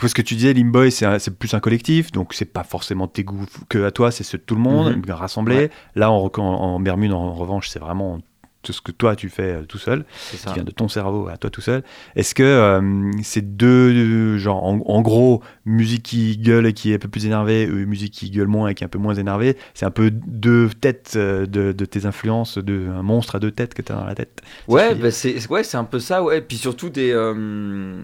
parce 0.00 0.14
que 0.14 0.20
tu 0.22 0.34
disais 0.34 0.52
Limboy, 0.52 0.90
c'est 0.90 1.38
plus 1.38 1.54
un 1.54 1.60
collectif, 1.60 2.10
donc 2.12 2.34
c'est 2.34 2.44
pas 2.52 2.64
forcément 2.64 3.06
tes 3.06 3.22
goûts 3.24 3.46
que 3.68 3.84
à 3.84 3.90
toi, 3.92 4.10
c'est 4.10 4.24
ceux 4.24 4.36
de 4.38 4.42
tout 4.42 4.56
le 4.56 4.60
monde 4.60 4.96
Mhm. 4.96 5.10
rassemblé. 5.14 5.56
Ouais. 5.56 5.70
Là, 5.94 6.10
en, 6.10 6.30
en, 6.36 6.40
en 6.42 6.80
Bermude, 6.80 7.12
en, 7.12 7.32
revanche, 7.32 7.68
c'est 7.68 7.78
vraiment 7.78 8.18
tout 8.66 8.72
ce 8.72 8.82
que 8.82 8.90
toi 8.90 9.14
tu 9.14 9.28
fais 9.28 9.52
euh, 9.52 9.62
tout 9.62 9.78
seul, 9.78 10.04
qui 10.30 10.52
vient 10.52 10.64
de 10.64 10.72
ton 10.72 10.88
cerveau 10.88 11.28
à 11.28 11.36
toi 11.36 11.50
tout 11.50 11.60
seul. 11.60 11.84
Est-ce 12.16 12.34
que 12.34 12.42
euh, 12.42 13.12
ces 13.22 13.40
deux, 13.40 13.92
euh, 13.92 14.38
genre, 14.38 14.64
en, 14.64 14.80
en 14.84 15.02
gros, 15.02 15.40
musique 15.64 16.02
qui 16.02 16.36
gueule 16.36 16.66
et 16.66 16.72
qui 16.72 16.90
est 16.90 16.96
un 16.96 16.98
peu 16.98 17.08
plus 17.08 17.26
énervée, 17.26 17.70
ou 17.70 17.86
musique 17.86 18.12
qui 18.12 18.30
gueule 18.30 18.48
moins 18.48 18.68
et 18.68 18.74
qui 18.74 18.82
est 18.82 18.86
un 18.86 18.90
peu 18.90 18.98
moins 18.98 19.14
énervée, 19.14 19.56
c'est 19.74 19.86
un 19.86 19.92
peu 19.92 20.10
deux 20.10 20.68
têtes 20.68 21.16
de, 21.16 21.46
de 21.46 21.84
tes 21.84 22.06
influences, 22.06 22.58
de, 22.58 22.88
un 22.88 23.02
monstre 23.02 23.36
à 23.36 23.38
deux 23.38 23.52
têtes 23.52 23.72
que 23.74 23.82
tu 23.82 23.92
as 23.92 23.94
dans 23.94 24.04
la 24.04 24.16
tête 24.16 24.42
si 24.44 24.50
je 24.66 24.72
Ouais, 24.72 24.94
bah 24.94 25.10
c'est 25.12 25.48
ouais, 25.48 25.74
un 25.74 25.84
peu 25.84 26.00
ça, 26.00 26.22
ouais. 26.24 26.40
Puis 26.40 26.56
surtout 26.56 26.90
des, 26.90 27.12
euh, 27.12 27.94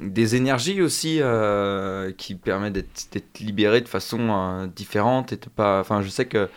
des 0.00 0.36
énergies 0.36 0.80
aussi 0.82 1.18
euh, 1.20 2.12
qui 2.16 2.36
permettent 2.36 2.74
d'être 2.74 3.40
libéré 3.40 3.80
de 3.80 3.88
façon 3.88 4.70
différente 4.76 5.32
et 5.32 5.36
de 5.36 5.46
pas. 5.54 5.80
Enfin, 5.80 6.00
je 6.02 6.08
sais 6.08 6.26
que 6.26 6.48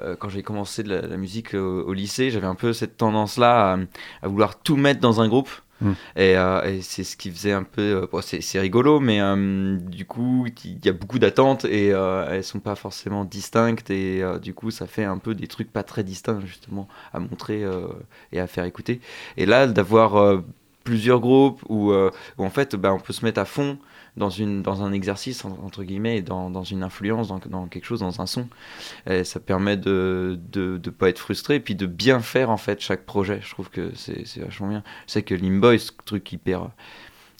euh, 0.00 0.16
quand 0.16 0.28
j'ai 0.28 0.42
commencé 0.42 0.82
de 0.82 0.88
la, 0.88 1.02
la 1.02 1.16
musique 1.16 1.54
au, 1.54 1.82
au 1.82 1.92
lycée, 1.92 2.30
j'avais 2.30 2.46
un 2.46 2.54
peu 2.54 2.72
cette 2.72 2.96
tendance-là 2.96 3.74
à, 3.74 3.78
à 4.22 4.28
vouloir 4.28 4.60
tout 4.60 4.76
mettre 4.76 5.00
dans 5.00 5.20
un 5.20 5.28
groupe. 5.28 5.50
Mm. 5.80 5.92
Et, 6.16 6.36
euh, 6.36 6.62
et 6.64 6.82
c'est 6.82 7.04
ce 7.04 7.16
qui 7.16 7.30
faisait 7.30 7.52
un 7.52 7.62
peu. 7.62 8.02
euh, 8.02 8.06
bon, 8.12 8.20
c'est 8.20 8.60
rigolo, 8.60 9.00
mais 9.00 9.20
euh, 9.20 9.76
du 9.78 10.04
coup, 10.04 10.46
il 10.64 10.84
y 10.84 10.88
a 10.90 10.92
beaucoup 10.92 11.18
d'attentes 11.18 11.64
et 11.64 11.92
euh, 11.92 12.26
elles 12.30 12.44
sont 12.44 12.60
pas 12.60 12.74
forcément 12.74 13.24
distinctes. 13.24 13.90
Et 13.90 14.22
euh, 14.22 14.38
du 14.38 14.52
coup, 14.52 14.70
ça 14.70 14.86
fait 14.86 15.04
un 15.04 15.16
peu 15.16 15.34
des 15.34 15.46
trucs 15.46 15.72
pas 15.72 15.82
très 15.82 16.04
distincts, 16.04 16.40
justement, 16.44 16.86
à 17.14 17.20
montrer 17.20 17.64
euh, 17.64 17.86
et 18.32 18.40
à 18.40 18.46
faire 18.46 18.64
écouter. 18.64 19.00
Et 19.38 19.46
là, 19.46 19.66
d'avoir 19.66 20.16
euh, 20.16 20.44
plusieurs 20.84 21.20
groupes 21.20 21.62
où, 21.68 21.92
euh, 21.92 22.10
où 22.36 22.44
en 22.44 22.50
fait, 22.50 22.76
bah, 22.76 22.92
on 22.92 22.98
peut 23.00 23.14
se 23.14 23.24
mettre 23.24 23.40
à 23.40 23.46
fond 23.46 23.78
dans, 24.20 24.30
une, 24.30 24.62
dans 24.62 24.84
un 24.84 24.92
exercice, 24.92 25.44
en- 25.44 25.58
entre 25.64 25.82
guillemets, 25.84 26.18
et 26.18 26.22
dans, 26.22 26.50
dans 26.50 26.62
une 26.64 26.84
influence, 26.84 27.28
dans, 27.28 27.40
dans 27.46 27.66
quelque 27.66 27.86
chose, 27.86 28.00
dans 28.00 28.20
un 28.20 28.26
son. 28.26 28.48
Et 29.08 29.24
ça 29.24 29.40
permet 29.40 29.76
de 29.76 30.38
ne 30.52 30.52
de, 30.52 30.78
de 30.78 30.90
pas 30.90 31.08
être 31.10 31.18
frustré 31.20 31.56
et 31.56 31.60
puis 31.60 31.74
de 31.76 31.86
bien 31.86 32.20
faire, 32.20 32.50
en 32.50 32.58
fait, 32.58 32.80
chaque 32.80 33.06
projet. 33.06 33.40
Je 33.42 33.50
trouve 33.50 33.70
que 33.70 33.92
c'est 33.96 34.24
vachement 34.40 34.68
bien. 34.68 34.84
Je 35.08 35.12
sais 35.14 35.22
que 35.22 35.34
Limboy, 35.34 35.80
ce 35.80 35.92
truc 36.06 36.32
hyper 36.32 36.70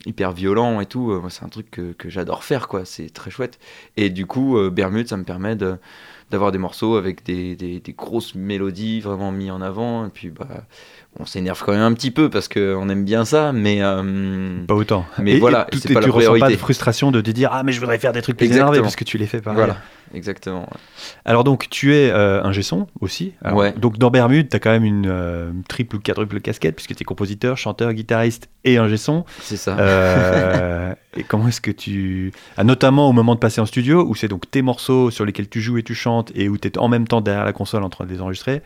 hyper 0.06 0.32
violent 0.32 0.80
et 0.80 0.86
tout, 0.86 1.10
euh, 1.10 1.22
c'est 1.28 1.44
un 1.44 1.48
truc 1.48 1.70
que, 1.70 1.92
que 1.92 2.08
j'adore 2.08 2.42
faire 2.44 2.68
quoi, 2.68 2.84
c'est 2.84 3.10
très 3.10 3.30
chouette. 3.30 3.58
Et 3.96 4.08
du 4.10 4.26
coup, 4.26 4.56
euh, 4.56 4.70
Bermude, 4.70 5.08
ça 5.08 5.16
me 5.18 5.24
permet 5.24 5.56
d'avoir 5.56 6.52
des 6.52 6.58
morceaux 6.58 6.96
avec 6.96 7.22
des, 7.24 7.54
des, 7.56 7.80
des 7.80 7.92
grosses 7.92 8.34
mélodies 8.34 9.00
vraiment 9.00 9.30
mis 9.32 9.50
en 9.50 9.60
avant 9.60 10.06
et 10.06 10.10
puis 10.10 10.30
bah 10.30 10.66
on 11.18 11.26
s'énerve 11.26 11.60
quand 11.64 11.72
même 11.72 11.82
un 11.82 11.92
petit 11.92 12.10
peu 12.12 12.30
parce 12.30 12.46
que 12.48 12.74
on 12.78 12.88
aime 12.88 13.04
bien 13.04 13.24
ça 13.24 13.52
mais 13.52 13.78
euh, 13.82 14.64
Pas 14.66 14.74
autant. 14.74 15.04
Mais 15.18 15.32
Et- 15.32 15.38
voilà, 15.40 15.66
et 15.68 15.72
tout- 15.72 15.78
c'est 15.78 15.90
et 15.90 15.94
pas 15.94 16.00
tu 16.00 16.06
la 16.08 16.12
ressens 16.14 16.26
pas 16.28 16.32
priorité. 16.36 16.54
de 16.56 16.60
frustration 16.60 17.10
de 17.10 17.20
te 17.20 17.30
dire 17.30 17.50
ah 17.52 17.62
mais 17.64 17.72
je 17.72 17.80
voudrais 17.80 17.98
faire 17.98 18.12
des 18.12 18.22
trucs 18.22 18.36
plus 18.36 18.46
Exactement. 18.46 18.68
énervés 18.72 18.82
parce 18.82 18.96
que 18.96 19.04
tu 19.04 19.18
les 19.18 19.26
fais 19.26 19.40
pareil. 19.40 19.56
voilà 19.58 19.76
exactement 20.14 20.60
ouais. 20.62 20.78
Alors 21.24 21.44
donc 21.44 21.68
tu 21.70 21.94
es 21.94 22.10
euh, 22.10 22.42
un 22.42 22.52
son 22.62 22.86
aussi. 23.00 23.32
Alors, 23.42 23.58
Ouais. 23.58 23.72
Donc 23.76 23.98
dans 23.98 24.10
Bermude, 24.10 24.48
tu 24.48 24.56
as 24.56 24.60
quand 24.60 24.70
même 24.70 24.84
une 24.84 25.06
euh, 25.08 25.50
triple 25.68 25.96
ou 25.96 26.00
quadruple 26.00 26.40
casquette 26.40 26.76
puisque 26.76 26.94
tu 26.94 27.02
es 27.02 27.04
compositeur, 27.04 27.56
chanteur, 27.58 27.92
guitariste 27.92 28.48
et 28.64 28.76
un 28.78 28.96
son. 28.96 29.24
c'est 29.40 29.56
ça 29.56 29.76
Euh, 29.78 30.92
et 31.16 31.22
comment 31.24 31.48
est-ce 31.48 31.60
que 31.60 31.70
tu... 31.70 32.32
Ah, 32.56 32.64
notamment 32.64 33.08
au 33.08 33.12
moment 33.12 33.34
de 33.34 33.40
passer 33.40 33.60
en 33.60 33.66
studio, 33.66 34.04
où 34.06 34.14
c'est 34.14 34.28
donc 34.28 34.50
tes 34.50 34.62
morceaux 34.62 35.10
sur 35.10 35.24
lesquels 35.24 35.48
tu 35.48 35.60
joues 35.60 35.78
et 35.78 35.82
tu 35.82 35.94
chantes 35.94 36.30
et 36.34 36.48
où 36.48 36.56
tu 36.58 36.68
es 36.68 36.78
en 36.78 36.88
même 36.88 37.06
temps 37.08 37.20
derrière 37.20 37.44
la 37.44 37.52
console 37.52 37.82
en 37.82 37.90
train 37.90 38.04
de 38.06 38.12
les 38.12 38.20
enregistrer. 38.20 38.62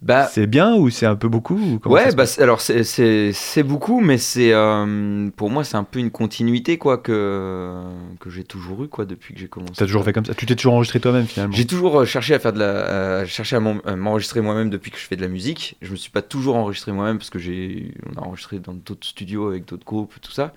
Bah 0.00 0.26
C'est 0.26 0.46
bien 0.46 0.74
ou 0.76 0.90
c'est 0.90 1.06
un 1.06 1.16
peu 1.16 1.28
beaucoup 1.28 1.80
Ouais, 1.84 2.12
bah, 2.14 2.24
alors 2.38 2.60
c'est- 2.60 3.62
beaucoup, 3.62 4.00
mais 4.00 4.18
c'est 4.18 4.52
euh, 4.52 5.28
pour 5.36 5.50
moi 5.50 5.64
c'est 5.64 5.76
un 5.76 5.84
peu 5.84 5.98
une 5.98 6.10
continuité 6.10 6.78
quoi 6.78 6.98
que 6.98 7.82
que 8.20 8.30
j'ai 8.30 8.44
toujours 8.44 8.84
eu 8.84 8.88
quoi 8.88 9.04
depuis 9.04 9.34
que 9.34 9.40
j'ai 9.40 9.48
commencé. 9.48 9.72
T'as 9.76 9.86
toujours 9.86 10.04
fait 10.04 10.12
comme 10.12 10.24
ça? 10.24 10.34
Tu 10.34 10.46
t'es 10.46 10.54
toujours 10.56 10.74
enregistré 10.74 11.00
toi-même 11.00 11.26
finalement? 11.26 11.54
J'ai 11.54 11.66
toujours 11.66 12.00
euh, 12.00 12.04
cherché 12.04 12.34
à 12.34 12.38
faire 12.38 12.52
de 12.52 12.58
la, 12.60 13.24
cherché 13.26 13.56
à 13.56 13.60
m'en- 13.60 13.80
à 13.84 13.96
m'enregistrer 13.96 14.40
moi-même 14.40 14.70
depuis 14.70 14.90
que 14.90 14.98
je 14.98 15.06
fais 15.06 15.16
de 15.16 15.22
la 15.22 15.28
musique. 15.28 15.76
Je 15.82 15.90
me 15.90 15.96
suis 15.96 16.10
pas 16.10 16.22
toujours 16.22 16.56
enregistré 16.56 16.92
moi-même 16.92 17.18
parce 17.18 17.30
que 17.30 17.38
j'ai, 17.38 17.94
on 18.14 18.20
a 18.20 18.24
enregistré 18.24 18.58
dans 18.58 18.74
d'autres 18.74 19.06
studios 19.06 19.48
avec 19.48 19.64
d'autres 19.66 19.84
groupes, 19.86 20.14
tout 20.20 20.32
ça. 20.32 20.52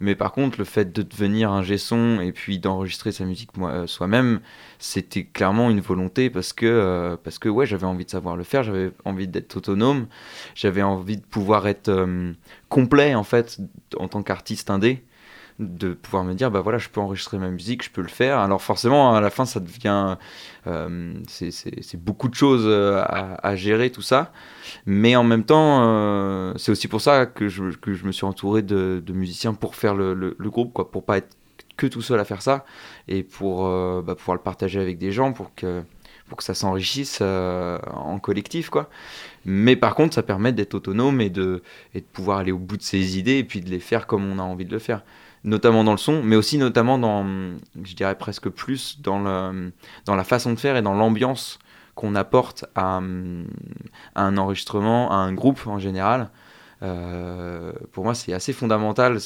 Mais 0.00 0.14
par 0.14 0.32
contre, 0.32 0.58
le 0.58 0.64
fait 0.64 0.92
de 0.92 1.02
devenir 1.02 1.52
un 1.52 1.62
son 1.78 2.20
et 2.20 2.32
puis 2.32 2.58
d'enregistrer 2.58 3.12
sa 3.12 3.24
musique 3.24 3.50
euh, 3.60 3.86
soi-même, 3.86 4.40
c'était 4.78 5.24
clairement 5.24 5.70
une 5.70 5.80
volonté 5.80 6.30
parce 6.30 6.52
que, 6.52 6.64
euh, 6.66 7.16
parce 7.22 7.38
que 7.38 7.48
ouais, 7.48 7.66
j'avais 7.66 7.84
envie 7.86 8.04
de 8.04 8.10
savoir 8.10 8.36
le 8.36 8.44
faire, 8.44 8.57
j'avais 8.62 8.92
envie 9.04 9.28
d'être 9.28 9.56
autonome, 9.56 10.06
j'avais 10.54 10.82
envie 10.82 11.16
de 11.16 11.24
pouvoir 11.24 11.66
être 11.68 11.88
euh, 11.88 12.32
complet 12.68 13.14
en 13.14 13.24
fait 13.24 13.58
en 13.98 14.08
tant 14.08 14.22
qu'artiste 14.22 14.70
indé. 14.70 15.04
De 15.58 15.92
pouvoir 15.92 16.22
me 16.22 16.34
dire 16.34 16.52
bah 16.52 16.60
voilà 16.60 16.78
je 16.78 16.88
peux 16.88 17.00
enregistrer 17.00 17.36
ma 17.36 17.48
musique 17.50 17.82
je 17.82 17.90
peux 17.90 18.00
le 18.00 18.06
faire. 18.06 18.38
Alors 18.38 18.62
forcément 18.62 19.12
à 19.16 19.20
la 19.20 19.28
fin 19.28 19.44
ça 19.44 19.58
devient 19.58 20.16
euh, 20.68 21.14
c'est- 21.26 21.96
beaucoup 21.96 22.28
de 22.28 22.34
choses 22.36 22.62
euh, 22.64 23.02
à, 23.08 23.56
gérer 23.56 23.90
tout 23.90 24.00
ça. 24.02 24.30
Mais 24.86 25.16
en 25.16 25.24
même 25.24 25.42
temps 25.42 25.80
euh, 25.82 26.52
c'est 26.58 26.70
aussi 26.70 26.86
pour 26.86 27.00
ça 27.00 27.26
que 27.26 27.48
je, 27.48 27.76
que 27.76 27.92
je 27.92 28.06
me 28.06 28.12
suis 28.12 28.24
entouré 28.24 28.62
de, 28.62 29.02
musiciens 29.12 29.52
pour 29.52 29.74
faire 29.74 29.96
le, 29.96 30.14
le- 30.14 30.36
groupe 30.50 30.72
quoi. 30.72 30.92
Pour 30.92 31.04
pas 31.04 31.18
être 31.18 31.36
que 31.76 31.88
tout 31.88 32.02
seul 32.02 32.20
à 32.20 32.24
faire 32.24 32.40
ça 32.42 32.64
et 33.08 33.24
pour 33.24 33.64
bah, 34.02 34.14
pouvoir 34.14 34.36
le 34.36 34.42
partager 34.42 34.78
avec 34.78 34.96
des 34.98 35.10
gens 35.10 35.32
pour 35.32 35.56
que 35.56 35.82
pour 36.28 36.38
que 36.38 36.44
ça 36.44 36.54
s'enrichisse 36.54 37.18
euh, 37.22 37.78
en 37.92 38.18
collectif 38.18 38.70
quoi 38.70 38.88
mais 39.44 39.76
par 39.76 39.94
contre 39.94 40.14
ça 40.14 40.22
permet 40.22 40.52
d'être 40.52 40.74
autonome 40.74 41.20
et 41.20 41.30
de 41.30 41.62
et 41.94 42.00
de 42.00 42.06
pouvoir 42.06 42.38
aller 42.38 42.52
au 42.52 42.58
bout 42.58 42.76
de 42.76 42.82
ses 42.82 43.18
idées 43.18 43.38
et 43.38 43.44
puis 43.44 43.60
de 43.60 43.70
les 43.70 43.80
faire 43.80 44.06
comme 44.06 44.30
on 44.30 44.38
a 44.38 44.42
envie 44.42 44.64
de 44.64 44.72
le 44.72 44.78
faire 44.78 45.02
notamment 45.44 45.84
dans 45.84 45.92
le 45.92 45.98
son, 45.98 46.22
mais 46.22 46.36
aussi 46.36 46.58
notamment 46.58 46.98
dans, 46.98 47.24
je 47.82 47.94
dirais 47.94 48.16
presque 48.16 48.48
plus 48.48 49.00
dans, 49.00 49.20
le, 49.20 49.72
dans 50.04 50.16
la 50.16 50.24
façon 50.24 50.52
de 50.52 50.58
faire 50.58 50.76
et 50.76 50.82
dans 50.82 50.94
l'ambiance 50.94 51.58
qu'on 51.94 52.14
apporte 52.14 52.64
à, 52.74 53.00
un 54.14 54.36
enregistrement, 54.36 55.10
à 55.10 55.16
un 55.16 55.32
groupe 55.32 55.66
en 55.66 55.78
général. 55.78 56.30
Euh, 56.82 57.72
pour 57.92 58.04
moi, 58.04 58.14
c'est 58.14 58.32
assez 58.32 58.52
fondamental. 58.52 59.18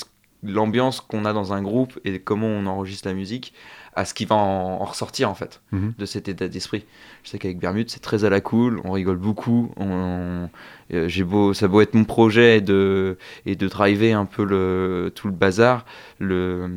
l'ambiance 0.42 1.00
qu'on 1.00 1.24
a 1.24 1.32
dans 1.32 1.52
un 1.52 1.62
groupe 1.62 2.00
et 2.04 2.18
comment 2.20 2.46
on 2.46 2.66
enregistre 2.66 3.08
la 3.08 3.14
musique 3.14 3.52
à 3.94 4.04
ce 4.06 4.14
qui 4.14 4.24
va 4.24 4.36
en, 4.36 4.80
en 4.80 4.84
ressortir 4.84 5.28
en 5.28 5.34
fait 5.34 5.60
Mhm. 5.72 5.92
de 5.98 6.06
cet 6.06 6.28
état 6.28 6.48
d'esprit. 6.48 6.84
Je 7.24 7.30
sais 7.30 7.38
qu'avec 7.38 7.58
Bermude 7.58 7.90
c'est 7.90 8.00
très 8.00 8.24
à 8.24 8.30
la 8.30 8.40
cool, 8.40 8.80
on 8.84 8.92
rigole 8.92 9.18
beaucoup, 9.18 9.70
on, 9.76 10.48
euh, 10.94 11.08
j'ai 11.08 11.24
beau, 11.24 11.52
ça 11.52 11.66
a 11.66 11.68
beau 11.68 11.80
être 11.82 11.94
mon 11.94 12.04
projet 12.04 12.56
et 12.58 12.60
de, 12.62 13.18
et 13.44 13.54
de 13.54 13.68
driver 13.68 14.14
un 14.14 14.24
peu 14.24 14.44
le, 14.44 15.12
tout 15.14 15.26
le 15.26 15.32
bazar, 15.34 15.84
le, 16.18 16.68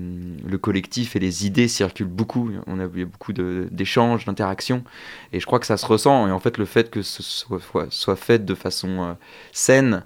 le 0.45 0.57
collectif 0.57 1.15
et 1.15 1.19
les 1.19 1.45
idées 1.45 1.67
circulent 1.69 2.07
beaucoup, 2.07 2.51
on 2.67 2.79
a 2.79 2.85
il 2.93 2.99
y 2.99 3.03
a 3.03 3.05
beaucoup 3.05 3.31
d'échanges, 3.33 4.25
d'interactions 4.25 4.83
et 5.31 5.39
je 5.39 5.45
crois 5.45 5.59
que 5.59 5.65
ça 5.65 5.77
se 5.77 5.85
ressent 5.85 6.27
et 6.27 6.31
en 6.31 6.39
fait 6.39 6.57
le 6.57 6.65
fait 6.65 6.89
que 6.91 7.01
ce 7.01 7.23
soit, 7.23 7.59
soit, 7.61 7.87
soit 7.91 8.15
fait 8.17 8.43
de 8.43 8.55
façon 8.55 9.03
euh, 9.03 9.13
saine 9.53 10.03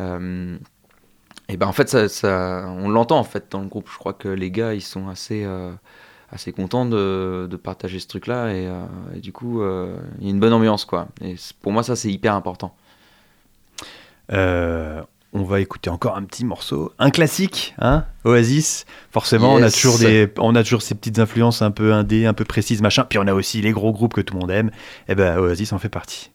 euh, 0.00 0.56
et 1.48 1.56
ben 1.56 1.66
en 1.66 1.72
fait 1.72 1.88
ça, 1.88 2.08
ça- 2.08 2.64
on 2.78 2.88
l'entend 2.88 3.18
en 3.18 3.24
fait 3.24 3.46
dans 3.50 3.60
le 3.60 3.68
groupe 3.68 3.88
je 3.92 3.98
crois 3.98 4.12
que 4.14 4.28
les 4.28 4.50
gars 4.50 4.74
ils 4.74 4.82
sont 4.82 5.08
assez 5.08 5.44
euh, 5.44 5.70
assez 6.30 6.52
contents 6.52 6.86
de, 6.86 7.46
de 7.50 7.56
partager 7.56 7.98
ce 8.00 8.08
truc 8.08 8.26
là 8.26 8.48
et, 8.52 8.66
euh, 8.66 8.84
et 9.14 9.20
du 9.20 9.32
coup 9.32 9.62
euh, 9.62 9.96
il 10.20 10.24
y 10.26 10.28
a 10.28 10.30
une 10.30 10.40
bonne 10.40 10.52
ambiance 10.52 10.84
quoi 10.84 11.08
et 11.22 11.36
pour 11.62 11.72
moi 11.72 11.82
ça 11.82 11.96
c'est 11.96 12.10
hyper 12.10 12.34
important 12.34 12.74
Euh, 14.32 15.02
on 15.32 15.44
va 15.44 15.60
écouter 15.60 15.90
encore 15.90 16.16
un 16.16 16.24
petit 16.24 16.44
morceau, 16.44 16.92
un 16.98 17.10
classique, 17.10 17.74
hein, 17.78 18.04
Oasis. 18.24 18.86
Forcément, 19.10 19.54
on 19.54 19.62
a 19.62 19.70
toujours 19.70 19.98
des, 19.98 20.32
on 20.38 20.54
a 20.54 20.62
toujours 20.62 20.82
ces 20.82 20.94
petites 20.94 21.18
influences 21.18 21.62
un 21.62 21.70
peu 21.70 21.92
indé, 21.92 22.26
un 22.26 22.32
peu 22.34 22.44
précises, 22.44 22.80
machin. 22.82 23.04
Puis 23.08 23.18
on 23.18 23.26
a 23.26 23.34
aussi 23.34 23.60
les 23.60 23.72
gros 23.72 23.92
groupes 23.92 24.14
que 24.14 24.20
tout 24.22 24.34
le 24.34 24.40
monde 24.40 24.50
aime. 24.50 24.70
Et 25.08 25.14
ben 25.14 25.38
Oasis 25.38 25.72
en 25.72 25.78
fait 25.78 25.88
partie. 25.90 26.30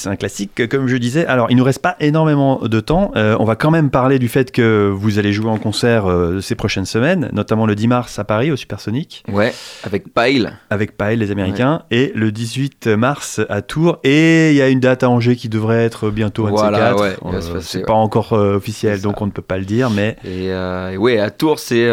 C'est 0.00 0.08
un 0.08 0.16
classique, 0.16 0.66
comme 0.68 0.86
je 0.88 0.96
disais. 0.96 1.26
Alors, 1.26 1.48
il 1.50 1.56
nous 1.56 1.64
reste 1.64 1.82
pas 1.82 1.96
énormément 2.00 2.60
de 2.62 2.80
temps. 2.80 3.12
Euh, 3.16 3.36
on 3.38 3.44
va 3.44 3.54
quand 3.56 3.70
même 3.70 3.90
parler 3.90 4.18
du 4.18 4.28
fait 4.28 4.50
que 4.50 4.88
vous 4.94 5.18
allez 5.18 5.32
jouer 5.32 5.50
en 5.50 5.58
concert 5.58 6.06
euh, 6.10 6.40
ces 6.40 6.54
prochaines 6.54 6.86
semaines, 6.86 7.28
notamment 7.32 7.66
le 7.66 7.74
10 7.74 7.88
mars 7.88 8.18
à 8.18 8.24
Paris, 8.24 8.50
au 8.50 8.56
Supersonic, 8.56 9.22
Ouais, 9.30 9.52
avec 9.84 10.04
Pile. 10.14 10.52
avec 10.70 10.96
Pile, 10.96 11.18
les 11.18 11.30
Américains, 11.30 11.82
et 11.90 12.12
le 12.14 12.32
18 12.32 12.86
mars 12.88 13.40
à 13.48 13.60
Tours. 13.62 13.98
Et 14.04 14.50
il 14.50 14.56
y 14.56 14.62
a 14.62 14.68
une 14.68 14.80
date 14.80 15.02
à 15.02 15.10
Angers 15.10 15.36
qui 15.36 15.48
devrait 15.48 15.84
être 15.84 16.10
bientôt 16.10 16.46
un 16.46 16.50
Voilà, 16.50 16.96
ouais, 16.96 17.16
Euh, 17.26 17.60
c'est 17.60 17.78
ouais. 17.78 17.84
pas 17.84 17.92
encore 17.92 18.32
euh, 18.32 18.56
officiel, 18.56 19.00
donc 19.02 19.20
on 19.20 19.26
ne 19.26 19.30
peut 19.32 19.42
pas 19.42 19.58
le 19.58 19.64
dire, 19.64 19.90
mais 19.90 20.16
Et, 20.24 20.46
et 20.46 20.96
ouais, 20.96 21.18
à 21.18 21.30
Tours, 21.30 21.58
c'est 21.58 21.90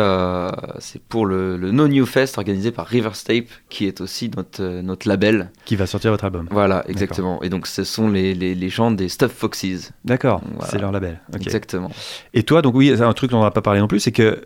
c'est 0.79 1.01
pour 1.01 1.25
le, 1.25 1.57
le 1.57 1.71
No 1.71 1.87
New 1.87 2.05
Fest 2.05 2.37
organisé 2.37 2.71
par 2.71 2.85
Riverstape, 2.85 3.45
qui 3.69 3.85
est 3.87 4.01
aussi 4.01 4.31
notre, 4.35 4.81
notre 4.81 5.07
label. 5.07 5.49
qui 5.65 5.75
va 5.75 5.85
sortir 5.85 6.11
votre 6.11 6.25
album. 6.25 6.47
Voilà, 6.51 6.83
exactement. 6.87 7.41
Et 7.43 7.49
donc, 7.49 7.67
ce 7.67 7.83
sont 7.97 8.09
les, 8.09 8.33
les, 8.33 8.55
les 8.55 8.69
gens 8.69 8.91
des 8.91 9.09
Stuff 9.09 9.31
Foxes. 9.33 9.91
D'accord, 10.05 10.41
Voilà. 10.55 10.67
c'est 10.71 10.79
leur 10.79 10.91
label. 10.91 11.19
Exactement. 11.35 11.91
Et 12.33 12.43
toi, 12.43 12.61
donc 12.61 12.75
oui, 12.75 12.91
un 12.99 13.13
truc 13.13 13.31
dont 13.31 13.39
on 13.39 13.43
n'a 13.43 13.51
pas 13.51 13.61
parlé 13.61 13.79
non 13.79 13.87
plus, 13.87 13.99
c'est 13.99 14.11
que 14.11 14.45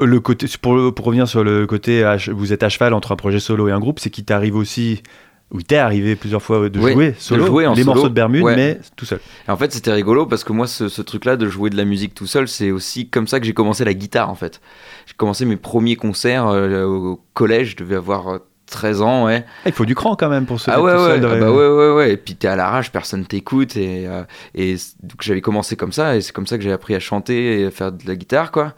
le 0.00 0.20
côté, 0.20 0.46
pour, 0.60 0.94
pour 0.94 1.04
revenir 1.04 1.28
sur 1.28 1.42
le 1.44 1.66
côté, 1.66 2.04
vous 2.32 2.52
êtes 2.52 2.62
à 2.62 2.68
cheval 2.68 2.94
entre 2.94 3.12
un 3.12 3.16
projet 3.16 3.40
solo 3.40 3.68
et 3.68 3.72
un 3.72 3.80
groupe, 3.80 3.98
c'est 3.98 4.10
qu'il 4.10 4.24
t'arrive 4.24 4.54
aussi, 4.56 5.02
ou 5.50 5.58
il 5.58 5.64
t'est 5.64 5.76
arrivé 5.78 6.14
plusieurs 6.16 6.40
fois 6.42 6.68
de 6.68 6.78
Oui, 6.78 6.92
jouer 6.92 7.10
de 7.10 7.16
solo, 7.18 7.46
jouer 7.46 7.66
en 7.66 7.74
les 7.74 7.82
solo, 7.82 7.94
morceaux 7.94 8.08
de 8.08 8.14
Bermude, 8.14 8.44
ouais. 8.44 8.56
mais 8.56 8.80
tout 8.96 9.04
seul. 9.04 9.20
Et 9.48 9.50
en 9.50 9.56
fait, 9.56 9.72
c'était 9.72 9.92
rigolo 9.92 10.26
parce 10.26 10.44
que 10.44 10.52
moi, 10.52 10.66
ce, 10.68 10.88
ce 10.88 11.02
truc-là 11.02 11.36
de 11.36 11.48
jouer 11.48 11.70
de 11.70 11.76
la 11.76 11.84
musique 11.84 12.14
tout 12.14 12.26
seul, 12.28 12.46
c'est 12.48 12.70
aussi 12.70 13.08
comme 13.10 13.26
ça 13.26 13.40
que 13.40 13.46
j'ai 13.46 13.52
commencé 13.52 13.84
la 13.84 13.92
guitare 13.94 14.30
en 14.30 14.36
fait. 14.36 14.60
J'ai 15.06 15.14
commencé 15.16 15.44
mes 15.44 15.56
premiers 15.56 15.96
concerts 15.96 16.46
euh, 16.46 16.84
au 16.86 17.20
collège, 17.34 17.72
je 17.72 17.76
devais 17.78 17.96
avoir 17.96 18.40
13 18.70 19.02
ans, 19.02 19.26
ouais. 19.26 19.44
Ah, 19.64 19.68
il 19.68 19.72
faut 19.72 19.84
du 19.84 19.94
cran 19.94 20.16
quand 20.16 20.28
même 20.28 20.46
pour 20.46 20.60
se 20.60 20.70
Ah 20.70 20.80
ouais, 20.80 20.92
tout 20.94 20.98
ouais, 21.02 21.08
seul. 21.20 21.24
ah 21.26 21.36
bah 21.40 21.50
ouais, 21.52 21.68
ouais, 21.68 21.92
ouais. 21.94 22.12
Et 22.12 22.16
puis 22.16 22.34
t'es 22.36 22.48
à 22.48 22.56
l'arrache, 22.56 22.90
personne 22.90 23.26
t'écoute. 23.26 23.76
Et, 23.76 24.06
euh, 24.06 24.22
et 24.54 24.76
donc 25.02 25.20
j'avais 25.22 25.40
commencé 25.40 25.76
comme 25.76 25.92
ça, 25.92 26.16
et 26.16 26.20
c'est 26.20 26.32
comme 26.32 26.46
ça 26.46 26.56
que 26.56 26.64
j'ai 26.64 26.72
appris 26.72 26.94
à 26.94 27.00
chanter 27.00 27.60
et 27.60 27.66
à 27.66 27.70
faire 27.70 27.92
de 27.92 28.06
la 28.06 28.16
guitare, 28.16 28.50
quoi. 28.52 28.74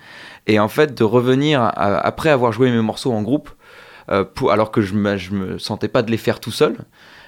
Et 0.46 0.58
en 0.58 0.68
fait, 0.68 0.94
de 0.98 1.04
revenir 1.04 1.60
à- 1.62 1.98
après 1.98 2.30
avoir 2.30 2.52
joué 2.52 2.70
mes 2.70 2.82
morceaux 2.82 3.12
en 3.12 3.22
groupe, 3.22 3.50
euh, 4.10 4.24
pour, 4.24 4.50
alors 4.50 4.70
que 4.72 4.80
je 4.80 4.94
je 5.16 5.32
me 5.32 5.58
sentais 5.58 5.88
pas 5.88 6.02
de 6.02 6.10
les 6.10 6.16
faire 6.16 6.40
tout 6.40 6.50
seul. 6.50 6.76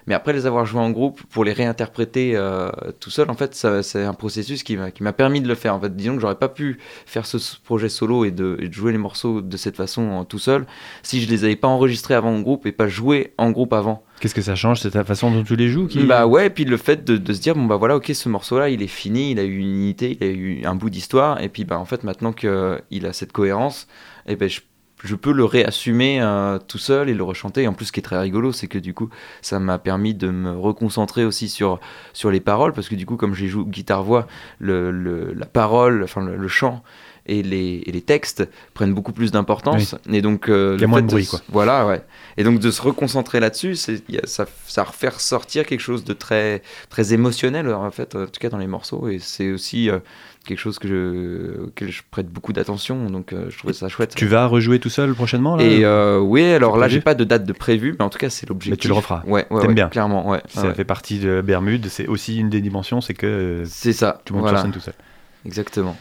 Mais 0.06 0.14
après 0.14 0.32
les 0.32 0.46
avoir 0.46 0.66
joués 0.66 0.80
en 0.80 0.90
groupe, 0.90 1.22
pour 1.30 1.44
les 1.44 1.52
réinterpréter 1.52 2.32
euh, 2.34 2.70
tout 3.00 3.10
seul, 3.10 3.30
en 3.30 3.34
fait, 3.34 3.54
c'est 3.54 4.02
un 4.02 4.14
processus 4.14 4.62
qui 4.62 4.76
m'a 4.76 5.12
permis 5.12 5.40
de 5.40 5.48
le 5.48 5.54
faire. 5.54 5.74
En 5.74 5.80
fait, 5.80 5.94
disons 5.94 6.14
que 6.14 6.20
j'aurais 6.20 6.38
pas 6.38 6.48
pu 6.48 6.78
faire 7.06 7.26
ce 7.26 7.38
projet 7.62 7.88
solo 7.88 8.24
et 8.24 8.30
de, 8.30 8.58
et 8.60 8.68
de 8.68 8.72
jouer 8.72 8.92
les 8.92 8.98
morceaux 8.98 9.40
de 9.40 9.56
cette 9.56 9.76
façon 9.76 10.20
euh, 10.20 10.24
tout 10.24 10.38
seul 10.38 10.66
si 11.02 11.22
je 11.22 11.28
les 11.28 11.44
avais 11.44 11.56
pas 11.56 11.68
enregistrés 11.68 12.14
avant 12.14 12.34
en 12.34 12.40
groupe 12.40 12.66
et 12.66 12.72
pas 12.72 12.88
joués 12.88 13.32
en 13.38 13.50
groupe 13.50 13.72
avant. 13.72 14.04
Qu'est-ce 14.20 14.34
que 14.34 14.42
ça 14.42 14.54
change 14.54 14.80
C'est 14.80 14.92
ta 14.92 15.04
façon 15.04 15.30
dont 15.30 15.42
tu 15.42 15.56
les 15.56 15.68
joues 15.68 15.86
qui... 15.86 16.04
Bah 16.04 16.26
ouais, 16.26 16.46
et 16.46 16.50
puis 16.50 16.64
le 16.64 16.76
fait 16.76 17.04
de, 17.04 17.16
de 17.16 17.32
se 17.32 17.40
dire, 17.40 17.54
bon 17.54 17.64
bah 17.64 17.76
voilà, 17.76 17.96
ok, 17.96 18.10
ce 18.14 18.28
morceau-là, 18.28 18.68
il 18.68 18.82
est 18.82 18.86
fini, 18.86 19.32
il 19.32 19.38
a 19.38 19.42
eu 19.42 19.58
une 19.58 19.74
unité, 19.74 20.16
il 20.20 20.26
a 20.26 20.30
eu 20.30 20.64
un 20.64 20.74
bout 20.74 20.90
d'histoire, 20.90 21.42
et 21.42 21.48
puis 21.48 21.64
bah 21.64 21.78
en 21.78 21.84
fait, 21.84 22.04
maintenant 22.04 22.32
qu'il 22.32 22.48
a 23.06 23.12
cette 23.12 23.32
cohérence, 23.32 23.88
et 24.26 24.36
ben 24.36 24.48
je, 24.48 24.60
je 25.04 25.14
peux 25.14 25.32
le 25.32 25.44
réassumer 25.44 26.20
euh, 26.20 26.58
tout 26.58 26.78
seul 26.78 27.08
et 27.08 27.14
le 27.14 27.22
rechanter. 27.22 27.62
Et 27.62 27.68
en 27.68 27.74
plus, 27.74 27.86
ce 27.86 27.92
qui 27.92 28.00
est 28.00 28.02
très 28.02 28.18
rigolo, 28.18 28.52
c'est 28.52 28.66
que 28.66 28.78
du 28.78 28.94
coup, 28.94 29.10
ça 29.42 29.60
m'a 29.60 29.78
permis 29.78 30.14
de 30.14 30.28
me 30.30 30.50
reconcentrer 30.58 31.24
aussi 31.24 31.48
sur, 31.48 31.78
sur 32.12 32.30
les 32.30 32.40
paroles, 32.40 32.72
parce 32.72 32.88
que 32.88 32.94
du 32.94 33.06
coup, 33.06 33.16
comme 33.16 33.34
j'ai 33.34 33.46
joué 33.48 33.64
guitare-voix, 33.66 34.26
le, 34.58 34.90
le- 34.90 35.32
la 35.34 35.46
parole, 35.46 36.02
enfin 36.02 36.24
le, 36.24 36.36
le 36.36 36.48
chant, 36.48 36.82
et 37.26 37.42
les, 37.42 37.82
et 37.86 37.92
les 37.92 38.02
textes 38.02 38.46
prennent 38.74 38.92
beaucoup 38.92 39.12
plus 39.12 39.30
d'importance. 39.32 39.94
Et 40.12 40.20
donc, 40.20 40.50
euh, 40.50 40.74
Il 40.76 40.82
y 40.82 40.84
a 40.84 40.86
moins 40.86 41.00
de 41.00 41.06
bruit, 41.06 41.24
se- 41.24 41.30
quoi. 41.30 41.40
Voilà, 41.48 41.86
ouais. 41.86 42.02
Et 42.36 42.44
donc 42.44 42.58
de 42.58 42.70
se 42.70 42.82
reconcentrer 42.82 43.40
là-dessus, 43.40 43.76
ça, 43.76 44.44
ça 44.66 44.84
refait 44.84 45.08
ressortir 45.08 45.64
quelque 45.64 45.80
chose 45.80 46.04
de 46.04 46.12
très, 46.12 46.62
très 46.90 47.14
émotionnel, 47.14 47.72
en 47.72 47.90
fait, 47.90 48.14
en 48.14 48.26
tout 48.26 48.40
cas 48.40 48.50
dans 48.50 48.58
les 48.58 48.66
morceaux. 48.66 49.08
Et 49.08 49.20
c'est 49.20 49.50
aussi 49.52 49.88
euh, 49.88 50.00
quelque 50.44 50.58
chose 50.58 50.78
que 50.78 50.88
je, 50.88 51.62
auquel 51.64 51.90
je 51.90 52.02
prête 52.10 52.28
beaucoup 52.28 52.52
d'attention. 52.52 53.10
Donc 53.10 53.32
euh, 53.32 53.46
je 53.50 53.58
trouvais 53.58 53.72
ça 53.72 53.88
chouette. 53.88 54.14
Tu 54.14 54.26
vas 54.26 54.46
rejouer 54.46 54.78
tout 54.78 54.88
seul 54.90 55.14
prochainement 55.14 55.56
là 55.56 55.64
Et 55.64 55.84
euh, 55.84 56.18
oui, 56.18 56.44
alors 56.44 56.76
là, 56.76 56.88
j'ai 56.88 57.00
pas 57.00 57.14
de 57.14 57.24
date 57.24 57.44
de 57.44 57.52
prévu, 57.52 57.94
mais 57.98 58.04
en 58.04 58.10
tout 58.10 58.18
cas, 58.18 58.30
c'est 58.30 58.48
l'objectif. 58.48 58.72
Mais 58.72 58.76
tu 58.76 58.88
le 58.88 58.94
referas. 58.94 59.22
Ouais, 59.26 59.46
ouais, 59.50 59.60
T'aimes 59.60 59.70
ouais, 59.70 59.74
bien. 59.74 59.88
Clairement, 59.88 60.28
ouais. 60.28 60.42
Ça 60.48 60.68
ouais. 60.68 60.74
fait 60.74 60.84
partie 60.84 61.18
de 61.18 61.40
Bermude, 61.40 61.86
c'est 61.88 62.06
aussi 62.06 62.38
une 62.38 62.50
des 62.50 62.60
dimensions, 62.60 63.00
c'est 63.00 63.14
que 63.14 63.62
C'est 63.66 63.92
ça. 63.92 64.20
tu 64.24 64.32
montes 64.32 64.42
voilà. 64.42 64.58
sur 64.58 64.64
scène 64.64 64.72
tout 64.72 64.80
seul. 64.80 64.94
Exactement. 65.46 65.96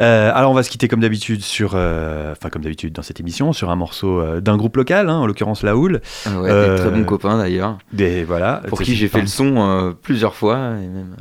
Euh, 0.00 0.30
alors 0.32 0.52
on 0.52 0.54
va 0.54 0.62
se 0.62 0.70
quitter 0.70 0.86
comme 0.88 1.00
d'habitude 1.00 1.42
sur, 1.42 1.72
euh, 1.74 2.32
enfin 2.32 2.50
comme 2.50 2.62
d'habitude 2.62 2.92
dans 2.92 3.02
cette 3.02 3.20
émission, 3.20 3.52
sur 3.52 3.70
un 3.70 3.76
morceau 3.76 4.20
euh, 4.20 4.40
d'un 4.40 4.56
groupe 4.56 4.76
local, 4.76 5.08
hein, 5.08 5.16
en 5.16 5.26
l'occurrence 5.26 5.62
La 5.62 5.76
Houle. 5.76 6.00
Ah 6.24 6.40
Ouais, 6.40 6.48
Des 6.48 6.76
très 6.76 6.90
bons 6.90 7.04
copains 7.04 7.36
d'ailleurs. 7.36 7.78
Des 7.92 8.24
voilà. 8.24 8.62
Pour 8.68 8.80
qui 8.80 8.94
j'ai 8.94 9.08
fait 9.08 9.20
le 9.20 9.26
son 9.26 9.94
plusieurs 10.02 10.34
fois, 10.34 10.56
et 10.82 10.86
même 10.86 11.16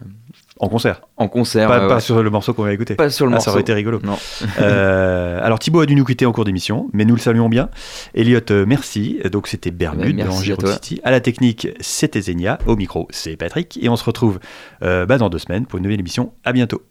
en 0.60 0.70
concert, 0.70 1.02
en 1.18 1.28
concert. 1.28 1.68
pas, 1.68 1.80
ouais, 1.82 1.88
pas 1.88 1.96
ouais. 1.96 2.02
sur 2.02 2.22
le 2.24 2.30
morceau 2.30 2.54
qu'on 2.54 2.64
va 2.64 2.74
écouter. 2.74 2.96
Pas 2.96 3.10
sur 3.10 3.26
le 3.26 3.32
Ah, 3.32 3.36
morceau. 3.36 3.46
ça 3.46 3.52
aurait 3.52 3.62
été 3.62 3.74
rigolo. 3.74 4.00
Non. 4.04 4.18
Euh, 4.60 5.40
alors 5.44 5.60
Thibaut 5.60 5.82
a 5.82 5.86
dû 5.86 5.96
nous 5.96 6.06
quitter 6.06 6.26
en 6.26 6.32
cours 6.32 6.46
d'émission, 6.46 6.90
mais 6.94 7.06
nous 7.06 7.16
le 7.16 7.22
saluons 7.22 7.50
bien. 7.50 7.70
Elliot, 8.16 8.40
euh, 8.52 8.66
merci. 8.68 9.20
Donc 9.32 9.48
c'était 9.48 9.72
Bermude 9.72 10.18
dans 10.18 10.40
à 10.40 10.44
Giro 10.44 10.58
toi. 10.62 10.74
City. 10.74 11.00
À 11.04 11.12
la 11.12 11.20
technique, 11.22 11.68
c'était 11.80 12.22
Zenia. 12.22 12.58
Au 12.66 12.76
micro, 12.76 13.08
c'est 13.12 13.36
Patrick. 13.36 13.78
Et 13.82 13.90
on 13.90 13.96
se 13.96 14.04
retrouve 14.04 14.40
euh, 14.84 15.06
bah, 15.06 15.18
dans 15.18 15.30
deux 15.30 15.40
semaines 15.40 15.66
pour 15.66 15.78
une 15.78 15.84
nouvelle 15.84 16.00
émission. 16.00 16.34
À 16.44 16.54
bientôt. 16.54 16.82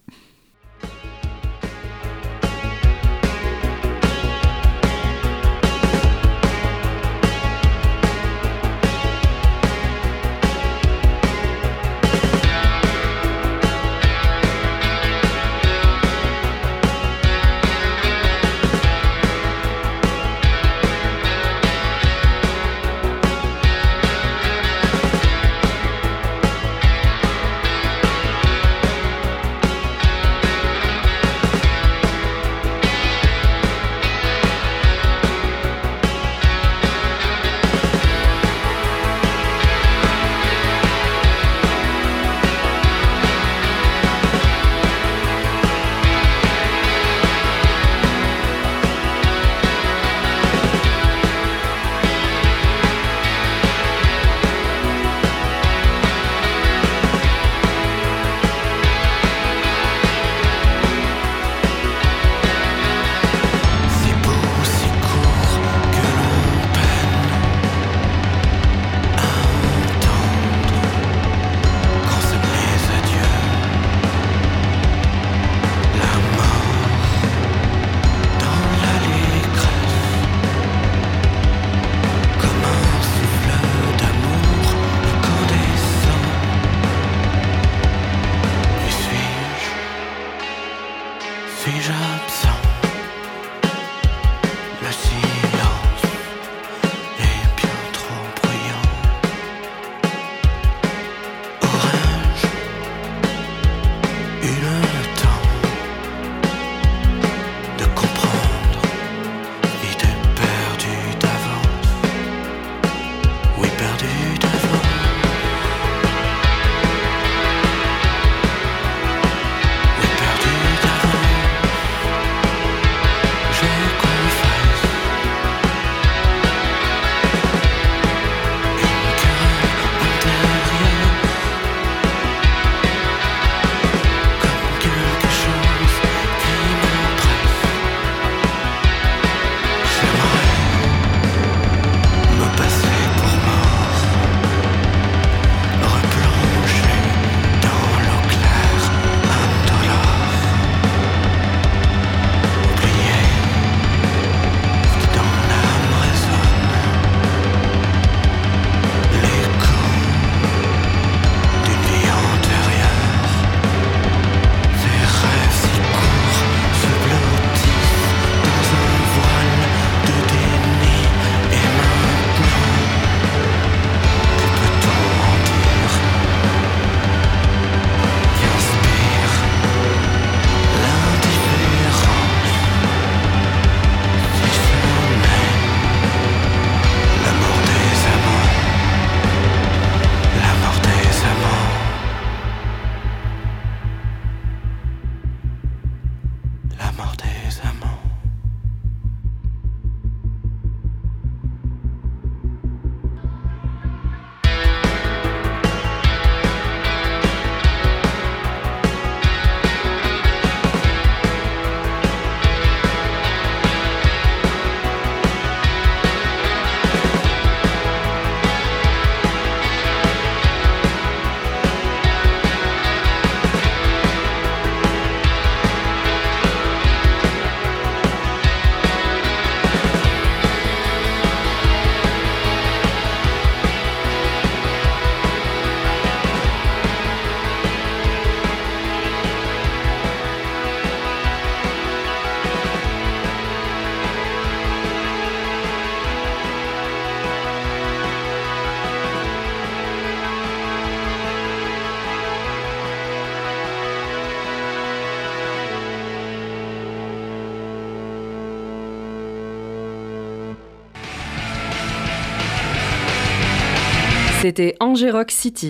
C'était 264.57 264.77
Rock 265.11 265.33
City. 265.33 265.69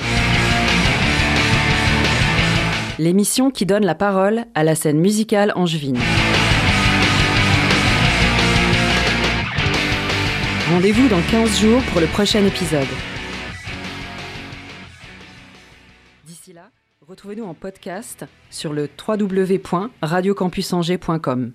L'émission 3.01 3.51
qui 3.51 3.66
donne 3.66 3.84
la 3.84 3.97
parole 3.97 4.45
à 4.55 4.62
la 4.62 4.76
scène 4.76 5.01
musicale 5.01 5.53
angevine. 5.57 5.99
Rendez-vous 10.70 11.09
dans 11.09 11.20
15 11.20 11.61
jours 11.61 11.82
pour 11.91 12.01
le 12.01 12.07
prochain 12.07 12.47
épisode. 12.47 12.87
D'ici 16.24 16.53
là, 16.53 16.70
retrouvez-nous 17.09 17.45
en 17.45 17.55
podcast 17.55 18.24
sur 18.51 18.72
le 18.72 18.89
www.radiocampusangers.com. 19.09 21.53